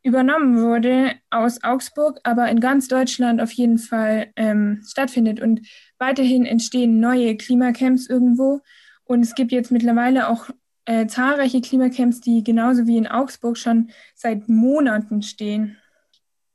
übernommen 0.04 0.62
wurde 0.62 1.14
aus 1.30 1.64
Augsburg, 1.64 2.20
aber 2.24 2.50
in 2.50 2.60
ganz 2.60 2.88
Deutschland 2.88 3.42
auf 3.42 3.52
jeden 3.52 3.78
Fall 3.78 4.32
ähm, 4.36 4.82
stattfindet. 4.88 5.40
Und 5.40 5.62
weiterhin 6.00 6.46
entstehen 6.46 7.00
neue 7.00 7.38
Klimacamps 7.38 8.08
irgendwo. 8.08 8.62
Und 9.04 9.22
es 9.22 9.36
gibt 9.36 9.52
jetzt 9.52 9.72
mittlerweile 9.72 10.30
auch 10.30 10.50
äh, 10.86 11.06
zahlreiche 11.08 11.62
Klimacamps, 11.62 12.22
die 12.22 12.44
genauso 12.44 12.88
wie 12.88 12.98
in 12.98 13.08
Augsburg 13.08 13.58
schon 13.58 13.92
seit 14.16 14.50
Monaten 14.50 15.22
stehen. 15.22 15.78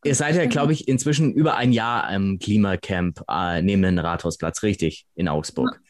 Ihr 0.05 0.15
seid 0.15 0.37
ja, 0.37 0.47
glaube 0.47 0.73
ich, 0.73 0.89
inzwischen 0.89 1.33
über 1.33 1.57
ein 1.57 1.73
Jahr 1.73 2.13
im 2.13 2.39
Klimacamp 2.39 3.23
äh, 3.29 3.63
neben 3.63 3.83
dem 3.83 3.99
Rathausplatz, 3.99 4.63
richtig, 4.63 5.07
in 5.15 5.29
Augsburg. 5.29 5.81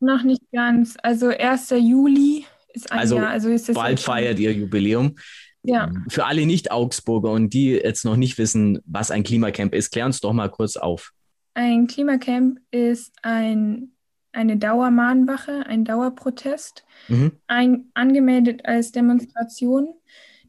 Noch 0.00 0.22
nicht 0.22 0.42
ganz. 0.52 0.96
Also 1.02 1.28
1. 1.28 1.70
Juli 1.70 2.44
ist 2.74 2.92
ein 2.92 2.98
also 2.98 3.16
Jahr. 3.16 3.30
Also 3.30 3.48
ist 3.48 3.72
bald 3.72 4.00
feiert 4.00 4.38
ihr 4.38 4.52
Jubiläum. 4.52 5.16
Ja. 5.64 5.90
Für 6.08 6.26
alle 6.26 6.46
Nicht-Augsburger 6.46 7.32
und 7.32 7.52
die 7.54 7.70
jetzt 7.70 8.04
noch 8.04 8.16
nicht 8.16 8.38
wissen, 8.38 8.80
was 8.84 9.10
ein 9.10 9.22
Klimacamp 9.22 9.74
ist, 9.74 9.90
klär 9.90 10.06
uns 10.06 10.20
doch 10.20 10.32
mal 10.32 10.50
kurz 10.50 10.76
auf. 10.76 11.12
Ein 11.54 11.86
Klimacamp 11.86 12.60
ist 12.70 13.12
ein, 13.22 13.92
eine 14.32 14.58
Dauermahnwache, 14.58 15.64
ein 15.66 15.84
Dauerprotest, 15.84 16.84
mhm. 17.08 17.32
ein, 17.46 17.90
angemeldet 17.94 18.66
als 18.66 18.92
Demonstration 18.92 19.88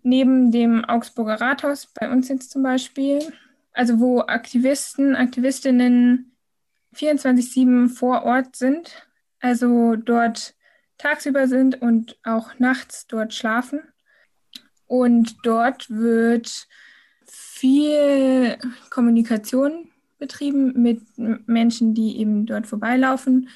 neben 0.06 0.52
dem 0.52 0.86
Augsburger 0.86 1.42
Rathaus, 1.42 1.88
bei 1.88 2.10
uns 2.10 2.30
jetzt 2.30 2.52
zum 2.52 2.62
Beispiel. 2.62 3.20
Also 3.74 4.00
wo 4.00 4.22
Aktivisten, 4.22 5.16
Aktivistinnen 5.16 6.32
24-7 6.96 7.90
vor 7.90 8.24
Ort 8.24 8.56
sind, 8.56 9.08
also 9.42 9.96
dort 9.96 10.56
tagsüber 10.98 11.48
sind 11.48 11.82
und 11.82 12.18
auch 12.24 12.58
nachts 12.60 13.08
dort 13.08 13.34
schlafen. 13.34 13.82
Und 14.88 15.36
dort 15.44 15.90
wird 15.90 16.68
viel 17.26 18.58
Kommunikation 18.90 19.90
betrieben 20.18 20.82
mit 20.82 21.02
Menschen, 21.48 21.94
die 21.94 22.20
eben 22.20 22.46
dort 22.46 22.68
vorbeilaufen. 22.68 23.50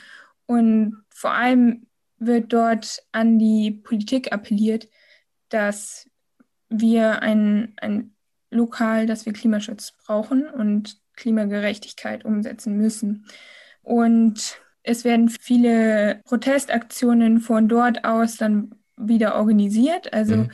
Und 0.45 1.03
vor 1.09 1.31
allem 1.31 1.87
wird 2.17 2.51
dort 2.51 3.03
an 3.11 3.39
die 3.39 3.71
Politik 3.71 4.31
appelliert, 4.31 4.87
dass 5.49 6.09
wir 6.69 7.21
ein, 7.21 7.73
ein 7.77 8.13
Lokal, 8.51 9.05
dass 9.05 9.25
wir 9.25 9.33
Klimaschutz 9.33 9.93
brauchen 10.05 10.47
und 10.47 10.97
Klimagerechtigkeit 11.15 12.25
umsetzen 12.25 12.77
müssen. 12.77 13.25
Und 13.83 14.59
es 14.83 15.03
werden 15.03 15.29
viele 15.29 16.21
Protestaktionen 16.25 17.39
von 17.39 17.67
dort 17.67 18.05
aus 18.05 18.37
dann 18.37 18.75
wieder 18.97 19.35
organisiert. 19.35 20.13
Also 20.13 20.37
mhm. 20.37 20.51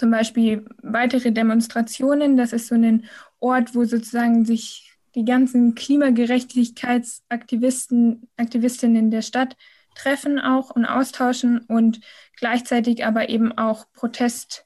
Zum 0.00 0.10
Beispiel 0.10 0.66
weitere 0.82 1.30
Demonstrationen. 1.30 2.36
Das 2.36 2.52
ist 2.52 2.66
so 2.68 2.74
ein 2.74 3.04
Ort, 3.38 3.72
wo 3.74 3.84
sozusagen 3.84 4.44
sich 4.44 4.96
die 5.14 5.24
ganzen 5.24 5.76
Klimagerechtigkeitsaktivisten, 5.76 8.28
Aktivistinnen 8.36 9.10
der 9.10 9.22
Stadt 9.22 9.56
treffen 9.94 10.40
auch 10.40 10.70
und 10.70 10.86
austauschen 10.86 11.60
und 11.66 12.00
gleichzeitig 12.36 13.04
aber 13.04 13.28
eben 13.28 13.56
auch 13.58 13.92
Protest 13.92 14.64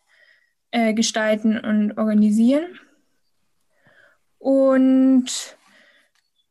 äh, 0.70 0.94
gestalten 0.94 1.58
und 1.58 1.98
organisieren. 1.98 2.78
Und 4.38 5.56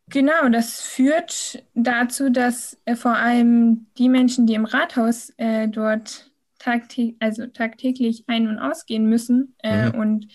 Genau, 0.10 0.50
das 0.50 0.82
führt 0.82 1.64
dazu, 1.74 2.30
dass 2.30 2.78
äh, 2.86 2.96
vor 2.96 3.16
allem 3.16 3.88
die 3.98 4.10
Menschen, 4.10 4.46
die 4.46 4.54
im 4.54 4.66
Rathaus 4.66 5.32
äh, 5.38 5.68
dort 5.68 6.30
tagtä 6.64 7.14
also 7.20 7.48
tagtäglich 7.48 8.24
ein- 8.28 8.48
und 8.48 8.60
ausgehen 8.60 9.10
müssen 9.10 9.56
äh, 9.64 9.90
mhm. 9.90 10.00
und 10.00 10.28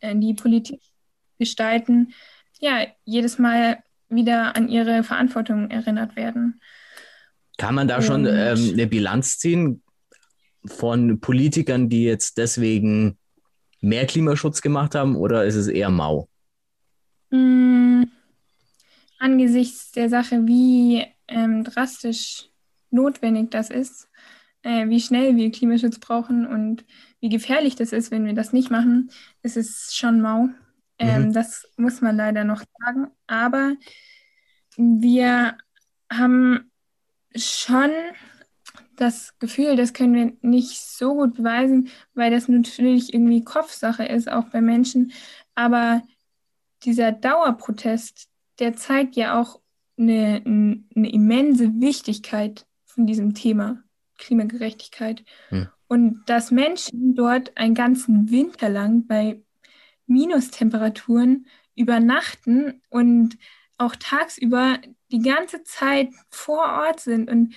äh, 0.00 0.14
die 0.16 0.34
Politik 0.34 0.80
gestalten, 1.38 2.12
ja, 2.60 2.86
jedes 3.04 3.38
Mal 3.38 3.82
wieder 4.08 4.56
an 4.56 4.68
ihre 4.68 5.02
Verantwortung 5.02 5.70
erinnert 5.70 6.16
werden. 6.16 6.60
Kann 7.58 7.74
man 7.74 7.88
da 7.88 8.02
schon 8.02 8.26
ähm, 8.26 8.70
eine 8.72 8.86
Bilanz 8.86 9.38
ziehen 9.38 9.82
von 10.64 11.20
Politikern, 11.20 11.88
die 11.88 12.04
jetzt 12.04 12.38
deswegen 12.38 13.18
mehr 13.80 14.06
Klimaschutz 14.06 14.62
gemacht 14.62 14.94
haben, 14.94 15.16
oder 15.16 15.44
ist 15.44 15.56
es 15.56 15.68
eher 15.68 15.90
mau? 15.90 16.28
Mm 17.30 17.76
angesichts 19.18 19.92
der 19.92 20.08
Sache, 20.08 20.46
wie 20.46 21.04
ähm, 21.28 21.64
drastisch 21.64 22.48
notwendig 22.90 23.50
das 23.50 23.70
ist, 23.70 24.08
äh, 24.66 24.88
wie 24.88 25.00
schnell 25.00 25.36
wir 25.36 25.52
Klimaschutz 25.52 26.00
brauchen 26.00 26.44
und 26.44 26.84
wie 27.20 27.28
gefährlich 27.28 27.76
das 27.76 27.92
ist, 27.92 28.10
wenn 28.10 28.26
wir 28.26 28.34
das 28.34 28.52
nicht 28.52 28.68
machen, 28.68 29.10
ist 29.42 29.56
es 29.56 29.94
schon 29.94 30.20
mau. 30.20 30.48
Ähm, 30.98 31.28
mhm. 31.28 31.32
Das 31.32 31.68
muss 31.76 32.00
man 32.00 32.16
leider 32.16 32.42
noch 32.42 32.62
sagen. 32.80 33.06
Aber 33.28 33.76
wir 34.76 35.56
haben 36.12 36.72
schon 37.36 37.90
das 38.96 39.38
Gefühl, 39.38 39.76
das 39.76 39.92
können 39.92 40.14
wir 40.14 40.32
nicht 40.40 40.80
so 40.80 41.14
gut 41.14 41.34
beweisen, 41.34 41.88
weil 42.14 42.32
das 42.32 42.48
natürlich 42.48 43.14
irgendwie 43.14 43.44
Kopfsache 43.44 44.04
ist, 44.04 44.28
auch 44.28 44.46
bei 44.46 44.60
Menschen. 44.60 45.12
Aber 45.54 46.02
dieser 46.82 47.12
Dauerprotest, 47.12 48.28
der 48.58 48.74
zeigt 48.74 49.14
ja 49.14 49.40
auch 49.40 49.60
eine, 49.96 50.42
eine 50.44 51.10
immense 51.12 51.80
Wichtigkeit 51.80 52.66
von 52.84 53.06
diesem 53.06 53.34
Thema 53.34 53.82
Klimagerechtigkeit. 54.18 55.24
Hm. 55.48 55.68
Und 55.88 56.24
dass 56.26 56.50
Menschen 56.50 57.14
dort 57.14 57.56
einen 57.56 57.74
ganzen 57.74 58.30
Winter 58.30 58.68
lang 58.68 59.06
bei 59.06 59.40
Minustemperaturen 60.06 61.46
übernachten 61.74 62.82
und 62.88 63.36
auch 63.78 63.94
tagsüber 63.96 64.78
die 65.10 65.20
ganze 65.20 65.62
Zeit 65.64 66.10
vor 66.30 66.64
Ort 66.64 67.00
sind 67.00 67.30
und 67.30 67.54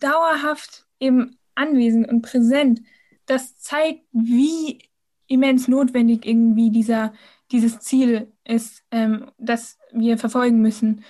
dauerhaft 0.00 0.86
eben 0.98 1.38
anwesend 1.54 2.08
und 2.08 2.22
präsent, 2.22 2.82
das 3.26 3.58
zeigt, 3.58 4.04
wie 4.12 4.78
immens 5.26 5.68
notwendig 5.68 6.24
irgendwie 6.24 6.70
dieser, 6.70 7.12
dieses 7.52 7.80
Ziel 7.80 8.32
ist, 8.44 8.82
ähm, 8.90 9.30
das 9.38 9.78
wir 9.92 10.18
verfolgen 10.18 10.60
müssen. 10.62 11.04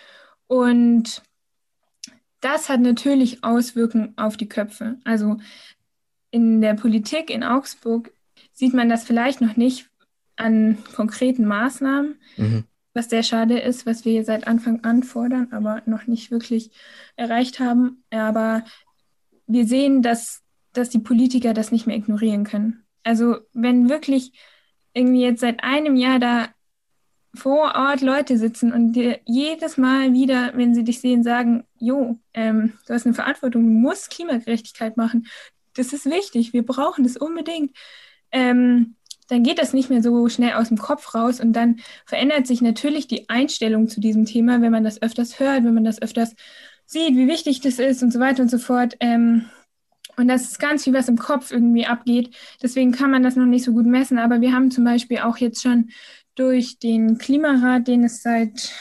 Und 0.48 1.22
das 2.48 2.70
hat 2.70 2.80
natürlich 2.80 3.44
Auswirkungen 3.44 4.14
auf 4.16 4.38
die 4.38 4.48
Köpfe. 4.48 4.96
Also 5.04 5.36
in 6.30 6.62
der 6.62 6.74
Politik 6.74 7.28
in 7.28 7.44
Augsburg 7.44 8.10
sieht 8.52 8.72
man 8.72 8.88
das 8.88 9.04
vielleicht 9.04 9.42
noch 9.42 9.56
nicht 9.56 9.90
an 10.36 10.78
konkreten 10.94 11.44
Maßnahmen, 11.44 12.18
mhm. 12.36 12.64
was 12.94 13.10
sehr 13.10 13.22
schade 13.22 13.58
ist, 13.58 13.84
was 13.84 14.06
wir 14.06 14.24
seit 14.24 14.46
Anfang 14.46 14.82
an 14.84 15.02
fordern, 15.02 15.48
aber 15.50 15.82
noch 15.84 16.06
nicht 16.06 16.30
wirklich 16.30 16.70
erreicht 17.16 17.60
haben. 17.60 18.02
Aber 18.10 18.64
wir 19.46 19.66
sehen, 19.66 20.00
dass, 20.00 20.42
dass 20.72 20.88
die 20.88 21.00
Politiker 21.00 21.52
das 21.52 21.70
nicht 21.70 21.86
mehr 21.86 21.96
ignorieren 21.96 22.44
können. 22.44 22.84
Also 23.02 23.36
wenn 23.52 23.90
wirklich 23.90 24.32
irgendwie 24.94 25.22
jetzt 25.22 25.40
seit 25.40 25.62
einem 25.62 25.96
Jahr 25.96 26.18
da 26.18 26.48
vor 27.38 27.74
Ort 27.74 28.00
Leute 28.00 28.36
sitzen 28.36 28.72
und 28.72 28.92
dir 28.92 29.20
jedes 29.24 29.76
Mal 29.76 30.12
wieder, 30.12 30.52
wenn 30.54 30.74
sie 30.74 30.84
dich 30.84 31.00
sehen, 31.00 31.22
sagen, 31.22 31.64
jo, 31.78 32.18
ähm, 32.34 32.74
du 32.86 32.94
hast 32.94 33.06
eine 33.06 33.14
Verantwortung, 33.14 33.62
du 33.64 33.70
musst 33.70 34.10
Klimagerechtigkeit 34.10 34.96
machen. 34.96 35.26
Das 35.74 35.92
ist 35.92 36.06
wichtig, 36.06 36.52
wir 36.52 36.66
brauchen 36.66 37.04
das 37.04 37.16
unbedingt. 37.16 37.76
Ähm, 38.32 38.96
dann 39.28 39.42
geht 39.42 39.58
das 39.58 39.72
nicht 39.72 39.90
mehr 39.90 40.02
so 40.02 40.28
schnell 40.28 40.54
aus 40.54 40.68
dem 40.68 40.78
Kopf 40.78 41.14
raus 41.14 41.40
und 41.40 41.52
dann 41.52 41.80
verändert 42.06 42.46
sich 42.46 42.62
natürlich 42.62 43.06
die 43.06 43.28
Einstellung 43.28 43.88
zu 43.88 44.00
diesem 44.00 44.24
Thema, 44.24 44.60
wenn 44.60 44.72
man 44.72 44.84
das 44.84 45.00
öfters 45.00 45.38
hört, 45.38 45.64
wenn 45.64 45.74
man 45.74 45.84
das 45.84 46.02
öfters 46.02 46.34
sieht, 46.86 47.16
wie 47.16 47.28
wichtig 47.28 47.60
das 47.60 47.78
ist 47.78 48.02
und 48.02 48.12
so 48.12 48.20
weiter 48.20 48.42
und 48.42 48.50
so 48.50 48.58
fort. 48.58 48.96
Ähm, 49.00 49.44
und 50.18 50.26
das 50.26 50.42
ist 50.42 50.58
ganz 50.58 50.82
viel, 50.82 50.94
was 50.94 51.08
im 51.08 51.16
Kopf 51.16 51.52
irgendwie 51.52 51.86
abgeht. 51.86 52.34
Deswegen 52.60 52.90
kann 52.90 53.10
man 53.10 53.22
das 53.22 53.36
noch 53.36 53.46
nicht 53.46 53.64
so 53.64 53.72
gut 53.72 53.86
messen. 53.86 54.18
Aber 54.18 54.40
wir 54.40 54.52
haben 54.52 54.72
zum 54.72 54.82
Beispiel 54.82 55.18
auch 55.18 55.36
jetzt 55.36 55.62
schon 55.62 55.90
durch 56.38 56.78
den 56.78 57.18
Klimarat, 57.18 57.88
den 57.88 58.04
es 58.04 58.22
seit 58.22 58.72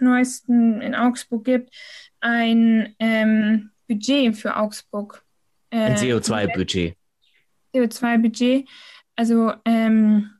neuestem 0.00 0.80
in 0.80 0.94
Augsburg 0.94 1.44
gibt, 1.44 1.74
ein 2.20 2.94
ähm, 2.98 3.70
Budget 3.88 4.36
für 4.36 4.56
Augsburg. 4.56 5.24
Äh, 5.70 5.78
ein 5.78 5.96
CO2-Budget. 5.96 6.96
CO2-Budget. 7.74 8.68
Also 9.14 9.52
ähm, 9.64 10.30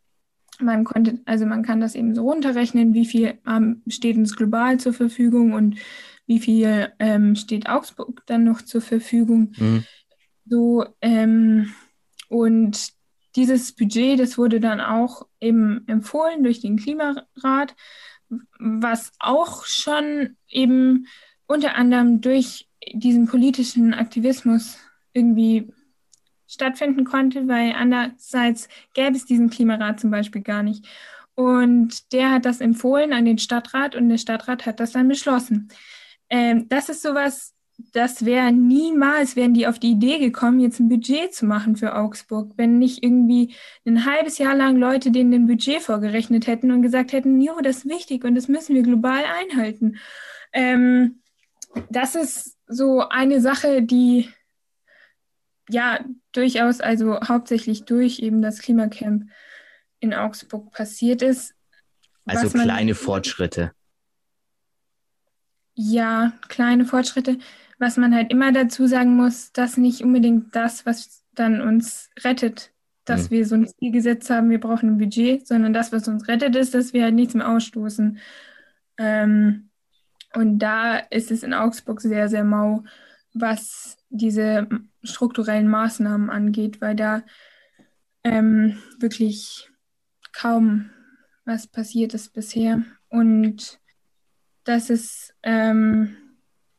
man 0.59 0.85
konnte, 0.85 1.21
also 1.25 1.47
man 1.47 1.63
kann 1.63 1.81
das 1.81 1.95
eben 1.95 2.15
so 2.15 2.23
runterrechnen, 2.23 2.95
wie 2.95 3.07
viel 3.07 3.39
ähm, 3.47 3.83
steht 3.89 4.17
uns 4.17 4.37
global 4.37 4.79
zur 4.79 4.93
Verfügung 4.93 5.53
und 5.53 5.79
wie 6.27 6.41
viel 6.41 6.93
ähm, 6.99 7.37
steht 7.37 7.69
Augsburg 7.69 8.23
dann 8.27 8.45
noch 8.45 8.63
zur 8.63 8.81
Verfügung. 8.81 9.53
Mhm. 9.57 9.85
So, 10.47 10.87
ähm, 11.01 11.73
und 12.29 12.96
dieses 13.37 13.73
Budget, 13.73 14.19
das 14.19 14.39
wurde 14.39 14.61
dann 14.61 14.81
auch 14.81 15.27
eben 15.41 15.87
empfohlen 15.87 16.43
durch 16.43 16.61
den 16.61 16.77
Klimarat, 16.77 17.77
was 18.59 19.13
auch 19.19 19.65
schon 19.67 20.37
eben 20.49 21.07
unter 21.47 21.77
anderem 21.77 22.21
durch 22.21 22.69
diesen 22.93 23.27
politischen 23.27 23.95
Aktivismus 23.95 24.79
irgendwie 25.13 25.73
stattfinden 26.49 27.05
konnte, 27.05 27.49
weil 27.49 27.73
andererseits 27.73 28.69
gäbe 28.95 29.17
es 29.17 29.27
diesen 29.27 29.51
Klimarat 29.51 30.01
zum 30.01 30.11
Beispiel 30.11 30.43
gar 30.43 30.63
nicht. 30.63 30.87
Und 31.35 32.13
der 32.13 32.31
hat 32.31 32.45
das 32.45 32.61
empfohlen 32.61 33.13
an 33.13 33.25
den 33.25 33.39
Stadtrat 33.39 33.95
und 33.95 34.09
der 34.09 34.19
Stadtrat 34.19 34.65
hat 34.65 34.81
das 34.81 34.93
dann 34.93 35.09
beschlossen. 35.09 35.69
Ähm, 36.31 36.69
das 36.69 36.89
ist 36.89 37.03
sowas, 37.03 37.55
das 37.79 38.25
wäre 38.25 38.53
niemals, 38.53 39.37
wären 39.37 39.53
die 39.53 39.67
auf 39.67 39.79
die 39.79 39.93
Idee 39.93 40.19
gekommen, 40.19 40.61
jetzt 40.61 40.81
ein 40.81 40.89
Budget 40.89 41.35
zu 41.35 41.45
machen 41.45 41.77
für 41.77 41.95
Augsburg, 41.95 42.53
wenn 42.57 42.79
nicht 42.79 43.03
irgendwie 43.03 43.55
ein 43.85 44.07
halbes 44.07 44.39
Jahr 44.39 44.55
lang 44.55 44.77
Leute 44.77 45.11
denen 45.11 45.33
ein 45.35 45.47
Budget 45.47 45.83
vorgerechnet 45.83 46.47
hätten 46.47 46.71
und 46.71 46.83
gesagt 46.83 47.13
hätten, 47.13 47.41
jo, 47.41 47.61
das 47.63 47.79
ist 47.79 47.89
wichtig 47.89 48.25
und 48.25 48.35
das 48.35 48.49
müssen 48.49 48.75
wir 48.75 48.83
global 48.83 49.23
einhalten. 49.25 49.99
Ähm, 50.53 51.21
das 51.91 52.15
ist 52.15 52.57
so 52.67 53.01
eine 53.09 53.41
Sache, 53.43 53.83
die 53.83 54.31
ja 55.69 56.05
durchaus, 56.33 56.81
also 56.81 57.21
hauptsächlich 57.21 57.85
durch 57.85 58.21
eben 58.21 58.41
das 58.41 58.61
Klimacamp 58.61 59.31
in 60.01 60.15
Augsburg 60.15 60.73
passiert 60.73 61.21
ist. 61.21 61.55
Also 62.25 62.49
kleine 62.49 62.95
Fortschritte. 62.95 63.73
Ja, 65.75 66.33
kleine 66.49 66.87
Fortschritte 66.87 67.39
was 67.79 67.97
man 67.97 68.15
halt 68.15 68.31
immer 68.31 68.53
dazu 68.53 68.87
sagen 68.87 69.17
muss, 69.17 69.53
dass 69.53 69.77
nicht 69.77 70.03
unbedingt 70.03 70.55
das, 70.55 70.87
was 70.87 71.25
dann 71.35 71.61
uns 71.61 72.11
rettet, 72.25 72.73
dass 73.05 73.31
mhm. 73.31 73.35
wir 73.35 73.47
so 73.47 73.55
ein 73.57 73.69
Ziel 73.69 73.93
gesetzt 73.93 74.31
haben, 74.31 74.51
wir 74.51 74.61
brauchen 74.61 74.91
ein 74.91 74.99
Budget, 74.99 75.47
sondern 75.47 75.73
das, 75.73 75.93
was 75.93 76.09
uns 76.09 76.29
rettet, 76.29 76.57
ist, 76.57 76.75
dass 76.75 76.93
wir 76.93 77.05
halt 77.05 77.15
nichts 77.15 77.35
mehr 77.35 77.49
ausstoßen. 77.49 78.19
Ähm, 78.99 79.71
und 80.35 80.59
da 80.59 80.99
ist 80.99 81.31
es 81.31 81.43
in 81.43 81.55
Augsburg 81.55 82.01
sehr, 82.01 82.29
sehr 82.29 82.45
mau, 82.45 82.85
was 83.33 83.97
diese 84.09 84.69
strukturellen 85.03 85.69
Maßnahmen 85.69 86.31
angeht, 86.31 86.81
weil 86.81 86.97
da 86.97 87.23
ähm, 88.25 88.79
wirklich 88.99 89.71
kaum 90.33 90.91
was 91.45 91.67
passiert 91.67 92.13
ist 92.13 92.33
bisher. 92.33 92.83
Und 93.09 93.79
das 94.65 94.91
ist 94.91 95.35
ähm, 95.43 96.17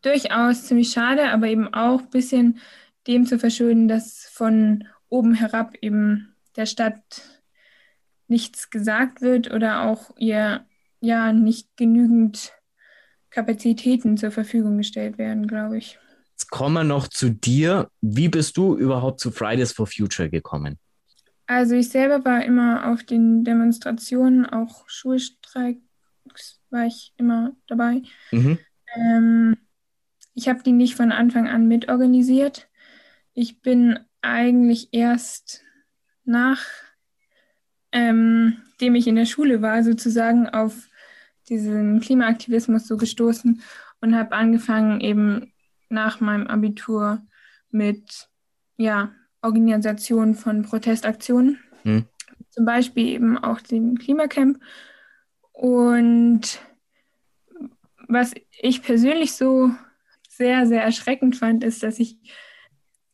durchaus 0.07 0.65
ziemlich 0.65 0.91
schade, 0.91 1.29
aber 1.29 1.47
eben 1.47 1.73
auch 1.73 2.01
ein 2.01 2.09
bisschen 2.09 2.59
dem 3.07 3.25
zu 3.25 3.39
verschulden, 3.39 3.87
dass 3.87 4.29
von 4.31 4.87
oben 5.09 5.33
herab 5.33 5.75
eben 5.81 6.35
der 6.55 6.65
Stadt 6.65 7.21
nichts 8.27 8.69
gesagt 8.69 9.21
wird 9.21 9.51
oder 9.51 9.83
auch 9.83 10.11
ihr 10.17 10.65
ja 10.99 11.31
nicht 11.31 11.69
genügend 11.77 12.53
Kapazitäten 13.29 14.17
zur 14.17 14.31
Verfügung 14.31 14.77
gestellt 14.77 15.17
werden, 15.17 15.47
glaube 15.47 15.77
ich. 15.77 15.99
Jetzt 16.31 16.49
kommen 16.49 16.73
wir 16.73 16.83
noch 16.83 17.07
zu 17.07 17.29
dir. 17.29 17.89
Wie 18.01 18.29
bist 18.29 18.57
du 18.57 18.75
überhaupt 18.75 19.19
zu 19.19 19.31
Fridays 19.31 19.71
for 19.71 19.87
Future 19.87 20.29
gekommen? 20.29 20.77
Also 21.45 21.75
ich 21.75 21.89
selber 21.89 22.25
war 22.25 22.43
immer 22.43 22.91
auf 22.91 23.03
den 23.03 23.43
Demonstrationen, 23.43 24.45
auch 24.45 24.87
Schulstreiks 24.87 25.79
war 26.69 26.85
ich 26.85 27.13
immer 27.17 27.55
dabei. 27.67 28.01
Mhm. 28.31 28.59
Ähm, 28.95 29.57
ich 30.37 30.47
habe 30.47 30.61
die 30.61 30.71
nicht 30.71 30.95
von 30.95 31.11
Anfang 31.11 31.47
an 31.47 31.67
mitorganisiert. 31.67 32.69
Ich 33.33 33.61
bin 33.61 33.99
eigentlich 34.21 34.89
erst 34.91 35.63
nach 36.25 36.63
ähm, 37.91 38.57
dem 38.79 38.93
ich 38.93 39.07
in 39.07 39.15
der 39.15 39.25
Schule 39.25 39.63
war, 39.63 39.83
sozusagen 39.83 40.47
auf 40.47 40.89
diesen 41.49 42.01
Klimaaktivismus 42.01 42.87
so 42.87 42.97
gestoßen 42.97 43.63
und 44.01 44.15
habe 44.15 44.35
angefangen, 44.35 45.01
eben 45.01 45.53
nach 45.89 46.19
meinem 46.19 46.45
Abitur 46.45 47.25
mit 47.71 48.29
ja, 48.77 49.11
Organisation 49.41 50.35
von 50.35 50.61
Protestaktionen, 50.61 51.57
hm. 51.81 52.05
zum 52.49 52.65
Beispiel 52.65 53.07
eben 53.07 53.39
auch 53.39 53.59
den 53.59 53.97
Klimacamp. 53.97 54.59
Und 55.51 56.59
was 58.07 58.33
ich 58.51 58.83
persönlich 58.83 59.33
so 59.33 59.71
sehr, 60.37 60.67
sehr 60.67 60.83
erschreckend 60.83 61.35
fand, 61.35 61.63
ist, 61.63 61.83
dass 61.83 61.99
ich, 61.99 62.17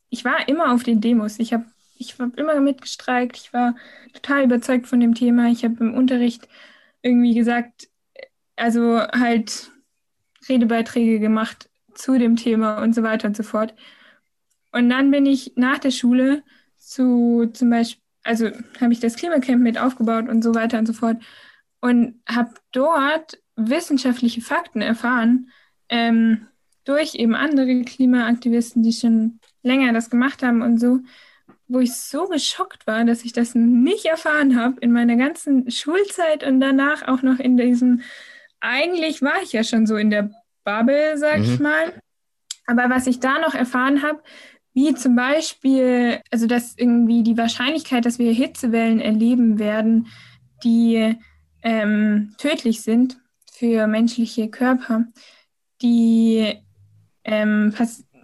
ich 0.10 0.26
war 0.26 0.48
immer 0.48 0.74
auf 0.74 0.84
den 0.84 1.02
Demos. 1.02 1.40
Ich 1.40 1.54
habe 1.54 1.66
ich 1.98 2.20
hab 2.20 2.38
immer 2.38 2.60
mitgestreikt. 2.60 3.38
Ich 3.38 3.54
war 3.54 3.76
total 4.14 4.44
überzeugt 4.44 4.88
von 4.88 5.00
dem 5.00 5.16
Thema. 5.16 5.50
Ich 5.50 5.64
habe 5.64 5.76
im 5.80 5.94
Unterricht 5.94 6.48
irgendwie 7.02 7.34
gesagt, 7.34 7.88
also 8.56 9.00
halt 9.00 9.72
Redebeiträge 10.50 11.20
gemacht 11.20 11.70
zu 11.94 12.18
dem 12.18 12.36
Thema 12.36 12.82
und 12.82 12.94
so 12.94 13.04
weiter 13.04 13.28
und 13.28 13.38
so 13.38 13.44
fort. 13.44 13.74
Und 14.72 14.90
dann 14.90 15.12
bin 15.12 15.26
ich 15.26 15.54
nach 15.56 15.80
der 15.80 15.92
Schule 15.92 16.44
zu 16.78 17.50
zum 17.54 17.70
Beispiel, 17.70 18.02
also 18.24 18.50
habe 18.82 18.94
ich 18.94 19.00
das 19.00 19.16
Klimacamp 19.16 19.62
mit 19.62 19.78
aufgebaut 19.78 20.28
und 20.28 20.44
so 20.44 20.56
weiter 20.56 20.80
und 20.80 20.88
so 20.88 20.94
fort. 20.94 21.18
und 21.82 22.22
habe 22.28 22.54
dort 22.72 23.38
wissenschaftliche 23.56 24.42
Fakten 24.42 24.82
erfahren 24.82 25.52
ähm, 25.90 26.48
durch 26.86 27.16
eben 27.16 27.36
andere 27.36 27.82
Klimaaktivisten, 27.84 28.84
die 28.84 28.94
schon 28.94 29.40
länger 29.62 29.94
das 29.94 30.10
gemacht 30.10 30.44
haben 30.44 30.62
und 30.62 30.80
so, 30.80 31.00
wo 31.68 31.80
ich 31.80 31.94
so 31.94 32.28
geschockt 32.28 32.86
war, 32.88 33.06
dass 33.06 33.24
ich 33.24 33.34
das 33.34 33.56
nicht 33.56 34.06
erfahren 34.06 34.60
habe 34.60 34.80
in 34.82 34.92
meiner 34.92 35.16
ganzen 35.16 35.72
Schulzeit 35.72 36.44
und 36.44 36.60
danach 36.60 37.08
auch 37.08 37.22
noch 37.22 37.40
in 37.40 37.58
diesem, 37.58 38.02
eigentlich 38.60 39.22
war 39.22 39.42
ich 39.42 39.54
ja 39.54 39.64
schon 39.64 39.88
so 39.88 39.96
in 39.96 40.10
der 40.10 40.30
Bubble, 40.64 41.18
sag 41.18 41.40
mhm. 41.40 41.44
ich 41.46 41.60
mal. 41.60 41.94
Aber 42.66 42.90
was 42.90 43.08
ich 43.08 43.20
da 43.20 43.40
noch 43.40 43.56
erfahren 43.56 44.04
habe, 44.04 44.22
wie 44.74 44.94
zum 44.96 45.16
Beispiel, 45.16 46.20
also 46.32 46.48
dass 46.48 46.78
irgendwie 46.78 47.24
die 47.24 47.38
Wahrscheinlichkeit, 47.38 48.06
dass 48.06 48.20
wir 48.20 48.32
Hitzewellen 48.32 49.00
erleben 49.00 49.60
werden, 49.60 50.08
die 50.64 51.16
ähm, 51.62 52.34
tödlich 52.38 52.82
sind 52.82 53.18
für 53.52 53.88
menschliche 53.88 54.50
Körper, 54.50 55.06
die 55.82 56.54
ähm, 57.24 57.74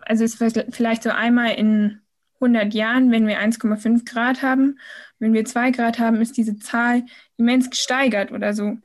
also 0.06 0.24
ist 0.24 0.44
vielleicht 0.72 1.04
so 1.04 1.10
einmal 1.10 1.52
in 1.52 2.02
100 2.36 2.74
Jahren, 2.74 3.12
wenn 3.12 3.28
wir 3.28 3.40
1,5 3.40 4.06
Grad 4.06 4.42
haben. 4.42 4.80
Wenn 5.20 5.34
wir 5.34 5.46
2 5.46 5.72
Grad 5.72 6.00
haben, 6.00 6.22
ist 6.22 6.38
diese 6.38 6.58
Zahl 6.58 7.04
immens 7.38 7.70
gesteigert 7.70 8.32
oder 8.32 8.54
so. 8.54 8.78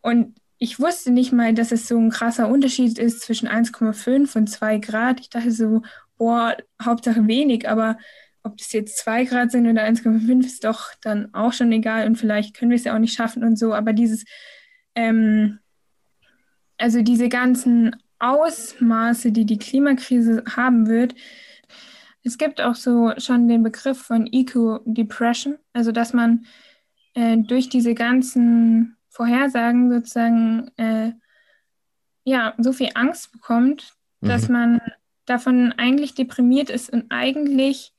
Und 0.00 0.36
ich 0.58 0.78
wusste 0.78 1.10
nicht 1.10 1.32
mal, 1.32 1.52
dass 1.52 1.72
es 1.72 1.88
so 1.88 1.98
ein 1.98 2.10
krasser 2.10 2.48
Unterschied 2.48 2.98
ist 2.98 3.20
zwischen 3.20 3.48
1,5 3.48 4.36
und 4.36 4.46
2 4.48 4.78
Grad. 4.78 5.20
Ich 5.20 5.28
dachte 5.28 5.50
so, 5.50 5.82
boah, 6.16 6.56
Hauptsache 6.82 7.26
wenig, 7.26 7.68
aber 7.68 7.98
ob 8.42 8.56
das 8.58 8.72
jetzt 8.72 8.98
2 8.98 9.24
Grad 9.24 9.50
sind 9.50 9.66
oder 9.66 9.82
1,5 9.82 10.44
ist 10.44 10.64
doch 10.64 10.92
dann 11.00 11.34
auch 11.34 11.52
schon 11.52 11.72
egal 11.72 12.06
und 12.06 12.16
vielleicht 12.16 12.54
können 12.56 12.70
wir 12.70 12.76
es 12.76 12.84
ja 12.84 12.94
auch 12.94 12.98
nicht 12.98 13.14
schaffen 13.14 13.42
und 13.42 13.58
so. 13.58 13.74
Aber 13.74 13.92
dieses, 13.92 14.24
ähm, 14.94 15.58
also 16.78 17.02
diese 17.02 17.28
ganzen 17.28 17.96
Ausmaße, 18.18 19.32
die 19.32 19.44
die 19.44 19.58
Klimakrise 19.58 20.44
haben 20.56 20.88
wird, 20.88 21.14
es 22.24 22.38
gibt 22.38 22.60
auch 22.60 22.74
so 22.74 23.12
schon 23.18 23.48
den 23.48 23.62
Begriff 23.62 24.00
von 24.00 24.26
Eco-Depression, 24.26 25.58
also 25.74 25.92
dass 25.92 26.14
man 26.14 26.46
äh, 27.12 27.36
durch 27.36 27.68
diese 27.68 27.94
ganzen 27.94 28.96
Vorhersagen 29.08 29.90
sozusagen 29.90 30.70
äh, 30.76 31.12
ja 32.24 32.54
so 32.58 32.72
viel 32.72 32.90
Angst 32.94 33.30
bekommt, 33.30 33.94
mhm. 34.20 34.28
dass 34.28 34.48
man 34.48 34.80
davon 35.26 35.72
eigentlich 35.76 36.14
deprimiert 36.14 36.70
ist 36.70 36.90
und 36.90 37.06
eigentlich 37.10 37.92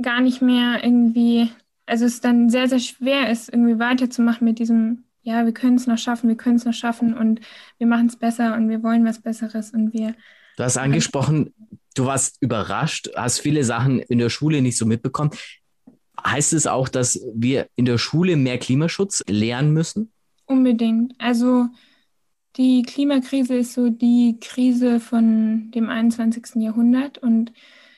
gar 0.00 0.20
nicht 0.20 0.40
mehr 0.40 0.82
irgendwie, 0.82 1.50
also 1.86 2.06
es 2.06 2.20
dann 2.20 2.48
sehr, 2.48 2.68
sehr 2.68 2.80
schwer 2.80 3.30
ist, 3.30 3.50
irgendwie 3.50 3.78
weiterzumachen 3.78 4.44
mit 4.46 4.58
diesem, 4.58 5.04
ja, 5.26 5.44
wir 5.44 5.52
können 5.52 5.74
es 5.74 5.88
noch 5.88 5.98
schaffen, 5.98 6.28
wir 6.28 6.36
können 6.36 6.54
es 6.54 6.64
noch 6.64 6.72
schaffen 6.72 7.12
und 7.12 7.40
wir 7.78 7.88
machen 7.88 8.06
es 8.06 8.16
besser 8.16 8.54
und 8.54 8.68
wir 8.68 8.84
wollen 8.84 9.04
was 9.04 9.20
Besseres 9.20 9.72
und 9.72 9.92
wir. 9.92 10.14
Du 10.56 10.62
hast 10.62 10.78
angesprochen, 10.78 11.52
du 11.96 12.06
warst 12.06 12.36
überrascht, 12.40 13.10
hast 13.16 13.40
viele 13.40 13.64
Sachen 13.64 13.98
in 13.98 14.18
der 14.18 14.30
Schule 14.30 14.62
nicht 14.62 14.78
so 14.78 14.86
mitbekommen. 14.86 15.32
Heißt 16.24 16.52
es 16.52 16.68
auch, 16.68 16.88
dass 16.88 17.20
wir 17.34 17.66
in 17.74 17.86
der 17.86 17.98
Schule 17.98 18.36
mehr 18.36 18.58
Klimaschutz 18.58 19.24
lernen 19.28 19.72
müssen? 19.72 20.12
Unbedingt. 20.46 21.14
Also 21.18 21.66
die 22.56 22.82
Klimakrise 22.82 23.56
ist 23.56 23.74
so 23.74 23.90
die 23.90 24.38
Krise 24.40 25.00
von 25.00 25.72
dem 25.72 25.90
21. 25.90 26.62
Jahrhundert 26.62 27.18
und 27.18 27.52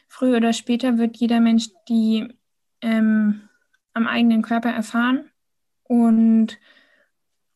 früher 0.09 0.39
oder 0.39 0.55
später 0.55 0.97
wird 0.97 1.18
jeder 1.18 1.41
Mensch 1.41 1.68
die 1.91 2.26
ähm, 2.81 3.43
am 3.93 4.07
eigenen 4.07 4.41
Körper 4.41 4.70
erfahren 4.70 5.31
und 5.85 6.59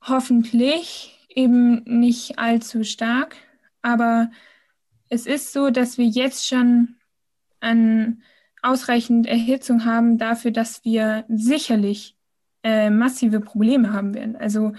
hoffentlich 0.03 1.19
eben 1.29 1.83
nicht 1.85 2.39
allzu 2.39 2.85
stark, 2.85 3.37
aber 3.81 4.31
es 5.09 5.27
ist 5.27 5.53
so, 5.53 5.71
dass 5.71 5.99
wir 5.99 6.07
jetzt 6.07 6.47
schon 6.47 6.97
an 7.61 8.23
ausreichend 8.63 9.27
Erhitzung 9.27 9.85
haben 9.85 10.19
dafür, 10.19 10.51
dass 10.51 10.85
wir 10.85 11.25
sicherlich 11.29 12.17
äh, 12.63 12.91
massive 12.91 13.41
Probleme 13.41 13.93
haben 13.93 14.15
werden. 14.15 14.37
Also 14.37 14.73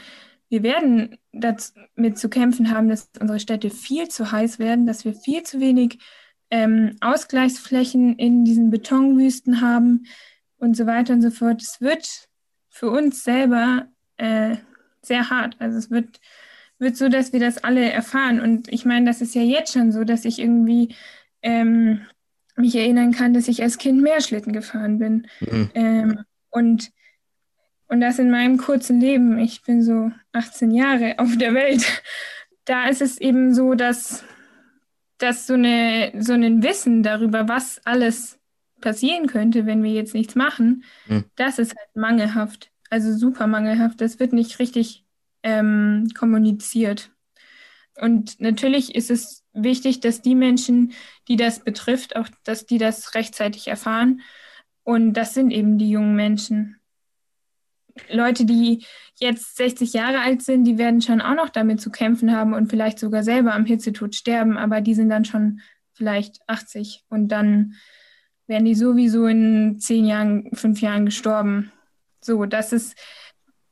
wir 0.50 0.64
werden 0.64 1.18
damit 1.32 2.18
zu 2.18 2.30
kämpfen 2.30 2.72
haben, 2.72 2.88
dass 2.88 3.10
unsere 3.20 3.40
Städte 3.40 3.70
viel 3.70 4.08
zu 4.08 4.32
heiß 4.32 4.60
werden, 4.60 4.86
dass 4.86 5.04
wir 5.04 5.14
viel 5.14 5.44
zu 5.44 5.60
wenig 5.60 6.00
ähm, 6.50 6.96
Ausgleichsflächen 7.02 8.18
in 8.18 8.46
diesen 8.46 8.70
Betonwüsten 8.70 9.62
haben 9.62 10.06
und 10.58 10.78
so 10.78 10.86
weiter 10.86 11.14
und 11.14 11.22
so 11.22 11.32
fort. 11.32 11.62
Es 11.62 11.82
wird 11.82 12.30
für 12.70 12.90
uns 12.90 13.24
selber 13.24 13.88
äh, 14.18 14.58
sehr 15.06 15.30
hart. 15.30 15.56
Also 15.60 15.78
es 15.78 15.91
wird 15.91 16.20
wird 16.84 16.97
so, 16.97 17.10
dass 17.10 17.34
wir 17.34 17.39
das 17.39 17.64
alle 17.64 17.91
erfahren. 17.91 18.39
Und 18.39 18.72
ich 18.72 18.86
meine, 18.86 19.06
das 19.06 19.22
ist 19.22 19.34
ja 19.34 19.41
jetzt 19.41 19.74
schon 19.74 19.91
so, 19.91 20.04
dass 20.04 20.26
ich 20.26 20.39
irgendwie 20.39 20.95
ähm, 21.41 22.01
mich 22.56 22.76
erinnern 22.76 23.12
kann, 23.12 23.34
dass 23.34 23.47
ich 23.47 23.64
als 23.64 23.80
Kind 23.80 24.01
mehr 24.01 24.22
Schlitten 24.22 24.54
gefahren 24.54 24.99
bin. 24.99 25.28
Mhm. 25.39 25.70
Ähm, 25.74 26.20
und, 26.51 26.91
und 27.88 28.01
das 28.01 28.20
in 28.20 28.30
meinem 28.30 28.58
kurzen 28.58 28.99
Leben. 28.99 29.39
Ich 29.39 29.64
bin 29.64 29.82
so 29.82 30.12
18 30.34 30.72
Jahre 30.72 31.16
auf 31.18 31.36
der 31.38 31.56
Welt. 31.56 32.04
Da 32.66 32.88
ist 32.88 33.01
es 33.01 33.20
eben 33.20 33.54
so, 33.54 33.74
dass, 33.74 34.24
dass 35.18 35.47
so, 35.47 35.56
eine, 35.56 36.14
so 36.20 36.34
ein 36.34 36.62
Wissen 36.64 37.01
darüber, 37.01 37.47
was 37.47 37.82
alles 37.86 38.39
passieren 38.82 39.28
könnte, 39.28 39.66
wenn 39.66 39.82
wir 39.82 39.91
jetzt 39.91 40.14
nichts 40.14 40.36
machen, 40.36 40.84
mhm. 41.08 41.24
das 41.36 41.58
ist 41.58 41.74
halt 41.76 41.95
mangelhaft. 41.95 42.73
Also 42.94 43.12
super 43.18 43.48
mangelhaft. 43.48 44.02
Das 44.02 44.20
wird 44.20 44.34
nicht 44.34 44.60
richtig 44.60 45.04
ähm, 45.41 46.10
kommuniziert. 46.16 47.10
Und 48.00 48.39
natürlich 48.39 48.94
ist 48.94 49.10
es 49.10 49.44
wichtig, 49.52 50.00
dass 50.00 50.22
die 50.22 50.36
Menschen, 50.36 50.94
die 51.28 51.36
das 51.36 51.64
betrifft, 51.64 52.16
auch, 52.16 52.28
dass 52.44 52.68
die 52.68 52.78
das 52.78 53.16
rechtzeitig 53.16 53.68
erfahren. 53.68 54.22
Und 54.84 55.14
das 55.14 55.34
sind 55.34 55.50
eben 55.50 55.80
die 55.80 55.89
jungen 55.89 56.16
Menschen. 56.16 56.76
Leute, 58.12 58.46
die 58.46 58.86
jetzt 59.16 59.58
60 59.58 59.94
Jahre 59.94 60.20
alt 60.20 60.44
sind, 60.44 60.64
die 60.66 60.78
werden 60.78 61.02
schon 61.02 61.20
auch 61.20 61.34
noch 61.34 61.50
damit 61.50 61.82
zu 61.82 61.89
kämpfen 61.89 62.32
haben 62.32 62.54
und 62.54 62.70
vielleicht 62.70 63.00
sogar 63.00 63.24
selber 63.24 63.56
am 63.56 63.66
Hitzetod 63.66 64.14
sterben, 64.14 64.56
aber 64.56 64.82
die 64.82 64.94
sind 64.94 65.10
dann 65.10 65.26
schon 65.26 65.62
vielleicht 65.94 66.48
80 66.48 67.06
und 67.10 67.30
dann 67.30 67.74
werden 68.46 68.66
die 68.66 68.76
sowieso 68.76 69.26
in 69.26 69.80
zehn 69.80 70.06
Jahren, 70.06 70.52
fünf 70.54 70.80
Jahren 70.80 71.06
gestorben. 71.06 71.73
So, 72.24 72.46
das 72.46 72.74
ist, 72.74 72.96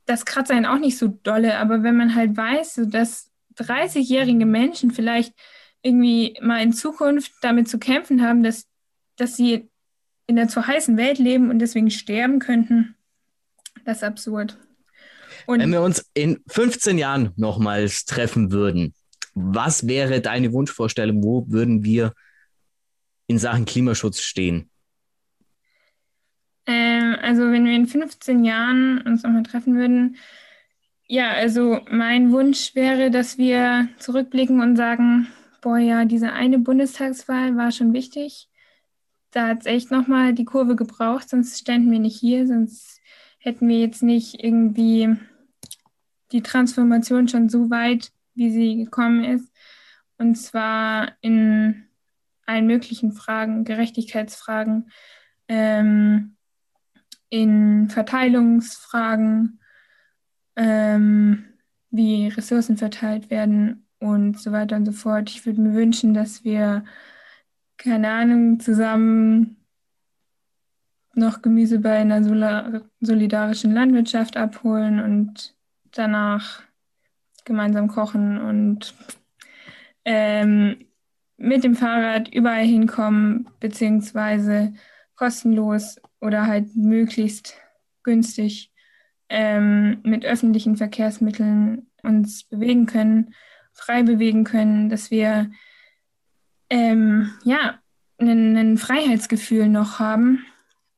das 0.05 0.25
kratzt 0.25 0.51
einen 0.51 0.65
auch 0.65 0.79
nicht 0.79 0.97
so 0.97 1.07
dolle, 1.07 1.57
aber 1.57 1.83
wenn 1.83 1.95
man 1.95 2.15
halt 2.15 2.35
weiß, 2.35 2.81
dass 2.87 3.31
30-jährige 3.57 4.45
Menschen 4.45 4.91
vielleicht 4.91 5.33
irgendwie 5.81 6.37
mal 6.41 6.61
in 6.61 6.73
Zukunft 6.73 7.31
damit 7.41 7.67
zu 7.67 7.79
kämpfen 7.79 8.21
haben, 8.21 8.43
dass, 8.43 8.67
dass 9.17 9.35
sie 9.35 9.69
in 10.27 10.35
der 10.35 10.47
zu 10.47 10.65
heißen 10.65 10.97
Welt 10.97 11.19
leben 11.19 11.49
und 11.49 11.59
deswegen 11.59 11.91
sterben 11.91 12.39
könnten, 12.39 12.95
das 13.85 13.97
ist 13.97 14.03
absurd. 14.03 14.57
Und 15.45 15.59
wenn 15.59 15.71
wir 15.71 15.81
uns 15.81 16.09
in 16.13 16.41
15 16.47 16.97
Jahren 16.97 17.31
nochmals 17.35 18.05
treffen 18.05 18.51
würden, 18.51 18.93
was 19.33 19.87
wäre 19.87 20.21
deine 20.21 20.51
Wunschvorstellung? 20.53 21.23
Wo 21.23 21.45
würden 21.47 21.83
wir 21.83 22.13
in 23.27 23.39
Sachen 23.39 23.65
Klimaschutz 23.65 24.21
stehen? 24.21 24.70
Ähm, 26.71 27.17
also 27.21 27.51
wenn 27.51 27.65
wir 27.65 27.75
in 27.75 27.85
15 27.85 28.45
Jahren 28.45 29.01
uns 29.01 29.23
nochmal 29.23 29.43
treffen 29.43 29.75
würden, 29.75 30.15
ja, 31.07 31.31
also 31.31 31.81
mein 31.89 32.31
Wunsch 32.31 32.75
wäre, 32.75 33.11
dass 33.11 33.37
wir 33.37 33.89
zurückblicken 33.97 34.61
und 34.61 34.77
sagen, 34.77 35.27
boah 35.61 35.77
ja, 35.77 36.05
diese 36.05 36.31
eine 36.31 36.59
Bundestagswahl 36.59 37.57
war 37.57 37.73
schon 37.73 37.91
wichtig. 37.91 38.47
Da 39.31 39.47
hat 39.47 39.61
es 39.61 39.65
echt 39.65 39.91
nochmal 39.91 40.33
die 40.33 40.45
Kurve 40.45 40.77
gebraucht, 40.77 41.29
sonst 41.29 41.59
ständen 41.59 41.91
wir 41.91 41.99
nicht 41.99 42.17
hier, 42.17 42.47
sonst 42.47 43.01
hätten 43.39 43.67
wir 43.67 43.79
jetzt 43.79 44.03
nicht 44.03 44.41
irgendwie 44.41 45.17
die 46.31 46.41
Transformation 46.41 47.27
schon 47.27 47.49
so 47.49 47.69
weit, 47.69 48.11
wie 48.33 48.49
sie 48.49 48.77
gekommen 48.77 49.25
ist. 49.25 49.51
Und 50.17 50.35
zwar 50.35 51.17
in 51.19 51.87
allen 52.45 52.67
möglichen 52.67 53.11
Fragen, 53.11 53.65
Gerechtigkeitsfragen, 53.65 54.89
ähm, 55.49 56.37
in 57.31 57.89
Verteilungsfragen, 57.89 59.59
ähm, 60.57 61.45
wie 61.89 62.27
Ressourcen 62.27 62.77
verteilt 62.77 63.31
werden 63.31 63.87
und 63.99 64.37
so 64.37 64.51
weiter 64.51 64.75
und 64.75 64.85
so 64.85 64.91
fort. 64.91 65.29
Ich 65.29 65.45
würde 65.45 65.61
mir 65.61 65.73
wünschen, 65.73 66.13
dass 66.13 66.43
wir, 66.43 66.83
keine 67.77 68.11
Ahnung, 68.11 68.59
zusammen 68.59 69.57
noch 71.13 71.41
Gemüse 71.41 71.79
bei 71.79 71.99
einer 71.99 72.21
solidarischen 72.99 73.73
Landwirtschaft 73.73 74.37
abholen 74.37 74.99
und 74.99 75.55
danach 75.91 76.61
gemeinsam 77.45 77.87
kochen 77.87 78.39
und 78.39 78.93
ähm, 80.05 80.85
mit 81.37 81.63
dem 81.63 81.75
Fahrrad 81.75 82.27
überall 82.33 82.65
hinkommen, 82.65 83.49
beziehungsweise 83.59 84.73
kostenlos 85.15 85.97
oder 86.21 86.47
halt 86.47 86.75
möglichst 86.75 87.57
günstig 88.03 88.71
ähm, 89.29 89.99
mit 90.03 90.25
öffentlichen 90.25 90.77
Verkehrsmitteln 90.77 91.87
uns 92.03 92.43
bewegen 92.43 92.85
können, 92.85 93.33
frei 93.73 94.03
bewegen 94.03 94.43
können, 94.43 94.89
dass 94.89 95.11
wir 95.11 95.51
ähm, 96.69 97.33
ja 97.43 97.79
ein 98.19 98.77
Freiheitsgefühl 98.77 99.67
noch 99.67 99.99
haben. 99.99 100.45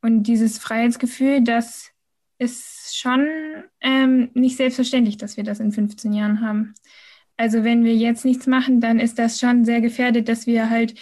Und 0.02 0.24
dieses 0.24 0.58
Freiheitsgefühl, 0.58 1.42
das 1.44 1.92
ist 2.38 2.98
schon 2.98 3.28
ähm, 3.80 4.30
nicht 4.34 4.58
selbstverständlich, 4.58 5.18
dass 5.18 5.38
wir 5.38 5.44
das 5.44 5.60
in 5.60 5.72
15 5.72 6.12
Jahren 6.14 6.42
haben. 6.42 6.74
Also 7.38 7.64
wenn 7.64 7.84
wir 7.84 7.96
jetzt 7.96 8.26
nichts 8.26 8.48
machen, 8.48 8.82
dann 8.82 9.00
ist 9.00 9.18
das 9.18 9.40
schon 9.40 9.64
sehr 9.66 9.82
gefährdet, 9.82 10.28
dass 10.28 10.46
wir 10.46 10.70
halt 10.70 10.96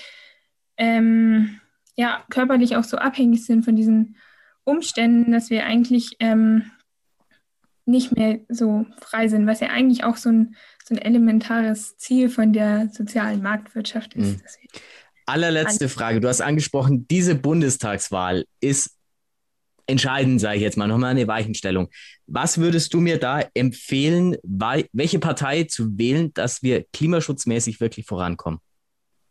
ähm, 0.78 1.61
ja 1.96 2.24
körperlich 2.30 2.76
auch 2.76 2.84
so 2.84 2.98
abhängig 2.98 3.46
sind 3.46 3.64
von 3.64 3.76
diesen 3.76 4.16
Umständen, 4.64 5.32
dass 5.32 5.50
wir 5.50 5.66
eigentlich 5.66 6.16
ähm, 6.20 6.72
nicht 7.86 8.16
mehr 8.16 8.40
so 8.50 8.86
frei 9.02 9.28
sind, 9.28 9.48
was 9.48 9.60
ja 9.60 9.70
eigentlich 9.70 10.04
auch 10.04 10.18
so 10.18 10.30
ein, 10.30 10.56
so 10.86 10.96
ein 10.96 11.00
elementares 11.00 11.98
Ziel 11.98 12.30
von 12.30 12.54
der 12.54 12.90
sozialen 12.92 13.42
Marktwirtschaft 13.42 14.14
ist. 14.14 14.38
Mhm. 14.38 14.80
Allerletzte 15.26 15.90
Frage. 15.90 16.20
Du 16.20 16.28
hast 16.28 16.42
angesprochen, 16.42 17.08
diese 17.08 17.36
Bundestagswahl 17.36 18.46
ist 18.60 18.98
entscheidend, 19.88 20.40
sage 20.40 20.58
ich 20.58 20.62
jetzt 20.62 20.78
mal, 20.78 20.88
nochmal 20.88 21.12
eine 21.12 21.28
Weichenstellung. 21.28 21.90
Was 22.28 22.58
würdest 22.58 22.94
du 22.94 23.02
mir 23.02 23.20
da 23.20 23.44
empfehlen, 23.54 24.38
welche 24.44 25.20
Partei 25.20 25.66
zu 25.66 25.98
wählen, 25.98 26.34
dass 26.34 26.64
wir 26.64 26.86
klimaschutzmäßig 26.94 27.80
wirklich 27.80 28.06
vorankommen? 28.06 28.60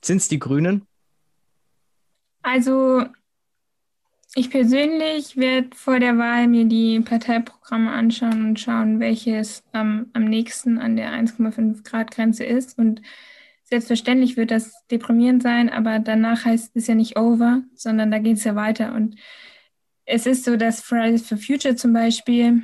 Sind 0.04 0.18
es 0.18 0.28
die 0.28 0.38
Grünen? 0.38 0.86
Also 2.42 3.04
ich 4.34 4.50
persönlich 4.50 5.36
werde 5.36 5.70
vor 5.74 5.98
der 5.98 6.16
Wahl 6.16 6.46
mir 6.46 6.64
die 6.64 7.00
Parteiprogramme 7.00 7.90
anschauen 7.90 8.44
und 8.46 8.60
schauen, 8.60 9.00
welches 9.00 9.64
ähm, 9.74 10.06
am 10.12 10.24
nächsten 10.24 10.78
an 10.78 10.96
der 10.96 11.10
1,5 11.10 11.82
Grad 11.82 12.12
Grenze 12.12 12.44
ist. 12.44 12.78
Und 12.78 13.02
selbstverständlich 13.64 14.36
wird 14.36 14.52
das 14.52 14.86
deprimierend 14.88 15.42
sein, 15.42 15.68
aber 15.68 15.98
danach 15.98 16.44
heißt 16.44 16.76
es 16.76 16.86
ja 16.86 16.94
nicht 16.94 17.18
over, 17.18 17.62
sondern 17.74 18.10
da 18.12 18.18
geht 18.18 18.36
es 18.36 18.44
ja 18.44 18.54
weiter. 18.54 18.94
Und 18.94 19.16
es 20.04 20.26
ist 20.26 20.44
so, 20.44 20.56
dass 20.56 20.80
Fridays 20.80 21.26
for 21.26 21.38
Future 21.38 21.74
zum 21.74 21.92
Beispiel, 21.92 22.62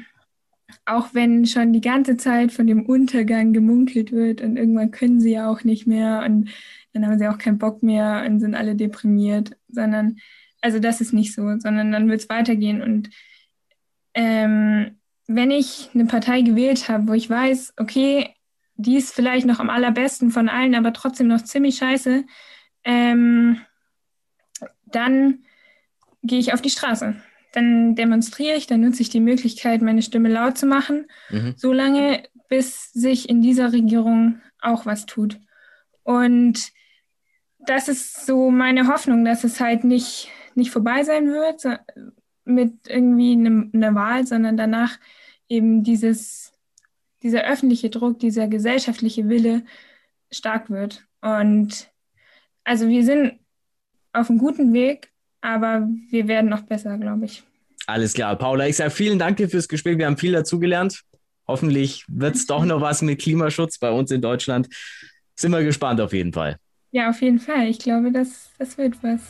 auch 0.84 1.14
wenn 1.14 1.46
schon 1.46 1.72
die 1.72 1.80
ganze 1.80 2.16
Zeit 2.16 2.52
von 2.52 2.66
dem 2.68 2.86
Untergang 2.86 3.52
gemunkelt 3.52 4.12
wird 4.12 4.40
und 4.40 4.56
irgendwann 4.56 4.92
können 4.92 5.20
sie 5.20 5.32
ja 5.32 5.48
auch 5.48 5.64
nicht 5.64 5.86
mehr 5.86 6.22
und 6.24 6.50
dann 6.92 7.06
haben 7.06 7.18
sie 7.18 7.28
auch 7.28 7.38
keinen 7.38 7.58
Bock 7.58 7.82
mehr 7.82 8.24
und 8.26 8.40
sind 8.40 8.54
alle 8.54 8.74
deprimiert, 8.74 9.56
sondern, 9.76 10.16
also 10.60 10.80
das 10.80 11.00
ist 11.00 11.12
nicht 11.12 11.32
so, 11.34 11.42
sondern 11.58 11.92
dann 11.92 12.08
wird 12.08 12.20
es 12.20 12.28
weitergehen. 12.28 12.82
Und 12.82 13.10
ähm, 14.14 14.98
wenn 15.28 15.50
ich 15.52 15.90
eine 15.94 16.06
Partei 16.06 16.42
gewählt 16.42 16.88
habe, 16.88 17.08
wo 17.08 17.12
ich 17.12 17.30
weiß, 17.30 17.74
okay, 17.78 18.34
die 18.74 18.96
ist 18.96 19.14
vielleicht 19.14 19.46
noch 19.46 19.60
am 19.60 19.70
allerbesten 19.70 20.30
von 20.30 20.48
allen, 20.48 20.74
aber 20.74 20.92
trotzdem 20.92 21.28
noch 21.28 21.42
ziemlich 21.42 21.76
scheiße, 21.76 22.24
ähm, 22.84 23.60
dann 24.86 25.44
gehe 26.22 26.40
ich 26.40 26.52
auf 26.52 26.60
die 26.60 26.70
Straße 26.70 27.16
dann 27.56 27.94
demonstriere 27.94 28.56
ich, 28.56 28.66
dann 28.66 28.82
nutze 28.82 29.00
ich 29.00 29.08
die 29.08 29.20
Möglichkeit, 29.20 29.80
meine 29.80 30.02
Stimme 30.02 30.28
laut 30.28 30.58
zu 30.58 30.66
machen, 30.66 31.06
mhm. 31.30 31.54
solange 31.56 32.22
bis 32.50 32.92
sich 32.92 33.30
in 33.30 33.40
dieser 33.40 33.72
Regierung 33.72 34.40
auch 34.60 34.84
was 34.84 35.06
tut. 35.06 35.40
Und 36.02 36.70
das 37.66 37.88
ist 37.88 38.26
so 38.26 38.50
meine 38.50 38.88
Hoffnung, 38.88 39.24
dass 39.24 39.44
es 39.44 39.60
halt 39.60 39.84
nicht, 39.84 40.28
nicht 40.54 40.70
vorbei 40.70 41.02
sein 41.02 41.28
wird 41.28 41.64
mit 42.44 42.88
irgendwie 42.88 43.32
einer 43.32 43.94
Wahl, 43.94 44.26
sondern 44.26 44.56
danach 44.56 44.98
eben 45.48 45.82
dieses, 45.82 46.52
dieser 47.22 47.44
öffentliche 47.44 47.90
Druck, 47.90 48.18
dieser 48.18 48.48
gesellschaftliche 48.48 49.28
Wille 49.28 49.64
stark 50.30 50.70
wird. 50.70 51.06
Und 51.20 51.90
also 52.64 52.88
wir 52.88 53.04
sind 53.04 53.38
auf 54.12 54.30
einem 54.30 54.38
guten 54.38 54.72
Weg, 54.72 55.12
aber 55.40 55.88
wir 56.10 56.28
werden 56.28 56.50
noch 56.50 56.62
besser, 56.62 56.96
glaube 56.98 57.26
ich. 57.26 57.42
Alles 57.86 58.14
klar, 58.14 58.36
Paula. 58.36 58.66
Ich 58.66 58.76
sage 58.76 58.90
vielen 58.90 59.18
Dank 59.18 59.36
dir 59.36 59.48
fürs 59.48 59.68
Gespräch. 59.68 59.98
Wir 59.98 60.06
haben 60.06 60.16
viel 60.16 60.32
dazugelernt. 60.32 61.02
Hoffentlich 61.46 62.04
wird 62.08 62.34
es 62.34 62.46
doch 62.46 62.64
noch 62.64 62.80
was 62.80 63.02
mit 63.02 63.20
Klimaschutz 63.20 63.78
bei 63.78 63.90
uns 63.90 64.10
in 64.10 64.20
Deutschland. 64.20 64.68
Sind 65.36 65.52
wir 65.52 65.62
gespannt 65.62 66.00
auf 66.00 66.12
jeden 66.12 66.32
Fall. 66.32 66.58
Ja, 66.90 67.10
auf 67.10 67.20
jeden 67.20 67.38
Fall. 67.38 67.68
Ich 67.68 67.78
glaube, 67.78 68.12
das, 68.12 68.50
das 68.58 68.78
wird 68.78 68.94
was. 69.02 69.20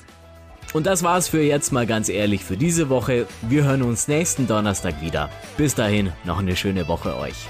Und 0.72 0.86
das 0.86 1.02
war's 1.02 1.28
für 1.28 1.42
jetzt 1.42 1.72
mal 1.72 1.86
ganz 1.86 2.09
ehrlich 2.09 2.44
für 2.44 2.57
diese 2.57 2.88
Woche. 2.88 3.26
Wir 3.42 3.64
hören 3.64 3.82
uns 3.82 4.09
nächsten 4.09 4.46
Donnerstag 4.46 5.00
wieder. 5.00 5.30
Bis 5.57 5.74
dahin 5.74 6.12
noch 6.24 6.38
eine 6.38 6.57
schöne 6.57 6.88
Woche 6.88 7.16
euch. 7.16 7.46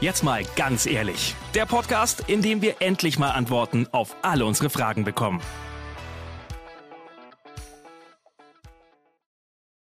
Jetzt 0.00 0.22
mal 0.22 0.42
ganz 0.56 0.86
ehrlich. 0.86 1.34
Der 1.54 1.66
Podcast, 1.66 2.24
in 2.28 2.40
dem 2.40 2.62
wir 2.62 2.76
endlich 2.80 3.18
mal 3.18 3.30
Antworten 3.30 3.86
auf 3.92 4.16
alle 4.22 4.46
unsere 4.46 4.70
Fragen 4.70 5.04
bekommen. 5.04 5.40